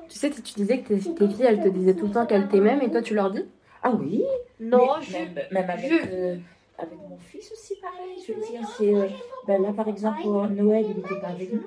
tu 0.09 0.17
sais, 0.19 0.29
tu 0.29 0.53
disais 0.57 0.79
que 0.79 0.93
tes, 0.93 1.13
tes 1.13 1.27
filles, 1.27 1.45
elles 1.47 1.61
te 1.61 1.69
disaient 1.69 1.93
tout 1.93 2.07
le 2.07 2.11
temps 2.11 2.25
qu'elles 2.25 2.47
t'aimaient, 2.47 2.75
mais 2.75 2.89
toi, 2.89 3.01
tu 3.01 3.13
leur 3.13 3.31
dis? 3.31 3.43
Ah 3.87 3.91
oui 3.99 4.23
Non, 4.59 4.79
Mais 4.99 5.05
je... 5.05 5.13
même, 5.13 5.35
même 5.51 5.69
avec, 5.69 5.91
je- 5.91 6.09
euh, 6.11 6.35
avec 6.79 6.97
mon 7.07 7.17
fils 7.17 7.51
aussi, 7.51 7.73
pareil. 7.79 8.17
Je 8.27 8.33
veux 8.33 8.39
dire, 8.41 8.67
c'est. 8.77 8.95
euh, 8.95 9.07
ben 9.45 9.61
là, 9.61 9.71
par 9.73 9.87
exemple, 9.87 10.21
pour 10.23 10.47
Noël, 10.49 10.85
il 10.89 10.95
n'était 10.97 11.19
pas 11.21 11.27
avec 11.27 11.53
nous. 11.53 11.61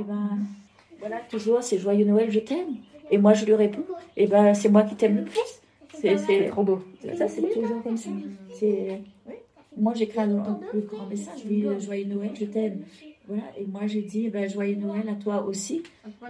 Et 0.00 0.02
ben, 0.02 0.38
voilà, 0.98 1.20
toujours, 1.30 1.62
c'est 1.62 1.78
joyeux 1.78 2.04
Noël, 2.04 2.28
je 2.30 2.40
t'aime. 2.40 2.74
Et 3.10 3.18
moi, 3.18 3.34
je 3.34 3.44
lui 3.46 3.54
réponds, 3.54 3.84
et 4.16 4.26
ben, 4.26 4.52
c'est 4.54 4.68
moi 4.68 4.82
qui 4.82 4.96
t'aime 4.96 5.16
le 5.18 5.24
plus. 5.24 5.60
C'est 6.00 6.48
trop 6.48 6.64
beau. 6.64 6.80
Ça, 7.16 7.28
c'est 7.28 7.42
toujours 7.52 7.82
comme 7.84 7.96
ça. 7.96 8.10
C'est. 8.52 9.00
oui. 9.28 9.34
Moi, 9.76 9.92
j'écris 9.94 10.20
un, 10.20 10.38
un 10.38 10.54
plus 10.54 10.80
grand 10.80 11.06
message, 11.06 11.40
je 11.44 11.48
lui 11.48 11.56
dis, 11.60 11.66
euh, 11.66 11.78
joyeux 11.78 12.06
Noël, 12.06 12.30
je 12.34 12.46
t'aime. 12.46 12.82
Voilà, 13.26 13.44
et 13.58 13.64
moi 13.64 13.86
je 13.86 14.00
dis 14.00 14.28
ben, 14.28 14.48
joyeux 14.50 14.76
Noël 14.76 15.08
à 15.08 15.14
toi 15.14 15.44
aussi. 15.46 15.82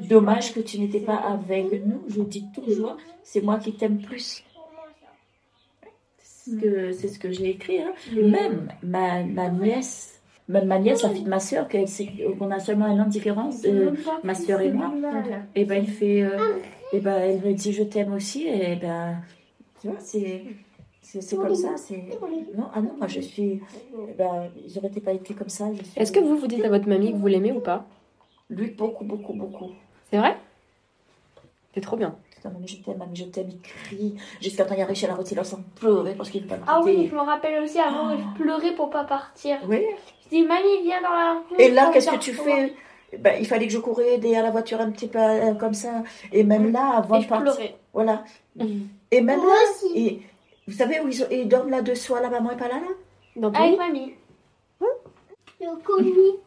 Dommage 0.09 0.55
que 0.55 0.61
tu 0.61 0.79
n'étais 0.79 1.01
pas 1.01 1.17
avec 1.17 1.85
nous. 1.85 2.03
Je 2.09 2.23
dis 2.23 2.45
toujours, 2.55 2.97
c'est 3.25 3.41
moi 3.43 3.59
qui 3.59 3.73
t'aime 3.73 3.99
plus. 4.01 4.45
C'est 6.45 6.51
ce 6.51 6.57
que, 6.57 6.93
c'est 6.93 7.09
ce 7.09 7.19
que 7.19 7.31
j'ai 7.33 7.51
écrit. 7.51 7.81
hein. 7.81 7.93
Même 8.13 8.69
ma, 8.83 9.23
ma 9.25 9.49
nièce, 9.49 10.21
même 10.49 10.67
ma 10.67 10.79
nièce, 10.79 11.03
la 11.03 11.09
fille 11.09 11.25
de 11.25 11.29
ma 11.31 11.41
soeur, 11.41 11.69
qu'on 11.69 12.51
a 12.51 12.59
seulement 12.61 12.85
un 12.85 12.99
an 13.01 13.05
de 13.07 13.11
différence, 13.11 13.65
euh, 13.65 13.93
ma 14.23 14.35
soeur 14.35 14.61
et 14.61 14.71
moi, 14.71 14.93
et 15.55 15.65
ben 15.65 15.79
elle 15.79 15.87
fait, 15.87 16.23
euh, 16.23 16.39
et 16.93 17.01
ben 17.01 17.15
elle 17.17 17.41
me 17.41 17.55
dit 17.55 17.73
je 17.73 17.83
t'aime 17.83 18.13
aussi, 18.13 18.47
et 18.47 18.77
ben 18.77 19.17
tu 19.81 19.89
vois, 19.89 19.97
c'est. 20.01 20.43
C'est 21.01 21.37
comme 21.37 21.55
ça, 21.55 21.77
c'est... 21.77 21.97
Non, 22.57 22.69
ah 22.75 22.81
non, 22.83 22.95
moi 22.99 23.07
je 23.09 23.21
suis... 23.21 23.61
eh 24.09 24.13
Ben, 24.15 24.51
j'aurais 24.67 24.89
pas 24.89 25.13
été 25.13 25.33
comme 25.35 25.49
ça. 25.51 25.69
suis- 25.83 26.01
Est-ce 26.01 26.11
que 26.13 26.19
vous 26.21 26.37
vous 26.37 26.47
dites 26.47 26.65
à 26.65 26.69
votre 26.71 26.89
mamie 26.89 27.13
que 27.13 27.19
vous 27.19 27.27
l'aimez 27.27 27.53
ou 27.53 27.61
pas? 27.61 27.87
Lui, 28.51 28.71
beaucoup, 28.71 29.05
beaucoup, 29.05 29.33
beaucoup. 29.35 29.71
C'est 30.11 30.17
vrai? 30.19 30.37
C'est 31.75 31.81
trop 31.83 31.97
bien. 31.97 32.17
Putain, 32.45 32.57
mais 32.61 32.67
je 32.67 32.77
t'aime, 32.77 32.99
mamie, 32.99 33.17
je 33.17 33.25
t'aime, 33.25 33.49
il 33.49 33.61
crie. 33.61 34.15
Jusqu'à 34.43 34.65
temps, 34.67 34.75
il 34.77 34.83
a 34.83 34.87
réussi 34.87 35.07
à 35.07 35.09
la 35.09 35.15
retirer 35.15 35.43
sans 35.45 35.61
pleurer 35.77 36.15
parce 36.15 36.29
qu'il 36.29 36.43
ne 36.45 36.47
veut 36.47 36.51
pas 36.51 36.57
me 36.59 36.63
Ah 36.67 36.81
oui, 36.85 37.09
je 37.11 37.15
me 37.15 37.21
rappelle 37.23 37.63
aussi 37.63 37.79
avant, 37.79 38.11
je 38.17 38.43
pleurais 38.43 38.75
pour 38.75 38.91
pas 38.91 39.05
partir. 39.05 39.57
Oui. 39.67 39.81
Je 40.25 40.29
dis, 40.29 40.43
mamie, 40.43 40.83
viens 40.83 41.01
dans 41.01 41.09
la 41.11 41.43
rue. 41.51 41.57
Et 41.59 41.71
là, 41.71 41.91
qu'est-ce 41.93 42.11
que 42.11 42.17
tu 42.17 42.33
fais? 42.35 42.75
Ben, 43.19 43.37
Il 43.41 43.47
fallait 43.47 43.67
que 43.67 43.73
je 43.73 43.79
courais 43.79 44.15
aider 44.15 44.35
à 44.37 44.43
la 44.43 44.51
voiture 44.51 44.81
un 44.81 44.91
petit 44.91 45.07
peu 45.09 45.19
euh, 45.21 45.55
comme 45.55 45.73
ça. 45.73 46.03
Et 46.33 46.45
même 46.45 46.71
là, 46.73 46.97
avant 46.97 47.15
Et 47.15 47.19
de 47.19 47.25
je 47.25 47.29
partir... 47.29 47.53
pleurais. 47.55 47.77
Voilà. 47.95 48.25
Et 49.11 49.21
même 49.23 49.39
là, 49.41 49.89
et, 49.95 50.21
vous 50.67 50.75
savez 50.75 51.01
où 51.01 51.09
ils, 51.09 51.23
ont- 51.23 51.29
ils 51.31 51.49
dorment 51.49 51.71
là-dessous, 51.71 52.15
la 52.17 52.29
maman 52.29 52.51
est 52.51 52.57
pas 52.57 52.69
là, 52.69 52.75
là? 52.75 52.89
Dans 53.37 53.53
Avec 53.53 53.79
mamie. 53.79 54.15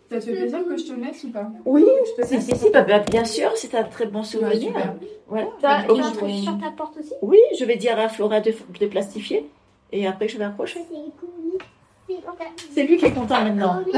Ça 0.09 0.19
te 0.19 0.25
fait 0.25 0.31
plaisir 0.33 0.59
que 0.67 0.77
je 0.77 0.83
te 0.85 0.91
le 0.91 0.97
mette 0.97 1.23
ou 1.23 1.29
pas 1.31 1.49
Oui, 1.65 1.85
Je 2.15 2.21
te 2.21 2.27
si, 2.27 2.41
si, 2.41 2.55
si, 2.55 2.69
bah, 2.69 2.81
bah, 2.83 2.99
bien 2.99 3.25
sûr, 3.25 3.51
c'est 3.55 3.73
un 3.75 3.83
très 3.83 4.05
bon 4.05 4.19
Ouais, 4.19 4.25
souvenir. 4.25 4.53
super. 4.69 4.95
voilà. 5.27 5.47
T'as 5.61 5.79
un 5.79 5.83
truc 6.11 6.31
sur 6.43 6.57
ta 6.59 6.71
porte 6.71 6.97
aussi 6.97 7.13
Oui, 7.21 7.39
je 7.59 7.65
vais 7.65 7.75
dire 7.75 7.99
à 7.99 8.07
Flora 8.09 8.39
de, 8.41 8.53
de 8.79 8.87
plastifier. 8.87 9.49
Et 9.91 10.05
après, 10.07 10.27
je 10.27 10.37
vais 10.37 10.43
accrocher. 10.45 10.79
C'est 12.73 12.83
lui 12.83 12.97
qui 12.97 13.05
est 13.05 13.11
content 13.13 13.41
maintenant. 13.43 13.83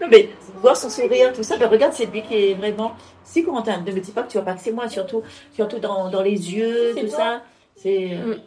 Non, 0.00 0.06
mais 0.10 0.28
voir 0.62 0.76
son 0.76 0.90
sourire, 0.90 1.32
tout 1.32 1.42
ça, 1.42 1.56
ben 1.56 1.68
regarde, 1.68 1.92
c'est 1.92 2.06
lui 2.06 2.22
qui 2.22 2.34
est 2.34 2.54
vraiment 2.54 2.92
si 3.24 3.42
content. 3.44 3.80
Ne 3.84 3.92
me 3.92 4.00
dis 4.00 4.10
pas 4.12 4.22
que 4.22 4.30
tu 4.30 4.36
vois 4.38 4.44
pas 4.44 4.54
que 4.54 4.60
c'est 4.60 4.72
moi, 4.72 4.88
surtout, 4.88 5.22
surtout 5.52 5.78
dans, 5.78 6.08
dans 6.10 6.22
les 6.22 6.54
yeux, 6.54 6.94
tout 6.94 7.06
toi. 7.06 7.16
ça. 7.16 7.42
C'est 7.76 8.10
euh, 8.12 8.34
Mm. 8.34 8.40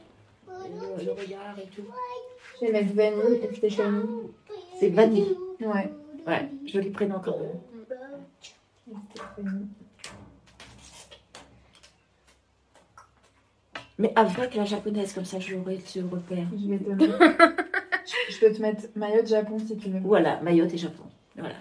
le, 0.99 1.05
le 1.05 1.11
regard 1.11 1.55
et 1.57 1.67
tout. 1.75 1.83
Je 2.61 2.65
vais 2.67 2.71
mettre 2.71 2.93
vanille 2.93 3.41
et 3.43 3.55
Stéphanie. 3.55 4.03
C'est 4.81 4.89
Vanille. 4.89 5.37
Ouais. 5.59 5.93
Ouais, 6.25 6.49
joli 6.65 6.89
prénom 6.89 7.21
quand 7.23 7.37
même. 7.37 7.59
Mais 13.99 14.11
avec 14.15 14.55
la 14.55 14.65
japonaise, 14.65 15.13
comme 15.13 15.25
ça, 15.25 15.39
j'aurai 15.39 15.79
ce 15.85 15.99
repère. 15.99 16.47
Je 16.59 16.67
vais 16.67 16.79
te 16.79 16.89
mettre. 16.89 17.03
je, 18.07 18.33
je 18.33 18.39
peux 18.39 18.51
te 18.51 18.59
mettre 18.59 18.85
maillot 18.95 19.21
de 19.21 19.27
Japon 19.27 19.59
si 19.59 19.77
tu 19.77 19.91
veux. 19.91 19.99
Voilà, 19.99 20.41
Mayotte 20.41 20.73
et 20.73 20.79
Japon. 20.79 21.03
Voilà. 21.37 21.57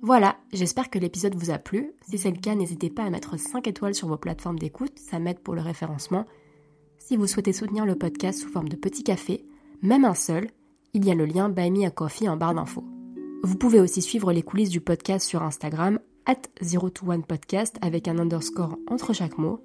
Voilà, 0.00 0.36
j'espère 0.54 0.88
que 0.88 0.98
l'épisode 0.98 1.34
vous 1.34 1.50
a 1.50 1.58
plu. 1.58 1.92
Si 2.08 2.16
c'est 2.16 2.30
le 2.30 2.40
cas, 2.40 2.54
n'hésitez 2.54 2.88
pas 2.88 3.02
à 3.02 3.10
mettre 3.10 3.38
5 3.38 3.68
étoiles 3.68 3.94
sur 3.94 4.08
vos 4.08 4.16
plateformes 4.16 4.58
d'écoute, 4.58 4.98
ça 4.98 5.18
m'aide 5.18 5.40
pour 5.40 5.54
le 5.54 5.60
référencement. 5.60 6.24
Si 7.06 7.18
vous 7.18 7.26
souhaitez 7.26 7.52
soutenir 7.52 7.84
le 7.84 7.96
podcast 7.96 8.40
sous 8.40 8.48
forme 8.48 8.70
de 8.70 8.76
petit 8.76 9.04
café, 9.04 9.44
même 9.82 10.06
un 10.06 10.14
seul, 10.14 10.48
il 10.94 11.04
y 11.04 11.10
a 11.10 11.14
le 11.14 11.26
lien 11.26 11.50
Buy 11.50 11.70
Me 11.70 11.84
a 11.84 11.90
Coffee 11.90 12.30
en 12.30 12.38
barre 12.38 12.54
d'infos. 12.54 12.82
Vous 13.42 13.56
pouvez 13.56 13.78
aussi 13.78 14.00
suivre 14.00 14.32
les 14.32 14.40
coulisses 14.40 14.70
du 14.70 14.80
podcast 14.80 15.28
sur 15.28 15.42
Instagram, 15.42 15.98
at 16.24 16.40
021podcast 16.62 17.76
avec 17.82 18.08
un 18.08 18.18
underscore 18.18 18.78
entre 18.88 19.12
chaque 19.12 19.36
mot. 19.36 19.60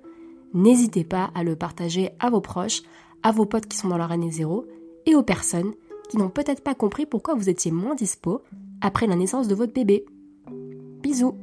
N'hésitez 0.54 1.06
pas 1.06 1.32
à 1.34 1.46
le 1.46 1.56
partager 1.56 2.10
à 2.20 2.30
vos 2.30 2.42
proches, 2.42 2.82
à 3.24 3.32
vos 3.32 3.46
potes 3.46 3.68
qui 3.68 3.78
sont 3.78 3.88
dans 3.88 3.98
leur 3.98 4.12
année 4.12 4.32
zéro 4.32 4.66
et 5.06 5.16
aux 5.16 5.24
personnes 5.24 5.72
qui 6.10 6.18
n'ont 6.18 6.30
peut-être 6.30 6.62
pas 6.62 6.76
compris 6.76 7.06
pourquoi 7.06 7.36
vous 7.36 7.48
étiez 7.48 7.72
moins 7.72 7.96
dispo 7.96 8.42
après 8.82 9.08
la 9.08 9.16
naissance 9.16 9.48
de 9.48 9.56
votre 9.56 9.72
bébé. 9.72 10.06
Bisous 11.02 11.36